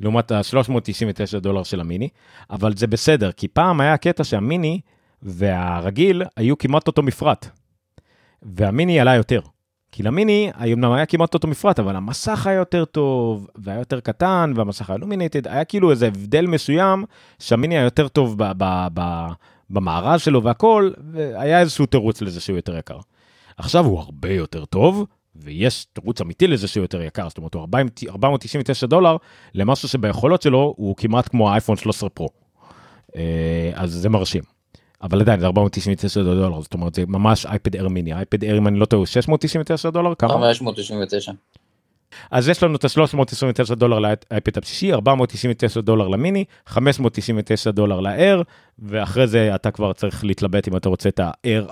לעומת 0.00 0.30
ה-399 0.30 1.38
דולר 1.38 1.62
של 1.62 1.80
המיני, 1.80 2.08
אבל 2.50 2.76
זה 2.76 2.86
בסדר, 2.86 3.32
כי 3.32 3.48
פעם 3.48 3.80
היה 3.80 3.96
קטע 3.96 4.24
שהמיני 4.24 4.80
והרגיל 5.22 6.22
היו 6.36 6.58
כמעט 6.58 6.86
אותו 6.86 7.02
מפרט, 7.02 7.48
והמיני 8.42 9.00
עלה 9.00 9.14
יותר. 9.14 9.40
כי 9.92 10.02
למיני, 10.02 10.50
אמנם 10.72 10.92
היה 10.92 11.06
כמעט 11.06 11.34
אותו 11.34 11.48
מפרט, 11.48 11.78
אבל 11.78 11.96
המסך 11.96 12.46
היה 12.46 12.56
יותר 12.56 12.84
טוב, 12.84 13.46
והיה 13.54 13.78
יותר 13.78 14.00
קטן, 14.00 14.52
והמסך 14.56 14.90
היה 14.90 14.96
לומינטד, 14.96 15.48
היה 15.48 15.64
כאילו 15.64 15.90
איזה 15.90 16.06
הבדל 16.06 16.46
מסוים, 16.46 17.04
שהמיני 17.38 17.74
היה 17.74 17.84
יותר 17.84 18.08
טוב 18.08 18.38
ב- 18.38 18.52
ב- 18.58 18.88
ב- 18.94 19.32
במארז 19.70 20.20
שלו 20.20 20.42
והכל, 20.42 20.90
והיה 21.12 21.60
איזשהו 21.60 21.86
תירוץ 21.86 22.22
לזה 22.22 22.40
שהוא 22.40 22.56
יותר 22.56 22.76
יקר. 22.76 22.98
עכשיו 23.56 23.84
הוא 23.84 24.00
הרבה 24.00 24.32
יותר 24.32 24.64
טוב, 24.64 25.06
ויש 25.36 25.84
תירוץ 25.84 26.20
אמיתי 26.20 26.46
לזה 26.46 26.68
שהוא 26.68 26.84
יותר 26.84 27.02
יקר, 27.02 27.28
זאת 27.28 27.38
אומרת 27.38 27.54
הוא 27.54 27.62
499 28.08 28.86
דולר 28.86 29.16
למשהו 29.54 29.88
שביכולות 29.88 30.42
שלו 30.42 30.74
הוא 30.76 30.96
כמעט 30.96 31.28
כמו 31.28 31.50
האייפון 31.50 31.76
13 31.76 32.08
פרו. 32.08 32.28
אה, 33.16 33.70
אז 33.74 33.92
זה 33.92 34.08
מרשים. 34.08 34.42
אבל 35.02 35.20
עדיין 35.20 35.40
זה 35.40 35.46
499 35.46 36.22
דולר, 36.22 36.60
זאת 36.60 36.74
אומרת 36.74 36.94
זה 36.94 37.04
ממש 37.08 37.46
אייפד 37.46 37.76
אר 37.76 37.88
מיני, 37.88 38.12
אייפד 38.12 38.44
אר 38.44 38.58
אם 38.58 38.66
אני 38.66 38.78
לא 38.78 38.84
טועה 38.84 39.06
699 39.06 39.90
דולר, 39.90 40.14
כמה? 40.14 40.34
599. 40.34 41.32
אז 42.30 42.48
יש 42.48 42.62
לנו 42.62 42.76
את 42.76 42.84
ה-329 42.84 43.74
דולר 43.74 43.98
לאייפד 43.98 44.58
הבשישי, 44.58 44.92
499 44.92 45.80
דולר 45.80 46.08
למיני, 46.08 46.44
599 46.66 47.70
דולר 47.70 48.00
לאר, 48.00 48.42
ואחרי 48.78 49.26
זה 49.26 49.54
אתה 49.54 49.70
כבר 49.70 49.92
צריך 49.92 50.24
להתלבט 50.24 50.68
אם 50.68 50.76
אתה 50.76 50.88
רוצה 50.88 51.08
את 51.08 51.20
האר 51.22 51.66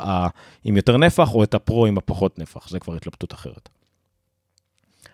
עם 0.64 0.76
יותר 0.76 0.96
נפח 0.96 1.34
או 1.34 1.42
את 1.42 1.54
הפרו 1.54 1.86
עם 1.86 1.98
הפחות 1.98 2.38
נפח, 2.38 2.68
זה 2.68 2.78
כבר 2.78 2.94
התלבטות 2.94 3.34
אחרת. 3.34 3.68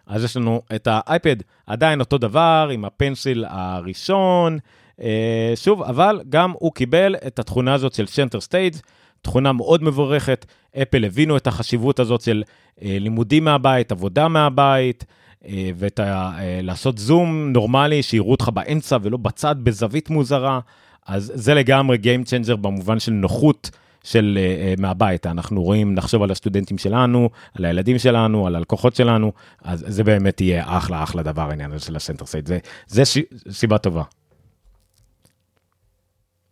אז 0.06 0.24
יש 0.24 0.36
לנו 0.36 0.62
את 0.74 0.88
האייפד 0.90 1.36
עדיין 1.66 2.00
אותו 2.00 2.18
דבר 2.18 2.68
עם 2.72 2.84
הפנסיל 2.84 3.44
הראשון, 3.48 4.58
אה, 5.00 5.52
שוב, 5.54 5.82
אבל 5.82 6.20
גם 6.28 6.52
הוא 6.58 6.72
קיבל 6.72 7.14
את 7.26 7.38
התכונה 7.38 7.74
הזאת 7.74 7.94
של 7.94 8.04
Center 8.04 8.38
Stage, 8.48 8.80
תכונה 9.22 9.52
מאוד 9.52 9.82
מבורכת, 9.82 10.46
אפל 10.82 11.04
הבינו 11.04 11.36
את 11.36 11.46
החשיבות 11.46 12.00
הזאת 12.00 12.20
של 12.20 12.42
אה, 12.82 12.96
לימודים 13.00 13.44
מהבית, 13.44 13.92
עבודה 13.92 14.28
מהבית, 14.28 15.04
אה, 15.46 15.70
ואת 15.76 16.00
ה... 16.00 16.32
לעשות 16.62 16.98
זום 16.98 17.52
נורמלי, 17.52 18.02
שיראו 18.02 18.30
אותך 18.30 18.48
באמצע 18.54 18.96
ולא 19.02 19.16
בצד 19.16 19.56
בזווית 19.62 20.10
מוזרה, 20.10 20.60
אז 21.06 21.32
זה 21.34 21.54
לגמרי 21.54 21.98
Game 22.02 22.26
Changer 22.26 22.56
במובן 22.56 23.00
של 23.00 23.12
נוחות. 23.12 23.70
של 24.04 24.38
אה, 24.76 24.80
מהבית, 24.80 25.26
אנחנו 25.26 25.62
רואים, 25.62 25.94
נחשוב 25.94 26.22
על 26.22 26.30
הסטודנטים 26.30 26.78
שלנו, 26.78 27.30
על 27.54 27.64
הילדים 27.64 27.98
שלנו, 27.98 28.46
על 28.46 28.56
הלקוחות 28.56 28.94
שלנו, 28.94 29.32
אז 29.62 29.84
זה 29.88 30.04
באמת 30.04 30.40
יהיה 30.40 30.64
אחלה 30.78 31.02
אחלה 31.02 31.22
דבר 31.22 31.50
העניין 31.50 31.72
הזה 31.72 31.84
של 31.84 31.96
ה 31.96 32.00
Center 32.00 32.26
Stage, 32.26 32.46
זה, 32.46 32.58
זה 32.86 33.04
ש, 33.04 33.18
סיבה 33.50 33.78
טובה. 33.78 34.02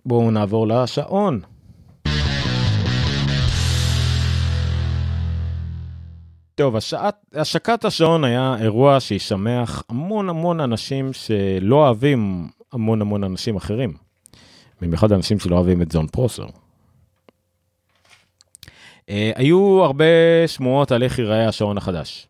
בואו 0.07 0.31
נעבור 0.31 0.67
לשעון. 0.67 1.41
טוב, 6.57 6.77
השעת, 6.77 7.17
השקת 7.35 7.85
השעון 7.85 8.25
היה 8.25 8.57
אירוע 8.61 9.01
שישמח 9.01 9.83
המון 9.89 10.29
המון 10.29 10.61
אנשים 10.61 11.13
שלא 11.13 11.77
אוהבים 11.77 12.49
המון 12.73 13.01
המון 13.01 13.25
אנשים 13.25 13.57
אחרים. 13.57 13.93
במיוחד 14.81 15.13
אנשים 15.13 15.39
שלא 15.39 15.57
אוהבים 15.57 15.83
את 15.83 15.93
זון 15.93 16.07
פרוסר. 16.07 16.47
Uh, 16.47 16.51
היו 19.35 19.85
הרבה 19.85 20.05
שמועות 20.47 20.93
על 20.93 21.03
איך 21.03 21.19
ייראה 21.19 21.49
השעון 21.49 21.79
החדש. 21.79 22.29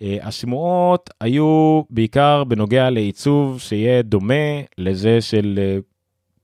Uh, 0.00 0.04
השמועות 0.22 1.10
היו 1.20 1.82
בעיקר 1.90 2.44
בנוגע 2.44 2.90
לעיצוב 2.90 3.60
שיהיה 3.60 4.02
דומה 4.02 4.60
לזה 4.78 5.20
של 5.20 5.58
uh, 5.58 5.60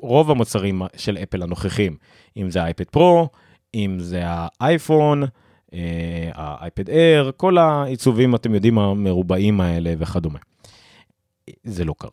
רוב 0.00 0.30
המוצרים 0.30 0.82
של 0.96 1.18
אפל 1.22 1.42
הנוכחים, 1.42 1.96
אם 2.36 2.50
זה 2.50 2.62
האייפד 2.62 2.90
פרו, 2.90 3.28
אם 3.74 3.96
זה 4.00 4.22
האייפון, 4.24 5.22
האייפד 6.34 6.88
אייר, 6.88 7.32
כל 7.36 7.58
העיצובים, 7.58 8.34
אתם 8.34 8.54
יודעים, 8.54 8.78
המרובעים 8.78 9.60
האלה 9.60 9.94
וכדומה. 9.98 10.38
זה 11.64 11.84
לא 11.84 11.94
קרה, 11.98 12.10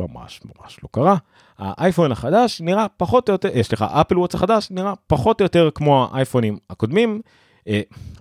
ממש 0.00 0.40
ממש 0.44 0.78
לא 0.82 0.88
קרה. 0.92 1.16
האייפון 1.58 2.12
החדש 2.12 2.60
נראה 2.60 2.86
פחות 2.96 3.28
או 3.28 3.32
יותר, 3.32 3.48
יש 3.54 3.72
לך 3.72 3.82
אפל 3.82 4.18
וואץ 4.18 4.34
החדש 4.34 4.70
נראה 4.70 4.92
פחות 5.06 5.40
או 5.40 5.44
יותר 5.44 5.70
כמו 5.74 6.08
האייפונים 6.12 6.58
הקודמים, 6.70 7.20
אה, 7.68 7.80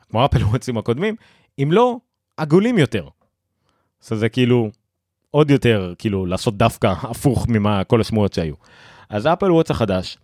כמו 0.09 0.25
אפל 0.25 0.43
וואצים 0.43 0.77
הקודמים, 0.77 1.15
אם 1.59 1.69
לא, 1.71 1.97
עגולים 2.37 2.77
יותר. 2.77 3.07
אז 4.11 4.17
זה 4.17 4.29
כאילו 4.29 4.69
עוד 5.31 5.51
יותר, 5.51 5.93
כאילו, 5.97 6.25
לעשות 6.25 6.57
דווקא 6.57 6.93
הפוך 7.01 7.47
ממה 7.47 7.83
כל 7.83 8.01
השמועות 8.01 8.33
שהיו. 8.33 8.55
אז 9.09 9.27
אפל 9.27 9.51
וואץ 9.51 9.71
החדש, 9.71 10.17
אה, 10.17 10.22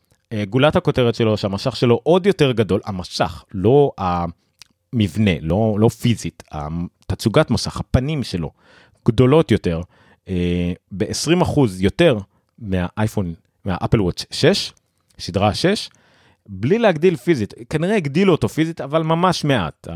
גולת 0.49 0.75
הכותרת 0.75 1.15
שלו 1.15 1.37
שהמשך 1.37 1.75
שלו 1.75 1.99
עוד 2.03 2.25
יותר 2.25 2.51
גדול, 2.51 2.81
המשך, 2.85 3.43
לא 3.53 3.91
המבנה, 3.97 5.31
לא, 5.41 5.75
לא 5.79 5.89
פיזית, 5.89 6.43
תצוגת 7.07 7.51
מסך, 7.51 7.79
הפנים 7.79 8.23
שלו 8.23 8.51
גדולות 9.07 9.51
יותר, 9.51 9.81
אה, 10.29 10.73
ב-20% 10.91 11.59
יותר 11.79 12.17
מהאייפון, 12.59 13.33
מהאפל 13.65 14.01
וואץ 14.01 14.25
6, 14.31 14.73
שדרה 15.17 15.53
6, 15.53 15.89
בלי 16.49 16.79
להגדיל 16.79 17.15
פיזית, 17.15 17.53
כנראה 17.69 17.95
הגדילו 17.95 18.31
אותו 18.31 18.49
פיזית, 18.49 18.81
אבל 18.81 19.03
ממש 19.03 19.43
מעט. 19.43 19.87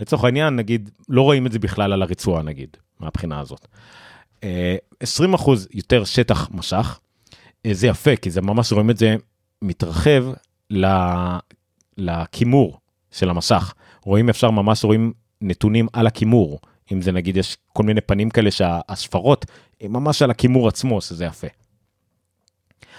לצורך 0.00 0.24
העניין, 0.24 0.56
נגיד, 0.56 0.90
לא 1.08 1.22
רואים 1.22 1.46
את 1.46 1.52
זה 1.52 1.58
בכלל 1.58 1.92
על 1.92 2.02
הרצועה, 2.02 2.42
נגיד, 2.42 2.76
מהבחינה 3.00 3.40
הזאת. 3.40 3.68
20% 4.40 4.44
אה, 4.44 5.54
יותר 5.74 6.04
שטח 6.04 6.48
משך, 6.50 6.98
אה, 7.66 7.74
זה 7.74 7.86
יפה, 7.86 8.16
כי 8.16 8.30
זה 8.30 8.40
ממש 8.40 8.72
רואים 8.72 8.90
את 8.90 8.96
זה 8.96 9.16
מתרחב 9.62 10.24
לכימור 11.98 12.78
של 13.10 13.30
המסך. 13.30 13.74
רואים, 14.02 14.28
אפשר 14.28 14.50
ממש 14.50 14.84
רואים 14.84 15.12
נתונים 15.40 15.86
על 15.92 16.06
הכימור. 16.06 16.60
אם 16.92 17.02
זה 17.02 17.12
נגיד, 17.12 17.36
יש 17.36 17.56
כל 17.72 17.82
מיני 17.82 18.00
פנים 18.00 18.30
כאלה 18.30 18.50
שהספרות 18.50 19.46
הם 19.80 19.92
ממש 19.92 20.22
על 20.22 20.30
הכימור 20.30 20.68
עצמו, 20.68 21.00
שזה 21.00 21.24
יפה. 21.24 21.46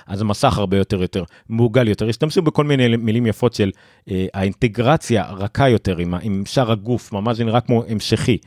אז 0.07 0.21
המסך 0.21 0.57
הרבה 0.57 0.77
יותר 0.77 1.01
יותר 1.01 1.23
מעוגל 1.49 1.87
יותר, 1.87 2.09
השתמשו 2.09 2.41
בכל 2.41 2.63
מיני 2.63 2.97
מילים 2.97 3.25
יפות 3.25 3.53
של 3.53 3.71
אה, 4.11 4.25
האינטגרציה 4.33 5.31
רכה 5.31 5.69
יותר 5.69 5.97
עם, 5.97 6.13
עם 6.21 6.43
שאר 6.45 6.71
הגוף, 6.71 7.11
ממש 7.11 7.39
נראה 7.39 7.61
כמו 7.61 7.83
המשכי. 7.89 8.37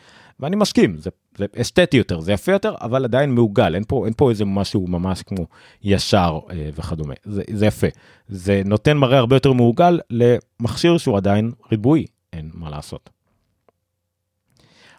ואני 0.42 0.56
מסכים, 0.56 0.98
זה, 0.98 1.10
זה 1.38 1.46
אסתטי 1.60 1.96
יותר, 1.96 2.20
זה 2.20 2.32
יפה 2.32 2.52
יותר, 2.52 2.74
אבל 2.80 3.04
עדיין 3.04 3.34
מעוגל, 3.34 3.74
אין 3.74 3.84
פה, 3.88 4.06
אין 4.06 4.14
פה 4.16 4.30
איזה 4.30 4.44
משהו 4.44 4.86
ממש 4.86 5.22
כמו 5.22 5.46
ישר 5.82 6.40
אה, 6.50 6.70
וכדומה, 6.74 7.14
זה, 7.24 7.42
זה 7.52 7.66
יפה. 7.66 7.86
זה 8.28 8.62
נותן 8.64 8.96
מראה 8.96 9.18
הרבה 9.18 9.36
יותר 9.36 9.52
מעוגל 9.52 10.00
למכשיר 10.10 10.98
שהוא 10.98 11.16
עדיין 11.16 11.52
ריבועי, 11.70 12.06
אין 12.32 12.50
מה 12.54 12.70
לעשות. 12.70 13.10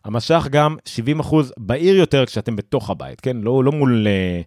המשך 0.06 0.48
גם 0.52 0.76
70% 1.22 1.36
בהיר 1.58 1.96
יותר 1.96 2.26
כשאתם 2.26 2.56
בתוך 2.56 2.90
הבית, 2.90 3.22
כן? 3.22 3.38
לא, 3.38 3.64
לא 3.64 3.72
מול 3.72 4.08
אה, 4.08 4.42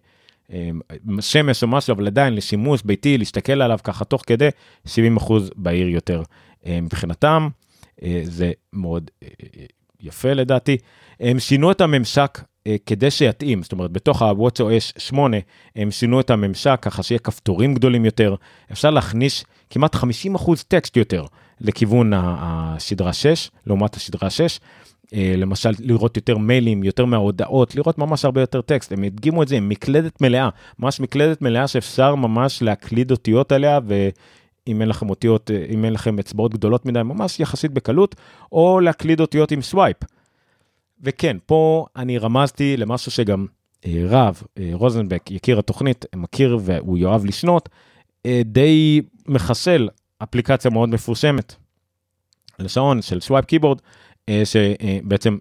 אה, 0.53 1.21
שמש 1.21 1.63
או 1.63 1.67
משהו, 1.67 1.93
אבל 1.93 2.07
עדיין 2.07 2.35
לשימוש 2.35 2.81
ביתי, 2.83 3.17
להסתכל 3.17 3.61
עליו 3.61 3.79
ככה 3.83 4.05
תוך 4.05 4.23
כדי, 4.27 4.49
70% 4.87 4.89
בהיר 5.55 5.87
יותר 5.87 6.23
אה, 6.65 6.79
מבחינתם. 6.81 7.47
אה, 8.03 8.21
זה 8.23 8.51
מאוד 8.73 9.11
אה, 9.23 9.27
אה 9.57 9.65
יפה 10.01 10.33
לדעתי. 10.33 10.77
הם 11.19 11.39
שינו 11.39 11.71
את 11.71 11.81
הממשק 11.81 12.41
אה, 12.67 12.75
כדי 12.85 13.11
שיתאים, 13.11 13.63
זאת 13.63 13.71
אומרת, 13.71 13.91
בתוך 13.91 14.21
ה-WatchOS 14.21 14.99
8, 14.99 15.37
הם 15.75 15.91
שינו 15.91 16.19
את 16.19 16.29
הממשק 16.29 16.79
ככה 16.81 17.03
שיהיה 17.03 17.19
כפתורים 17.19 17.73
גדולים 17.73 18.05
יותר, 18.05 18.35
אפשר 18.71 18.89
להכניס 18.89 19.43
כמעט 19.69 19.95
50% 19.95 19.99
טקסט 20.67 20.97
יותר 20.97 21.25
לכיוון 21.61 22.11
השדרה 22.15 23.13
6, 23.13 23.51
לעומת 23.67 23.95
השדרה 23.95 24.29
6. 24.29 24.59
אה, 25.13 25.33
למשל, 25.37 25.69
לראות 25.79 26.17
יותר 26.17 26.37
מיילים, 26.37 26.83
יותר 26.83 27.05
מההודעות, 27.05 27.75
לראות 27.75 27.97
ממש 27.97 28.25
הרבה 28.25 28.41
יותר 28.41 28.61
טקסט. 28.61 28.91
הם 28.91 29.03
הדגימו 29.03 29.43
את 29.43 29.47
זה 29.47 29.55
עם 29.55 29.69
מקלדת 29.69 30.21
מלאה, 30.21 30.49
ממש 30.79 30.99
מקלדת 30.99 31.41
מלאה 31.41 31.67
שאפשר 31.67 32.15
ממש 32.15 32.61
להקליד 32.61 33.11
אותיות 33.11 33.51
עליה. 33.51 33.79
אם 34.67 34.81
אין 34.81 34.89
לכם 34.89 35.09
אותיות, 35.09 35.51
אה, 35.51 35.65
אם 35.69 35.85
אין 35.85 35.93
לכם 35.93 36.19
אצבעות 36.19 36.53
גדולות 36.53 36.85
מדי, 36.85 37.03
ממש 37.03 37.39
יחסית 37.39 37.71
בקלות, 37.71 38.15
או 38.51 38.79
להקליד 38.79 39.19
אותיות 39.19 39.51
עם 39.51 39.61
swipe. 39.61 39.97
וכן, 41.01 41.37
פה 41.45 41.85
אני 41.95 42.17
רמזתי 42.17 42.77
למשהו 42.77 43.11
שגם 43.11 43.45
אה, 43.85 44.03
רב, 44.07 44.43
אה, 44.57 44.69
רוזנבק, 44.73 45.31
יקיר 45.31 45.59
התוכנית, 45.59 46.05
מכיר 46.15 46.59
והוא 46.61 46.97
יאהב 46.97 47.25
לשנות, 47.25 47.69
די 48.45 49.01
מחסל 49.27 49.89
אפליקציה 50.23 50.71
מאוד 50.71 50.89
מפורסמת 50.89 51.55
לשעון 52.59 53.01
של 53.01 53.19
swipe 53.19 53.45
keyboard, 53.45 53.81
שבעצם 54.43 55.37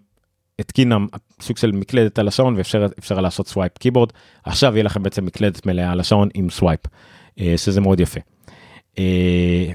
התקינה 0.59 0.97
סוג 1.41 1.57
של 1.57 1.73
מקלדת 1.73 2.19
על 2.19 2.29
השעון 2.29 2.55
ואפשר 2.57 3.21
לעשות 3.21 3.49
swipe 3.49 3.79
keyboard. 3.79 4.13
עכשיו 4.45 4.75
יהיה 4.75 4.85
לכם 4.85 5.03
בעצם 5.03 5.25
מקלדת 5.25 5.67
מלאה 5.67 5.93
על 5.93 6.01
השעון 6.01 6.29
עם 6.35 6.51
swipe, 6.51 6.81
שזה 7.57 7.81
מאוד 7.81 8.01
יפה. 8.01 8.21
אה, 8.99 9.73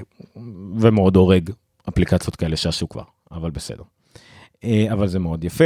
ומאוד 0.76 1.16
הורג 1.16 1.50
אפליקציות 1.88 2.36
כאלה 2.36 2.56
שעשו 2.56 2.88
כבר, 2.88 3.02
אבל 3.32 3.50
בסדר. 3.50 3.82
אה, 4.64 4.86
אבל 4.92 5.06
זה 5.06 5.18
מאוד 5.18 5.44
יפה. 5.44 5.64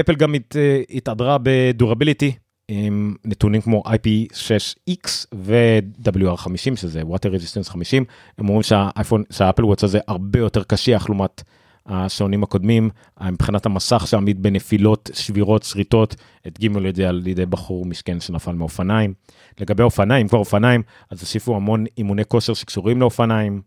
אפל 0.00 0.14
גם 0.16 0.34
הת, 0.34 0.56
התהדרה 0.90 1.36
בדורביליטי, 1.42 2.32
עם 2.68 3.14
נתונים 3.24 3.60
כמו 3.60 3.82
IP6X 3.86 5.08
ו-WR50 5.34 6.76
שזה 6.76 7.02
Water 7.02 7.28
Resistance 7.28 7.70
50, 7.70 8.04
הם 8.38 8.48
אומרים 8.48 8.62
שהאפל 9.30 9.64
וואץ 9.64 9.84
הזה 9.84 9.98
הרבה 10.08 10.38
יותר 10.38 10.62
קשיח 10.64 11.08
לעומת 11.08 11.42
השעונים 11.88 12.42
הקודמים, 12.42 12.90
מבחינת 13.32 13.66
המסך 13.66 14.06
שעמיד 14.06 14.42
בנפילות, 14.42 15.10
שבירות, 15.14 15.62
שריטות, 15.62 16.16
הדגימו 16.44 16.88
את 16.88 16.96
זה 16.96 17.08
על 17.08 17.26
ידי 17.26 17.46
בחור 17.46 17.86
משכן 17.86 18.20
שנפל 18.20 18.52
מאופניים. 18.52 19.14
לגבי 19.60 19.82
אופניים, 19.82 20.28
כבר 20.28 20.38
אופניים, 20.38 20.82
אז 21.10 21.20
הוסיפו 21.20 21.56
המון 21.56 21.84
אימוני 21.98 22.24
כושר 22.24 22.54
שקשורים 22.54 23.00
לאופניים. 23.00 23.62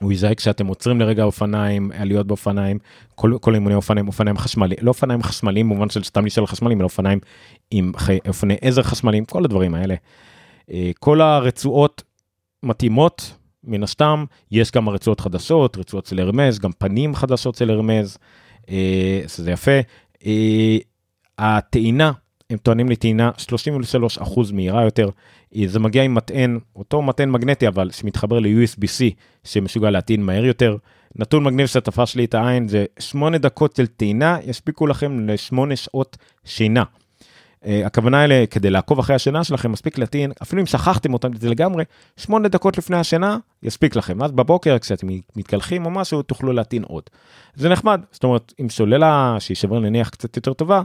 הוא 0.00 0.12
יזהה 0.12 0.34
כשאתם 0.34 0.66
עוצרים 0.66 1.00
לרגע 1.00 1.22
אופניים, 1.22 1.90
עליות 1.94 2.26
באופניים, 2.26 2.78
כל, 3.14 3.36
כל 3.40 3.54
אימוני 3.54 3.74
אופניים, 3.74 4.06
אופניים 4.06 4.38
חשמליים, 4.38 4.80
לא 4.82 4.88
אופניים 4.88 5.22
חשמליים 5.22 5.68
במובן 5.68 5.90
של 5.90 6.02
סתם 6.02 6.20
להישאר 6.22 6.46
חשמליים, 6.46 6.80
אלא 6.80 6.84
אופניים 6.84 7.18
עם 7.70 7.92
אופני 8.28 8.56
עזר 8.60 8.82
חשמליים, 8.82 9.24
כל 9.24 9.44
הדברים 9.44 9.74
האלה. 9.74 9.94
אה, 10.70 10.90
כל 11.00 11.20
הרצועות 11.20 12.02
מתאימות, 12.62 13.34
מן 13.64 13.82
הסתם, 13.82 14.24
יש 14.50 14.70
גם 14.70 14.88
רצועות 14.88 15.20
חדשות, 15.20 15.76
רצועות 15.78 16.06
של 16.06 16.20
הרמז, 16.20 16.58
גם 16.58 16.70
פנים 16.78 17.14
חדשות 17.14 17.54
של 17.54 17.70
הרמז, 17.70 18.18
אה, 18.70 19.22
שזה 19.28 19.50
יפה. 19.50 19.80
אה, 20.26 20.76
הטעינה, 21.38 22.12
הם 22.50 22.58
טוענים 22.58 22.88
לטעינה 22.88 23.30
33% 23.38 24.52
מהירה 24.52 24.84
יותר, 24.84 25.08
זה 25.66 25.78
מגיע 25.78 26.02
עם 26.02 26.14
מטען, 26.14 26.58
אותו 26.76 27.02
מטען 27.02 27.30
מגנטי 27.30 27.68
אבל 27.68 27.90
שמתחבר 27.90 28.38
ל-USB-C 28.38 29.14
שמשוגע 29.44 29.90
להטעין 29.90 30.22
מהר 30.22 30.44
יותר. 30.44 30.76
נתון 31.16 31.44
מגניב 31.44 31.66
שתפס 31.66 32.16
לי 32.16 32.24
את 32.24 32.34
העין 32.34 32.68
זה 32.68 32.84
8 32.98 33.38
דקות 33.38 33.76
של 33.76 33.86
טעינה 33.86 34.38
יספיקו 34.46 34.86
לכם 34.86 35.28
ל-8 35.28 35.76
שעות 35.76 36.16
שינה. 36.44 36.82
Uh, 37.62 37.66
הכוונה 37.84 38.20
האלה 38.20 38.44
כדי 38.50 38.70
לעקוב 38.70 38.98
אחרי 38.98 39.16
השינה 39.16 39.44
שלכם 39.44 39.72
מספיק 39.72 39.98
להטעין 39.98 40.32
אפילו 40.42 40.62
אם 40.62 40.66
שכחתם 40.66 41.12
אותם 41.12 41.36
זה 41.36 41.50
לגמרי 41.50 41.84
8 42.16 42.48
דקות 42.48 42.78
לפני 42.78 42.96
השינה 42.96 43.38
יספיק 43.62 43.96
לכם 43.96 44.22
אז 44.22 44.32
בבוקר 44.32 44.78
כשאתם 44.78 45.06
מתקלחים 45.36 45.86
או 45.86 45.90
משהו 45.90 46.22
תוכלו 46.22 46.52
להטעין 46.52 46.82
עוד. 46.82 47.02
זה 47.54 47.68
נחמד 47.68 48.00
זאת 48.12 48.24
אומרת 48.24 48.52
עם 48.58 48.68
סוללה 48.68 49.36
שהיא 49.38 49.56
שבר 49.56 49.80
נניח 49.80 50.08
קצת 50.08 50.36
יותר 50.36 50.52
טובה 50.52 50.82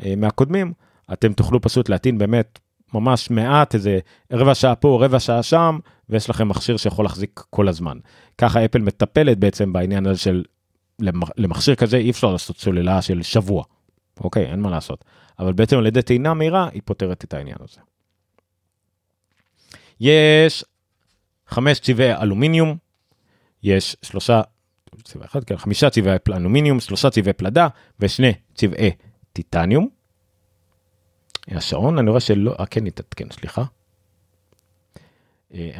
uh, 0.00 0.04
מהקודמים 0.16 0.72
אתם 1.12 1.32
תוכלו 1.32 1.60
פשוט 1.60 1.88
להטעין 1.88 2.18
באמת 2.18 2.58
ממש 2.94 3.30
מעט, 3.30 3.74
איזה 3.74 3.98
רבע 4.32 4.54
שעה 4.54 4.74
פה, 4.74 4.98
רבע 5.00 5.20
שעה 5.20 5.42
שם, 5.42 5.78
ויש 6.08 6.30
לכם 6.30 6.48
מכשיר 6.48 6.76
שיכול 6.76 7.04
להחזיק 7.04 7.42
כל 7.50 7.68
הזמן. 7.68 7.98
ככה 8.38 8.64
אפל 8.64 8.78
מטפלת 8.78 9.38
בעצם 9.38 9.72
בעניין 9.72 10.06
הזה 10.06 10.18
של 10.18 10.44
למכשיר 11.36 11.74
כזה 11.74 11.96
אי 11.96 12.10
אפשר 12.10 12.32
לעשות 12.32 12.56
סוללה 12.56 13.02
של 13.02 13.22
שבוע. 13.22 13.64
אוקיי, 14.20 14.46
אין 14.46 14.60
מה 14.60 14.70
לעשות. 14.70 15.04
אבל 15.38 15.52
בעצם 15.52 15.78
על 15.78 15.86
ידי 15.86 16.02
טעינה 16.02 16.34
מהירה 16.34 16.68
היא 16.72 16.82
פותרת 16.84 17.24
את 17.24 17.34
העניין 17.34 17.56
הזה. 17.60 17.80
יש 20.00 20.64
חמש 21.46 21.80
צבעי 21.80 22.14
אלומיניום, 22.14 22.76
יש 23.62 23.96
שלושה, 24.02 24.42
צבע 25.04 25.24
אחד, 25.24 25.44
כן, 25.44 25.56
חמישה 25.56 25.90
צבעי 25.90 26.16
אלומיניום, 26.28 26.80
שלושה 26.80 27.10
צבעי 27.10 27.32
פלדה 27.32 27.68
ושני 28.00 28.32
צבעי 28.54 28.90
טיטניום. 29.32 29.88
השעון, 31.48 31.98
אני 31.98 32.10
רואה 32.10 32.20
שלא, 32.20 32.54
אה, 32.60 32.66
כן 32.66 32.86
התעדכן, 32.86 33.26
סליחה. 33.30 33.64
אה, 35.54 35.70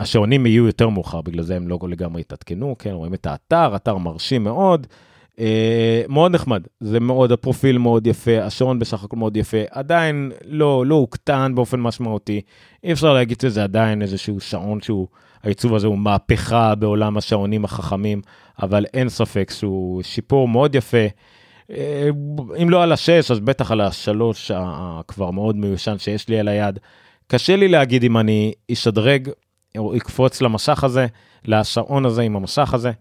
השעונים 0.00 0.46
יהיו 0.46 0.66
יותר 0.66 0.88
מאוחר, 0.88 1.22
בגלל 1.22 1.42
זה 1.42 1.56
הם 1.56 1.68
לא 1.68 1.78
לגמרי 1.88 2.20
התעדכנו, 2.20 2.76
כן, 2.78 2.90
רואים 2.90 3.14
את 3.14 3.26
האתר, 3.26 3.76
אתר 3.76 3.96
מרשים 3.96 4.44
מאוד, 4.44 4.86
מאוד 6.08 6.32
נחמד, 6.32 6.62
זה 6.80 7.00
מאוד, 7.00 7.32
הפרופיל 7.32 7.78
מאוד 7.78 8.06
יפה, 8.06 8.42
השעון 8.42 8.78
בסך 8.78 9.04
הכל 9.04 9.16
מאוד 9.16 9.36
יפה, 9.36 9.56
עדיין 9.70 10.32
לא, 10.44 10.86
לא 10.86 10.94
הוקטן 10.94 11.52
באופן 11.54 11.80
משמעותי, 11.80 12.40
אי 12.84 12.92
אפשר 12.92 13.12
להגיד 13.12 13.40
שזה 13.40 13.64
עדיין 13.64 14.02
איזשהו 14.02 14.40
שעון 14.40 14.80
שהוא, 14.80 15.06
העיצוב 15.42 15.74
הזה 15.74 15.86
הוא 15.86 15.98
מהפכה 15.98 16.74
בעולם 16.74 17.16
השעונים 17.16 17.64
החכמים, 17.64 18.22
אבל 18.62 18.86
אין 18.94 19.08
ספק 19.08 19.50
שהוא 19.54 20.02
שיפור 20.02 20.48
מאוד 20.48 20.74
יפה. 20.74 21.06
אה, 21.70 22.08
אם 22.62 22.70
לא 22.70 22.82
על 22.82 22.92
השש, 22.92 23.30
אז 23.30 23.40
בטח 23.40 23.70
על 23.70 23.80
השלוש 23.80 24.50
הכבר 24.54 25.30
מאוד 25.30 25.56
מיושן 25.56 25.98
שיש 25.98 26.28
לי 26.28 26.40
על 26.40 26.48
היד. 26.48 26.78
קשה 27.26 27.56
לי 27.56 27.68
להגיד 27.68 28.04
אם 28.04 28.18
אני 28.18 28.52
אשדרג 28.72 29.28
או 29.78 29.96
אקפוץ 29.96 30.42
למסך 30.42 30.84
הזה, 30.84 31.06
לשעון 31.44 32.06
הזה 32.06 32.22
עם 32.22 32.36
המסך 32.36 32.74
הזה. 32.74 32.92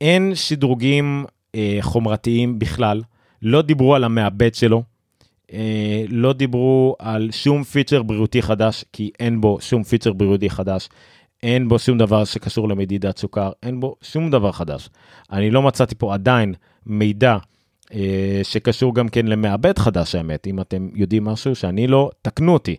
אין 0.00 0.34
שדרוגים 0.34 1.24
אה, 1.56 1.78
חומרתיים 1.80 2.58
בכלל, 2.58 3.02
לא 3.42 3.62
דיברו 3.62 3.94
על 3.94 4.04
המעבד 4.04 4.54
שלו, 4.54 4.82
אה, 5.52 6.04
לא 6.08 6.32
דיברו 6.32 6.96
על 6.98 7.28
שום 7.30 7.64
פיצ'ר 7.64 8.02
בריאותי 8.02 8.42
חדש, 8.42 8.84
כי 8.92 9.10
אין 9.20 9.40
בו 9.40 9.58
שום 9.60 9.82
פיצ'ר 9.82 10.12
בריאותי 10.12 10.50
חדש. 10.50 10.88
אין 11.42 11.68
בו 11.68 11.78
שום 11.78 11.98
דבר 11.98 12.24
שקשור 12.24 12.68
למדידת 12.68 13.18
סוכר, 13.18 13.50
אין 13.62 13.80
בו 13.80 13.96
שום 14.02 14.30
דבר 14.30 14.52
חדש. 14.52 14.88
אני 15.32 15.50
לא 15.50 15.62
מצאתי 15.62 15.94
פה 15.94 16.14
עדיין 16.14 16.54
מידע 16.86 17.36
אה, 17.94 18.40
שקשור 18.42 18.94
גם 18.94 19.08
כן 19.08 19.26
למעבד 19.26 19.78
חדש 19.78 20.14
האמת, 20.14 20.46
אם 20.46 20.60
אתם 20.60 20.88
יודעים 20.94 21.24
משהו 21.24 21.54
שאני 21.54 21.86
לא, 21.86 22.10
תקנו 22.22 22.52
אותי. 22.52 22.76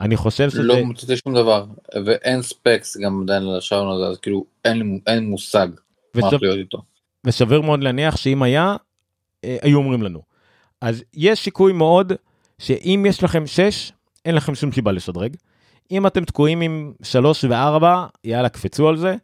אני 0.00 0.16
חושב 0.16 0.50
שזה... 0.50 0.62
לא 0.62 0.84
מצאתי 0.84 1.16
שום 1.16 1.34
דבר, 1.34 1.64
ואין 2.04 2.42
ספקס 2.42 2.96
גם 2.96 3.22
עדיין 3.22 3.42
על 3.42 3.58
השעון 3.58 3.96
הזה, 3.96 4.10
אז 4.10 4.18
כאילו 4.18 4.44
אין, 4.64 4.98
אין 5.06 5.24
מושג 5.24 5.68
ושב... 6.14 6.24
מה 6.24 6.38
להיות 6.40 6.58
איתו. 6.58 6.78
ושוויר 7.26 7.60
מאוד 7.60 7.82
להניח 7.82 8.16
שאם 8.16 8.42
היה, 8.42 8.76
אה, 9.44 9.56
היו 9.62 9.78
אומרים 9.78 10.02
לנו. 10.02 10.22
אז 10.80 11.04
יש 11.14 11.44
שיקוי 11.44 11.72
מאוד 11.72 12.12
שאם 12.58 13.04
יש 13.08 13.22
לכם 13.22 13.46
6, 13.46 13.92
אין 14.24 14.34
לכם 14.34 14.54
שום 14.54 14.72
סיבה 14.72 14.92
לשדרג. 14.92 15.36
אם 15.90 16.06
אתם 16.06 16.24
תקועים 16.24 16.60
עם 16.60 16.92
3 17.02 17.44
ו-4, 17.44 17.84
יאללה, 18.24 18.48
קפצו 18.48 18.88
על 18.88 18.96
זה. 18.96 19.16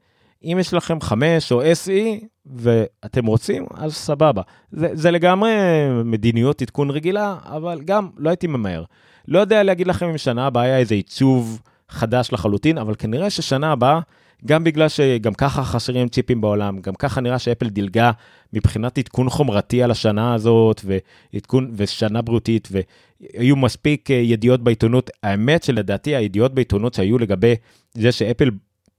אם 0.44 0.57
יש 0.61 0.74
לכם 0.74 1.00
5 1.00 1.52
או 1.52 1.62
SE 1.62 2.24
ואתם 2.46 3.26
רוצים, 3.26 3.66
אז 3.74 3.94
סבבה. 3.94 4.42
זה, 4.72 4.88
זה 4.92 5.11
לגמרי 5.11 5.52
מדיניות 6.04 6.62
עדכון 6.62 6.90
רגילה, 6.90 7.37
אבל 7.44 7.80
גם 7.85 8.09
לא 8.16 8.30
הייתי 8.30 8.46
ממהר. 8.46 8.85
לא 9.28 9.38
יודע 9.38 9.62
להגיד 9.62 9.87
לכם 9.87 10.09
אם 10.09 10.18
שנה 10.18 10.46
הבאה 10.46 10.62
היה 10.62 10.78
איזה 10.78 10.94
עיצוב 10.94 11.61
חדש 11.88 12.33
לחלוטין, 12.33 12.78
אבל 12.78 12.94
כנראה 12.98 13.30
ששנה 13.30 13.72
הבאה, 13.72 14.00
גם 14.47 14.64
בגלל 14.64 14.88
שגם 14.88 15.35
ככה 15.35 15.64
חסרים 15.64 16.09
צ'יפים 16.09 16.40
בעולם, 16.40 16.81
גם 16.81 16.94
ככה 16.94 17.20
נראה 17.20 17.38
שאפל 17.38 17.68
דילגה 17.68 18.11
מבחינת 18.53 18.99
עדכון 18.99 19.31
חומרתי 19.31 19.83
על 19.83 19.90
השנה 19.90 20.35
הזאת, 20.35 20.81
ועדכון, 20.85 21.70
ושנה 21.77 22.23
בריאותית, 22.23 22.68
והיו 22.70 23.57
מספיק 23.57 24.11
אה, 24.11 24.16
ידיעות 24.16 24.61
בעיתונות. 24.61 25.11
האמת 25.23 25.62
שלדעתי 25.62 26.16
הידיעות 26.16 26.55
בעיתונות 26.55 26.94
שהיו 26.94 27.18
לגבי 27.18 27.55
זה 27.94 28.12
שאפל 28.12 28.51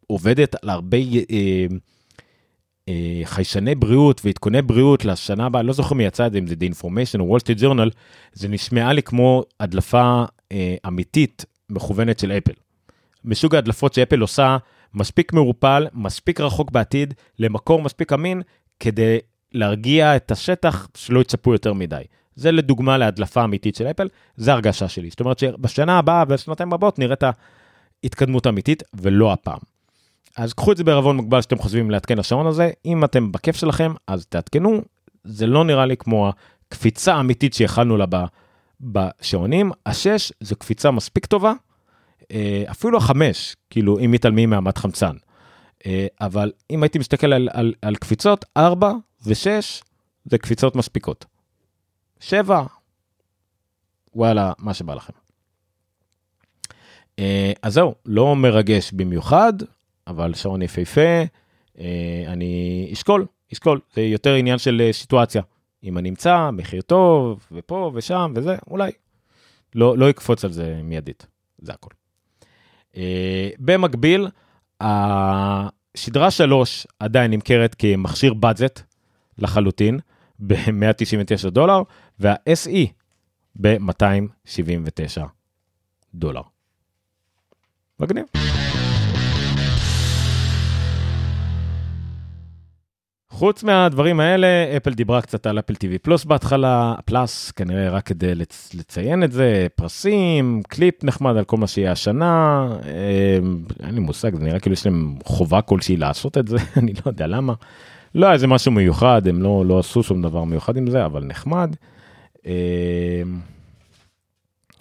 עובדת 0.07 0.55
על 0.63 0.69
הרבה 0.69 0.97
אה, 0.97 1.65
אה, 2.89 3.21
חיישני 3.23 3.75
בריאות 3.75 4.21
ועדכוני 4.25 4.61
בריאות 4.61 5.05
לשנה 5.05 5.45
הבאה, 5.45 5.61
לא 5.61 5.73
זוכר 5.73 5.95
מי 5.95 6.03
יצא 6.03 6.27
את 6.27 6.31
זה, 6.31 6.37
אם 6.37 6.47
זה 6.47 6.55
The 6.55 6.73
Information 6.73 7.19
או 7.19 7.37
Wall 7.37 7.39
Street 7.39 7.61
Journal, 7.61 7.89
זה 8.33 8.47
נשמעה 8.47 8.93
לי 8.93 9.03
כמו 9.03 9.43
הדלפה 9.59 10.23
אה, 10.51 10.75
אמיתית 10.87 11.45
מכוונת 11.69 12.19
של 12.19 12.31
אפל. 12.31 12.53
מסוג 13.25 13.55
ההדלפות 13.55 13.93
שאפל 13.93 14.19
עושה 14.19 14.57
מספיק 14.95 15.33
מעורפל, 15.33 15.87
מספיק 15.93 16.39
רחוק 16.41 16.71
בעתיד, 16.71 17.13
למקור 17.39 17.81
מספיק 17.81 18.13
אמין, 18.13 18.41
כדי 18.79 19.17
להרגיע 19.51 20.15
את 20.15 20.31
השטח 20.31 20.87
שלא 20.97 21.19
יצפו 21.19 21.53
יותר 21.53 21.73
מדי. 21.73 22.03
זה 22.35 22.51
לדוגמה 22.51 22.97
להדלפה 22.97 23.43
אמיתית 23.43 23.75
של 23.75 23.87
אפל, 23.87 24.09
זה 24.35 24.53
הרגשה 24.53 24.87
שלי. 24.87 25.09
זאת 25.09 25.19
אומרת 25.19 25.39
שבשנה 25.39 25.97
הבאה 25.97 26.23
ובשנתיים 26.27 26.73
הבאות 26.73 26.99
נראה 26.99 27.13
את 27.13 27.23
ההתקדמות 28.03 28.45
האמיתית 28.45 28.83
ולא 28.93 29.33
הפעם. 29.33 29.59
אז 30.37 30.53
קחו 30.53 30.71
את 30.71 30.77
זה 30.77 30.83
בערבון 30.83 31.17
מוגבל 31.17 31.41
שאתם 31.41 31.57
חושבים 31.57 31.91
לעדכן 31.91 32.17
לשעון 32.17 32.47
הזה, 32.47 32.71
אם 32.85 33.03
אתם 33.03 33.31
בכיף 33.31 33.55
שלכם 33.55 33.93
אז 34.07 34.25
תעדכנו, 34.25 34.81
זה 35.23 35.47
לא 35.47 35.63
נראה 35.63 35.85
לי 35.85 35.97
כמו 35.97 36.31
הקפיצה 36.67 37.13
האמיתית 37.13 37.53
שיכלנו 37.53 37.97
לה 37.97 38.05
בשעונים, 38.81 39.71
השש 39.85 40.31
זה 40.39 40.55
קפיצה 40.55 40.91
מספיק 40.91 41.25
טובה, 41.25 41.53
אפילו 42.71 42.97
החמש, 42.97 43.55
כאילו 43.69 43.99
אם 43.99 44.11
מתעלמים 44.11 44.49
מהמת 44.49 44.77
חמצן. 44.77 45.15
אה, 45.85 46.07
אבל 46.21 46.51
אם 46.71 46.83
הייתי 46.83 46.99
מסתכל 46.99 47.33
על, 47.33 47.49
על, 47.51 47.73
על 47.81 47.95
קפיצות, 47.95 48.45
ארבע 48.57 48.91
ושש 49.25 49.81
זה 50.25 50.37
קפיצות 50.37 50.75
מספיקות. 50.75 51.25
שבע, 52.19 52.63
וואלה, 54.15 54.53
מה 54.59 54.73
שבא 54.73 54.95
לכם. 54.95 55.13
אה, 57.19 57.51
אז 57.61 57.73
זהו, 57.73 57.95
לא 58.05 58.35
מרגש 58.35 58.91
במיוחד, 58.91 59.53
אבל 60.07 60.33
שעון 60.33 60.61
יפהפה, 60.61 61.23
אה, 61.79 62.23
אני 62.27 62.89
אשקול, 62.93 63.25
אשקול, 63.53 63.79
זה 63.93 64.01
יותר 64.01 64.33
עניין 64.33 64.57
של 64.57 64.81
אה, 64.85 64.93
סיטואציה. 64.93 65.41
אם 65.83 65.97
אני 65.97 66.09
אמצא 66.09 66.49
מחיר 66.51 66.81
טוב, 66.81 67.47
ופה 67.51 67.91
ושם 67.93 68.33
וזה, 68.35 68.55
אולי. 68.67 68.91
לא, 69.75 69.97
לא 69.97 70.09
יקפוץ 70.09 70.45
על 70.45 70.51
זה 70.51 70.79
מיידית, 70.83 71.27
זה 71.57 71.73
הכל. 71.73 71.89
אה, 72.97 73.49
במקביל, 73.59 74.27
השדרה 74.81 76.31
3 76.31 76.87
עדיין 76.99 77.31
נמכרת 77.31 77.75
כמכשיר 77.79 78.33
בדזט 78.33 78.81
לחלוטין. 79.37 79.99
ב-199 80.39 81.49
דולר, 81.49 81.81
וה-SE 82.19 82.87
ב-279 83.55 85.23
דולר. 86.13 86.41
מגניב. 87.99 88.25
חוץ 93.35 93.63
מהדברים 93.63 94.19
האלה, 94.19 94.47
אפל 94.77 94.93
דיברה 94.93 95.21
קצת 95.21 95.45
על 95.47 95.59
אפל 95.59 95.73
TV 95.73 95.97
פלוס 96.01 96.25
בהתחלה, 96.25 96.95
פלאס 97.05 97.51
כנראה 97.51 97.89
רק 97.89 98.05
כדי 98.05 98.35
לצ- 98.35 98.77
לציין 98.77 99.23
את 99.23 99.31
זה, 99.31 99.67
פרסים, 99.75 100.61
קליפ 100.67 101.03
נחמד 101.03 101.37
על 101.37 101.43
כל 101.43 101.57
מה 101.57 101.67
שיהיה 101.67 101.91
השנה, 101.91 102.67
אה, 102.85 103.37
אין 103.85 103.95
לי 103.95 103.99
מושג, 103.99 104.35
זה 104.35 104.43
נראה 104.43 104.59
כאילו 104.59 104.73
יש 104.73 104.85
להם 104.85 105.15
חובה 105.23 105.61
כלשהי 105.61 105.97
לעשות 105.97 106.37
את 106.37 106.47
זה, 106.47 106.57
אני 106.79 106.93
לא 106.93 107.01
יודע 107.05 107.27
למה. 107.27 107.53
לא 108.15 108.25
היה 108.25 108.33
איזה 108.33 108.47
משהו 108.47 108.71
מיוחד, 108.71 109.27
הם 109.27 109.41
לא, 109.41 109.63
לא 109.65 109.79
עשו 109.79 110.03
שום 110.03 110.21
דבר 110.21 110.43
מיוחד 110.43 110.77
עם 110.77 110.89
זה, 110.89 111.05
אבל 111.05 111.23
נחמד. 111.23 111.75
אה, 112.47 113.21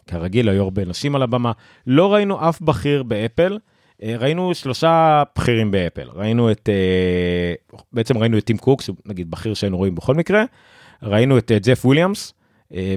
כרגיל, 0.07 0.49
היו 0.49 0.63
הרבה 0.63 0.85
נשים 0.85 1.15
על 1.15 1.23
הבמה. 1.23 1.53
לא 1.87 2.15
ראינו 2.15 2.49
אף 2.49 2.61
בכיר 2.61 3.03
באפל. 3.03 3.59
אה, 4.05 4.17
ראינו 4.19 4.55
שלושה 4.55 5.23
בכירים 5.37 5.71
באפל. 5.71 6.09
ראינו 6.15 6.51
את, 6.51 6.69
אה, 6.69 7.79
בעצם 7.93 8.19
ראינו 8.19 8.39
את 8.39 8.45
טים 8.45 8.59
קוק, 8.59 8.83
שנגיד 8.83 9.31
בכיר 9.31 9.55
שהיינו 9.55 9.77
רואים 9.77 9.95
בכל 9.95 10.15
מקרה. 10.15 10.45
ראינו 11.03 11.39
את 11.39 11.53
אה, 11.53 11.59
ג'ף 11.59 11.85
וויליאמס, 11.85 12.33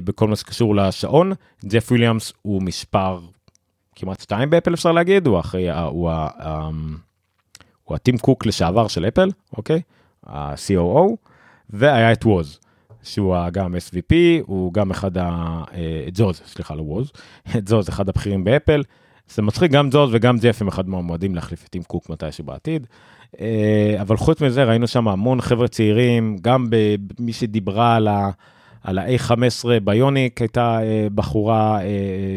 בכל 0.04 0.28
מה 0.28 0.36
שקשור 0.36 0.76
לשעון. 0.76 1.32
ג'ף 1.64 1.90
וויליאמס 1.90 2.32
הוא 2.42 2.62
מספר 2.62 3.20
כמעט 3.96 4.20
שתיים 4.20 4.50
באפל 4.50 4.74
אפשר 4.74 4.92
להגיד, 4.92 5.26
הוא 5.26 5.40
אחרי, 5.40 5.70
הוא, 5.70 6.10
הוא 7.84 7.94
הטים 7.94 8.18
קוק 8.18 8.46
לשעבר 8.46 8.88
של 8.88 9.08
אפל, 9.08 9.28
אוקיי? 9.56 9.80
ה-COO, 10.26 11.16
והיה 11.70 12.12
את 12.12 12.24
ווז. 12.24 12.58
שהוא 13.02 13.36
גם 13.52 13.74
SVP, 13.74 14.14
הוא 14.46 14.72
גם 14.72 14.90
אחד 14.90 15.18
ה... 15.18 15.62
ג'וז, 16.14 16.42
סליחה, 16.46 16.74
לא 16.74 16.82
ווז, 16.82 17.12
ג'וז, 17.68 17.88
אחד 17.88 18.08
הבכירים 18.08 18.44
באפל. 18.44 18.82
זה 19.34 19.42
מצחיק, 19.42 19.70
גם 19.72 19.90
ג'וז 19.90 20.10
וגם 20.12 20.38
ג'ף 20.38 20.62
הם 20.62 20.68
אחד 20.68 20.88
מהמועדים 20.88 21.34
להחליף 21.34 21.64
את 21.64 21.68
טים 21.68 21.82
קוק 21.82 22.10
מתישהו 22.10 22.44
בעתיד. 22.44 22.86
אבל 24.00 24.16
חוץ 24.16 24.40
מזה 24.40 24.64
ראינו 24.64 24.86
שם 24.86 25.08
המון 25.08 25.40
חבר'ה 25.40 25.68
צעירים, 25.68 26.36
גם 26.42 26.66
במי 26.70 27.32
שדיברה 27.32 27.96
על 27.96 28.08
ה... 28.08 28.30
על 28.82 28.98
ה-A15 28.98 29.68
ביוניק 29.84 30.40
הייתה 30.40 30.78
בחורה 31.14 31.80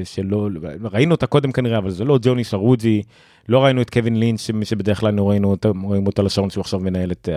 שלא, 0.03 0.47
ראינו 0.91 1.11
אותה 1.11 1.27
קודם 1.27 1.51
כנראה, 1.51 1.77
אבל 1.77 1.89
זה 1.89 2.05
לא 2.05 2.19
ג'וני 2.21 2.43
שרוג'י, 2.43 3.03
לא 3.49 3.63
ראינו 3.63 3.81
את 3.81 3.89
קווין 3.89 4.19
לינץ' 4.19 4.47
שבדרך 4.63 4.99
כלל 4.99 5.19
ראינו 5.19 5.51
אותו, 5.51 5.73
רואים 5.83 6.07
אותו 6.07 6.23
לשעון 6.23 6.49
שהוא 6.49 6.61
עכשיו 6.61 6.79
מנהל 6.79 7.11
את, 7.11 7.29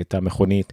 את 0.00 0.14
המכונית. 0.14 0.72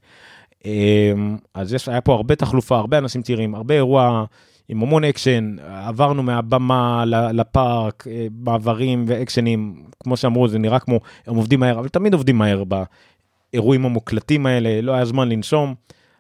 אז 1.54 1.74
יש, 1.74 1.90
היה 1.90 2.02
פה 2.02 2.14
הרבה 2.14 2.36
תחלופה, 2.36 2.78
הרבה 2.78 2.98
אנשים 2.98 3.22
צעירים, 3.22 3.56
הרבה 3.56 3.76
אירוע 3.76 4.26
עם 4.72 4.84
המון 4.84 5.04
אקשן, 5.04 5.56
עברנו 5.60 6.24
מהבמה 6.24 7.04
לפארק, 7.34 8.08
מעברים 8.32 9.06
ואקשנים, 9.08 9.84
כמו 10.04 10.18
שאמרו, 10.18 10.48
זה 10.48 10.60
נראה 10.60 10.80
כמו, 10.80 11.00
הם 11.28 11.36
עובדים 11.36 11.60
מהר, 11.60 11.80
אבל 11.80 11.90
תמיד 11.90 12.14
עובדים 12.14 12.38
מהר 12.38 12.64
באירועים 12.64 13.86
המוקלטים 13.86 14.46
האלה, 14.46 14.82
לא 14.82 14.92
היה 14.92 15.06
זמן 15.06 15.30
לנשום. 15.30 15.76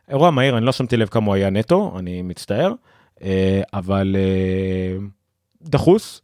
אירוע 0.10 0.32
מהיר, 0.32 0.58
אני 0.58 0.66
לא 0.66 0.72
שמתי 0.72 0.97
לב 0.97 1.08
כמה 1.08 1.26
הוא 1.26 1.36
היה 1.36 1.49
נטו, 1.49 1.95
אני 1.99 2.22
מצטער, 2.22 2.74
אבל 3.74 4.16
דחוס, 5.62 6.22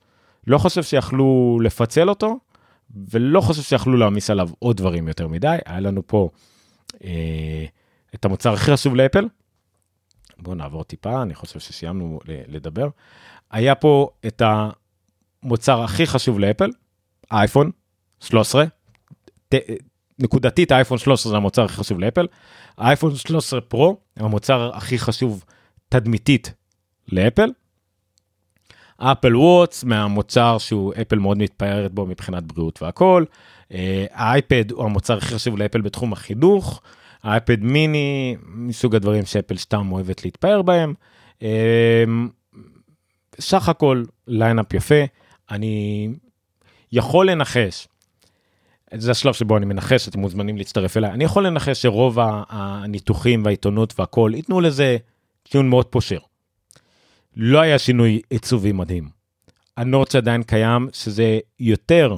לא 0.48 0.58
חושב 0.58 0.84
שיכלו 0.84 1.60
לפצל 1.64 2.10
אותו, 2.10 2.38
ולא 3.12 3.42
חושב 3.42 3.62
שיכלו 3.62 3.98
להעמיס 3.98 4.30
עליו 4.30 4.50
עוד 4.60 4.78
דברים 4.78 5.08
יותר 5.08 5.28
מדי, 5.28 5.58
היה 5.66 5.80
לנו 5.80 6.08
פה 6.08 6.30
אה, 7.04 7.66
את 8.16 8.26
המוצר 8.26 8.54
הכי 8.54 8.72
חשוב 8.72 8.96
לאפל. 8.96 9.28
בואו 10.40 10.56
נעבור 10.56 10.84
טיפה, 10.84 11.22
אני 11.22 11.36
חושב 11.36 11.60
שסיימנו 11.60 12.20
לדבר. 12.26 12.88
היה 13.52 13.76
פה 13.76 14.10
את 14.28 14.42
המוצר 15.44 15.84
הכי 15.84 16.08
חשוב 16.08 16.40
לאפל, 16.40 16.70
אייפון 17.32 17.72
13. 18.20 18.66
ת, 19.50 19.56
נקודתית 20.20 20.72
האייפון 20.72 20.98
13 20.98 21.30
זה 21.30 21.38
המוצר 21.38 21.64
הכי 21.64 21.74
חשוב 21.76 22.00
לאפל. 22.00 22.28
האייפון 22.78 23.16
13 23.16 23.62
פרו, 23.62 23.98
המוצר 24.16 24.72
הכי 24.74 25.00
חשוב 25.00 25.44
תדמיתית 25.90 26.54
לאפל. 27.08 27.50
אפל 28.98 29.36
ווטש 29.36 29.84
מהמוצר 29.84 30.58
שהוא 30.58 30.94
אפל 31.02 31.20
מאוד 31.20 31.38
מתפארת 31.38 31.92
בו 31.92 32.06
מבחינת 32.06 32.44
בריאות 32.44 32.82
והכל. 32.82 33.26
האייפד 34.12 34.72
הוא 34.72 34.84
המוצר 34.86 35.18
הכי 35.18 35.36
חשוב 35.36 35.58
לאפל 35.58 35.82
בתחום 35.82 36.14
החינוך. 36.14 36.82
האייפד 37.24 37.64
מיני 37.64 38.36
מסוג 38.46 38.96
הדברים 38.96 39.26
שאפל 39.26 39.58
סתם 39.58 39.92
אוהבת 39.92 40.26
להתפאר 40.26 40.62
בהם. 40.62 40.94
סך 43.40 43.70
הכל 43.70 44.04
lineup 44.28 44.74
יפה. 44.74 45.04
אני 45.52 46.08
יכול 46.92 47.30
לנחש. 47.30 47.88
זה 48.94 49.12
השלב 49.12 49.34
שבו 49.34 49.58
אני 49.58 49.66
מנחש 49.66 50.08
אתם 50.08 50.20
מוזמנים 50.20 50.58
להצטרף 50.58 50.98
אליי 50.98 51.12
אני 51.12 51.24
יכול 51.24 51.48
לנחש 51.48 51.82
שרוב 51.82 52.18
הניתוחים 52.50 53.46
והעיתונות 53.46 54.00
והכל 54.00 54.32
ייתנו 54.36 54.62
לזה 54.62 54.98
ציון 55.48 55.70
מאוד 55.70 55.86
פושר. 55.86 56.20
לא 57.36 57.60
היה 57.60 57.80
שינוי 57.80 58.22
עיצובי 58.30 58.72
מדהים. 58.72 59.10
ה 59.78 59.84
notch 59.84 60.16
עדיין 60.16 60.44
קיים 60.44 60.88
שזה 60.94 61.40
יותר 61.60 62.16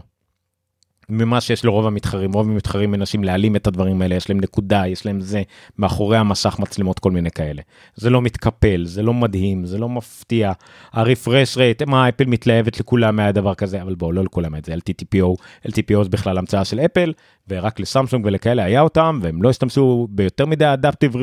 ממה 1.09 1.41
שיש 1.41 1.65
לרוב 1.65 1.87
המתחרים 1.87 2.33
רוב 2.33 2.49
המתחרים 2.49 2.91
מנסים 2.91 3.23
להעלים 3.23 3.55
את 3.55 3.67
הדברים 3.67 4.01
האלה 4.01 4.15
יש 4.15 4.29
להם 4.29 4.39
נקודה 4.39 4.87
יש 4.87 5.05
להם 5.05 5.21
זה 5.21 5.41
מאחורי 5.77 6.17
המסך 6.17 6.59
מצלמות 6.59 6.99
כל 6.99 7.11
מיני 7.11 7.31
כאלה. 7.31 7.61
זה 7.95 8.09
לא 8.09 8.21
מתקפל 8.21 8.85
זה 8.85 9.03
לא 9.03 9.13
מדהים 9.13 9.65
זה 9.65 9.77
לא 9.77 9.89
מפתיע. 9.89 10.51
ה 10.93 11.01
refresh 11.01 11.57
rate 11.57 11.81
מה 11.81 12.09
אפל 12.09 12.25
מתלהבת 12.25 12.79
לכולם 12.79 13.15
מהדבר 13.15 13.55
כזה 13.55 13.81
אבל 13.81 13.95
בואו 13.95 14.11
לא 14.11 14.23
לכולם 14.23 14.55
את 14.55 14.65
זה 14.65 14.73
LTPO 14.73 15.35
LTPO 15.67 16.03
זה 16.03 16.09
בכלל 16.09 16.37
המצאה 16.37 16.65
של 16.65 16.79
אפל 16.79 17.13
ורק 17.47 17.79
לסמסונג 17.79 18.25
ולכאלה 18.25 18.63
היה 18.63 18.81
אותם 18.81 19.19
והם 19.21 19.43
לא 19.43 19.49
השתמשו 19.49 20.07
ביותר 20.11 20.45
מדי 20.45 20.73
adaptive 20.73 21.13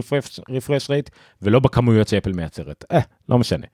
רפרש 0.48 0.90
רייט 0.90 1.10
ולא 1.42 1.60
בכמויות 1.60 2.08
שאפל 2.08 2.32
מייצרת. 2.32 2.84
אה, 2.92 3.00
לא 3.28 3.38
משנה. 3.38 3.66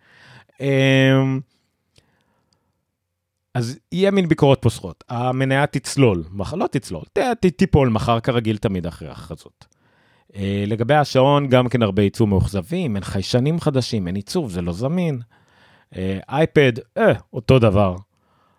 אז 3.54 3.78
יהיה 3.92 4.10
מין 4.10 4.28
ביקורות 4.28 4.58
פוסחות, 4.62 5.04
המניה 5.08 5.66
תצלול, 5.66 6.24
לא 6.52 6.66
תצלול, 6.66 7.02
תיפול 7.56 7.88
מחר 7.88 8.20
כרגיל 8.20 8.56
תמיד 8.56 8.86
אחרי 8.86 9.08
ההכרזות. 9.08 9.66
לגבי 10.66 10.94
השעון, 10.94 11.48
גם 11.48 11.68
כן 11.68 11.82
הרבה 11.82 12.02
ייצור 12.02 12.26
מאוכזבים, 12.26 12.96
אין 12.96 13.04
חיישנים 13.04 13.60
חדשים, 13.60 14.06
אין 14.06 14.16
עיצוב, 14.16 14.50
זה 14.50 14.62
לא 14.62 14.72
זמין. 14.72 15.20
אייפד, 16.28 16.72
אה, 16.98 17.12
אותו 17.32 17.58
דבר. 17.58 17.96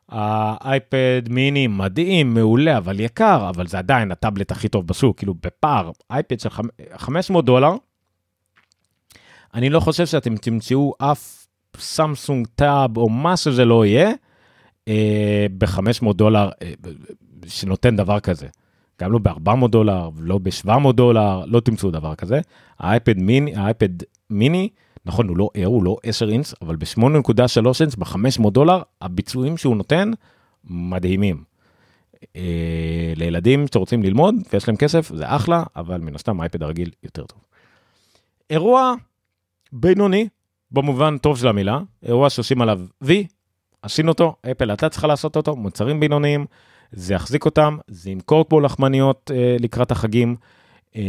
האייפד 0.10 1.22
מיני 1.30 1.68
מדהים, 1.68 2.34
מעולה, 2.34 2.78
אבל 2.78 3.00
יקר, 3.00 3.50
אבל 3.50 3.68
זה 3.68 3.78
עדיין 3.78 4.12
הטאבלט 4.12 4.52
הכי 4.52 4.70
טוב 4.70 4.88
בשוק, 4.88 5.18
כאילו 5.18 5.34
בפער, 5.34 5.92
אייפד 6.12 6.40
של 6.40 6.50
500 6.98 7.46
דולר. 7.46 7.74
אני 9.54 9.70
לא 9.70 9.80
חושב 9.80 10.06
שאתם 10.06 10.38
תמצאו 10.38 10.94
אף 10.98 11.48
סמסונג 11.78 12.48
טאב 12.56 12.98
או 12.98 13.10
מה 13.10 13.38
שזה 13.38 13.66
לא 13.66 13.86
יהיה. 13.86 14.12
ב-500 15.58 16.14
דולר 16.14 16.50
שנותן 17.48 17.96
דבר 17.96 18.20
כזה. 18.20 18.48
גם 19.02 19.12
לא 19.12 19.20
ב-400 19.20 19.68
דולר, 19.68 20.10
לא 20.18 20.38
ב-700 20.38 20.92
דולר, 20.92 21.46
לא 21.46 21.60
תמצאו 21.60 21.92
דבר 21.92 22.16
כזה. 22.16 22.42
האייפד 22.80 23.18
מיני, 23.18 23.56
האייפד 23.56 23.90
מיני, 24.30 24.70
נכון, 25.06 25.28
הוא 25.28 25.38
לא 25.38 25.50
אר, 25.58 25.66
הוא 25.66 25.84
לא 25.84 25.98
10 26.04 26.30
אינץ, 26.30 26.54
אבל 26.62 26.76
ב-8.3 26.76 27.82
אינץ, 27.82 27.96
ב-500 27.96 28.50
דולר, 28.50 28.82
הביצועים 29.02 29.58
שהוא 29.58 29.76
נותן, 29.76 30.12
מדהימים. 30.64 31.44
לילדים 33.16 33.66
שרוצים 33.74 34.04
ללמוד 34.04 34.36
ויש 34.54 34.68
להם 34.68 34.78
כסף, 34.78 35.12
זה 35.16 35.36
אחלה, 35.36 35.64
אבל 35.76 36.02
מן 36.02 36.16
הסתם 36.16 36.40
האייפד 36.40 36.64
הרגיל 36.64 36.90
יותר 37.04 37.26
טוב. 37.26 37.40
אירוע 38.50 38.94
בינוני, 39.72 40.28
במובן 40.72 41.18
טוב 41.18 41.38
של 41.38 41.48
המילה, 41.48 41.80
אירוע 42.04 42.30
שעושים 42.30 42.62
עליו 42.62 42.82
וי, 43.02 43.28
עשינו 43.84 44.12
אותו, 44.12 44.36
אפל 44.52 44.70
הייתה 44.70 44.90
צריכה 44.90 45.08
לעשות 45.08 45.36
אותו, 45.36 45.56
מוצרים 45.56 46.00
בינוניים, 46.00 46.46
זה 46.92 47.14
יחזיק 47.14 47.46
אותם, 47.46 47.78
זה 47.88 48.10
ימכור 48.10 48.46
פה 48.50 48.62
לחמניות 48.62 49.32
אה, 49.34 49.56
לקראת 49.60 49.92
החגים. 49.92 50.36
אה, 50.96 51.02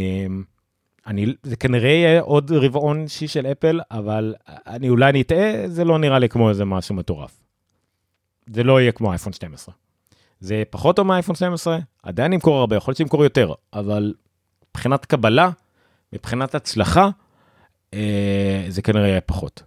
אני, 1.07 1.25
זה 1.43 1.55
כנראה 1.55 1.89
יהיה 1.89 2.21
עוד 2.21 2.51
רבעון 2.51 3.07
שיא 3.07 3.27
של 3.27 3.45
אפל, 3.45 3.79
אבל 3.91 4.35
אני 4.47 4.89
אולי 4.89 5.11
נטעה, 5.13 5.67
זה 5.67 5.85
לא 5.85 5.99
נראה 5.99 6.19
לי 6.19 6.29
כמו 6.29 6.49
איזה 6.49 6.65
משהו 6.65 6.95
מטורף. 6.95 7.39
זה 8.49 8.63
לא 8.63 8.81
יהיה 8.81 8.91
כמו 8.91 9.11
אייפון 9.11 9.33
12. 9.33 9.75
זה 10.39 10.63
פחות 10.69 10.95
טוב 10.95 11.07
מאייפון 11.07 11.35
12, 11.35 11.79
עדיין 12.03 12.33
ימכור 12.33 12.57
הרבה, 12.57 12.75
יכול 12.75 12.91
להיות 12.91 12.97
שימכור 12.97 13.23
יותר, 13.23 13.53
אבל 13.73 14.13
מבחינת 14.69 15.05
קבלה, 15.05 15.49
מבחינת 16.13 16.55
הצלחה, 16.55 17.09
אה, 17.93 18.65
זה 18.69 18.81
כנראה 18.81 19.07
יהיה 19.07 19.21
פחות. 19.21 19.63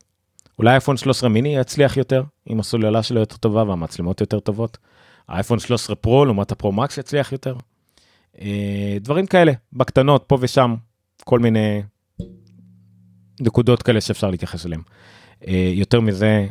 אולי 0.59 0.70
אייפון 0.70 0.96
13 0.96 1.28
מיני 1.28 1.56
יצליח 1.56 1.96
יותר, 1.96 2.22
אם 2.50 2.61
הסוללה 2.61 3.02
שלו 3.02 3.20
יותר 3.20 3.36
טובה 3.36 3.64
והמצלמות 3.64 4.20
יותר 4.20 4.40
טובות. 4.40 4.78
האייפון 5.28 5.59
13 5.59 5.96
פרו 5.96 6.24
לעומת 6.24 6.52
הפרו 6.52 6.72
מקס 6.72 6.98
יצליח 6.98 7.32
יותר. 7.32 7.56
דברים 9.00 9.26
כאלה, 9.26 9.52
בקטנות, 9.72 10.24
פה 10.26 10.38
ושם, 10.40 10.74
כל 11.24 11.38
מיני 11.38 11.82
נקודות 13.40 13.82
כאלה 13.82 14.00
שאפשר 14.00 14.30
להתייחס 14.30 14.66
אליהן. 14.66 14.82
יותר 15.74 16.00
מזה, 16.00 16.46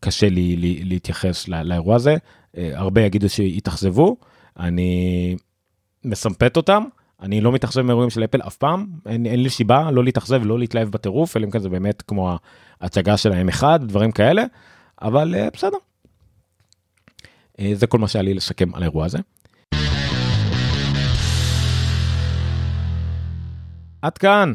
קשה 0.00 0.28
לי, 0.28 0.56
לי 0.56 0.84
להתייחס 0.84 1.48
לא, 1.48 1.62
לאירוע 1.62 1.96
הזה, 1.96 2.16
הרבה 2.54 3.00
יגידו 3.00 3.28
שהתאכזבו, 3.28 4.16
אני 4.58 5.36
מסמפת 6.04 6.56
אותם, 6.56 6.84
אני 7.20 7.40
לא 7.40 7.52
מתאכזב 7.52 7.82
מאירועים 7.82 8.10
של 8.10 8.24
אפל 8.24 8.42
אף 8.42 8.56
פעם, 8.56 8.86
אין, 9.06 9.26
אין 9.26 9.42
לי 9.42 9.50
סיבה 9.50 9.90
לא 9.90 10.04
להתאכזב, 10.04 10.42
לא 10.44 10.58
להתלהב 10.58 10.88
בטירוף, 10.88 11.36
אלא 11.36 11.46
אם 11.46 11.50
כן 11.50 11.58
זה 11.58 11.68
באמת 11.68 12.02
כמו 12.02 12.36
ההצגה 12.80 13.16
שלהם 13.16 13.48
אחד, 13.48 13.80
דברים 13.82 14.12
כאלה, 14.12 14.44
אבל 15.02 15.34
uh, 15.34 15.50
בסדר. 15.52 15.76
Uh, 17.60 17.64
זה 17.74 17.86
כל 17.86 17.98
מה 17.98 18.08
שהיה 18.08 18.22
לי 18.22 18.34
לשקם 18.34 18.74
על 18.74 18.82
האירוע 18.82 19.04
הזה. 19.04 19.18
עד 24.02 24.18
כאן, 24.18 24.52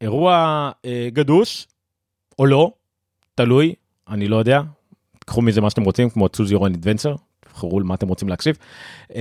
אירוע 0.00 0.70
uh, 0.76 0.88
גדוש, 1.12 1.66
או 2.38 2.46
לא, 2.46 2.72
תלוי, 3.34 3.74
אני 4.08 4.28
לא 4.28 4.36
יודע, 4.36 4.60
קחו 5.26 5.42
מזה 5.42 5.60
מה 5.60 5.70
שאתם 5.70 5.82
רוצים, 5.82 6.10
כמו 6.10 6.28
צוז 6.28 6.52
יורון 6.52 6.74
אדוונצר, 6.74 7.14
תבחרו 7.40 7.80
למה 7.80 7.94
אתם 7.94 8.08
רוצים 8.08 8.28
להקשיב. 8.28 8.56
Uh, 9.08 9.14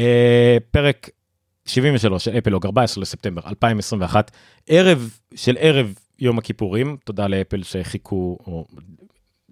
פרק 0.72 1.10
73 1.66 2.26
של 2.26 2.38
אפלוג 2.38 2.66
14 2.66 3.02
לספטמבר 3.02 3.42
2021 3.48 4.32
ערב 4.68 5.10
של 5.36 5.58
ערב 5.60 5.94
יום 6.20 6.38
הכיפורים 6.38 6.98
תודה 7.04 7.28
לאפל 7.28 7.64
שחיכו 7.64 8.38
או 8.48 8.66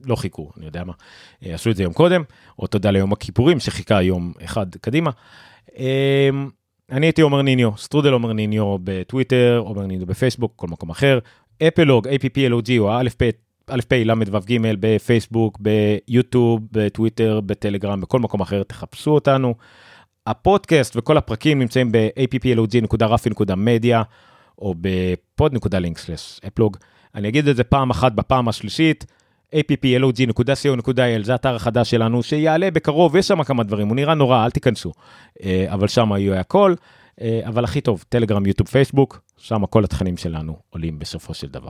לא 0.06 0.16
חיכו 0.16 0.52
אני 0.58 0.66
יודע 0.66 0.84
מה 0.84 0.94
אה, 1.46 1.54
עשו 1.54 1.70
את 1.70 1.76
זה 1.76 1.84
יום 1.84 1.94
קודם 1.94 2.24
או 2.60 2.68
תודה 2.68 2.92
ליום 2.92 3.14
הכיפורים 3.14 3.60
שחיכה 3.60 4.02
יום 4.02 4.34
אחד 4.46 4.76
קדימה. 4.76 5.12
אמ, 5.78 6.50
אני 6.92 7.06
הייתי 7.06 7.22
עומר 7.22 7.42
ניניו 7.42 7.78
סטרודל 7.78 8.14
עומר 8.14 8.34
ניניו 8.34 8.78
בטוויטר 8.84 9.62
עומר 9.66 9.86
ניניו 9.86 10.08
בפייסבוק 10.08 10.54
כל 10.56 10.68
מקום 10.68 10.90
אחר 10.90 11.20
אפלוג 11.68 12.08
APPLOG 12.08 12.72
או 12.80 12.92
א' 12.92 13.08
פ' 13.18 13.30
ל"ו 13.94 14.40
בפייסבוק 14.80 15.60
ביוטיוב 15.60 16.62
בטוויטר 16.72 17.42
בטלגרם 17.42 18.02
בכל 18.02 18.20
מקום 18.20 18.42
אחר 18.42 18.64
תחפשו 18.64 19.12
אותנו. 19.12 19.56
הפודקאסט 20.28 20.96
וכל 20.96 21.18
הפרקים 21.18 21.60
נמצאים 21.60 21.92
ב- 21.92 22.15
applog.רפי.media 22.15 24.04
או 24.60 24.76
ב 24.82 24.93
pod.link/applog. 24.93 26.78
אני 27.16 27.28
אגיד 27.28 27.48
את 27.48 27.56
זה 27.56 27.64
פעם 27.64 27.90
אחת 27.90 28.12
בפעם 28.12 28.48
השלישית, 28.48 29.06
applog.co.il 29.56 31.24
זה 31.24 31.32
האתר 31.32 31.56
החדש 31.56 31.92
שלנו 31.92 32.24
שיעלה 32.24 32.72
בקרוב, 32.72 33.16
יש 33.16 33.28
שם 33.28 33.44
כמה 33.44 33.64
דברים, 33.64 33.88
הוא 33.88 33.96
נראה 33.96 34.14
נורא, 34.14 34.46
אל 34.46 34.52
תיכנסו, 34.52 34.92
אה, 35.44 35.66
אבל 35.70 35.88
שם 35.88 36.12
יהיה 36.18 36.40
הכל, 36.40 36.76
אה, 37.22 37.42
אבל 37.46 37.64
הכי 37.64 37.82
טוב, 37.82 38.04
טלגרם, 38.10 38.46
יוטיוב, 38.46 38.70
פייסבוק, 38.70 39.22
שם 39.38 39.66
כל 39.66 39.84
התכנים 39.84 40.18
שלנו 40.18 40.56
עולים 40.70 41.00
בסופו 41.00 41.34
של 41.34 41.48
דבר. 41.48 41.70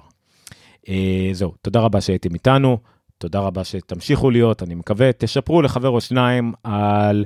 אה, 0.90 1.30
זהו, 1.32 1.54
תודה 1.62 1.80
רבה 1.80 2.02
שהייתם 2.02 2.34
איתנו, 2.34 2.78
תודה 3.18 3.40
רבה 3.40 3.64
שתמשיכו 3.64 4.32
להיות, 4.32 4.64
אני 4.64 4.76
מקווה, 4.76 5.14
תשפרו 5.14 5.62
לחבר 5.62 5.90
או 5.90 6.02
שניים 6.02 6.54
על... 6.64 7.26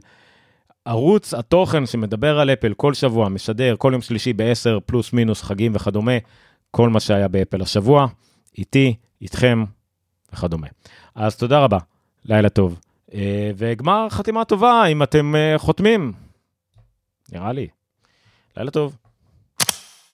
ערוץ 0.85 1.33
התוכן 1.33 1.85
שמדבר 1.85 2.39
על 2.39 2.49
אפל 2.49 2.73
כל 2.73 2.93
שבוע, 2.93 3.29
משדר 3.29 3.75
כל 3.77 3.89
יום 3.93 4.01
שלישי 4.01 4.33
ב-10 4.33 4.79
פלוס 4.85 5.13
מינוס 5.13 5.41
חגים 5.41 5.75
וכדומה, 5.75 6.11
כל 6.71 6.89
מה 6.89 6.99
שהיה 6.99 7.27
באפל 7.27 7.61
השבוע, 7.61 8.07
איתי, 8.57 8.95
איתכם 9.21 9.63
וכדומה. 10.33 10.67
אז 11.15 11.35
תודה 11.35 11.59
רבה, 11.59 11.77
לילה 12.25 12.49
טוב, 12.49 12.79
אה, 13.13 13.51
וגמר 13.57 14.07
חתימה 14.09 14.45
טובה 14.45 14.85
אם 14.85 15.03
אתם 15.03 15.35
אה, 15.35 15.53
חותמים, 15.57 16.13
נראה 17.31 17.51
לי. 17.51 17.67
לילה 18.57 18.71
טוב. 18.71 18.97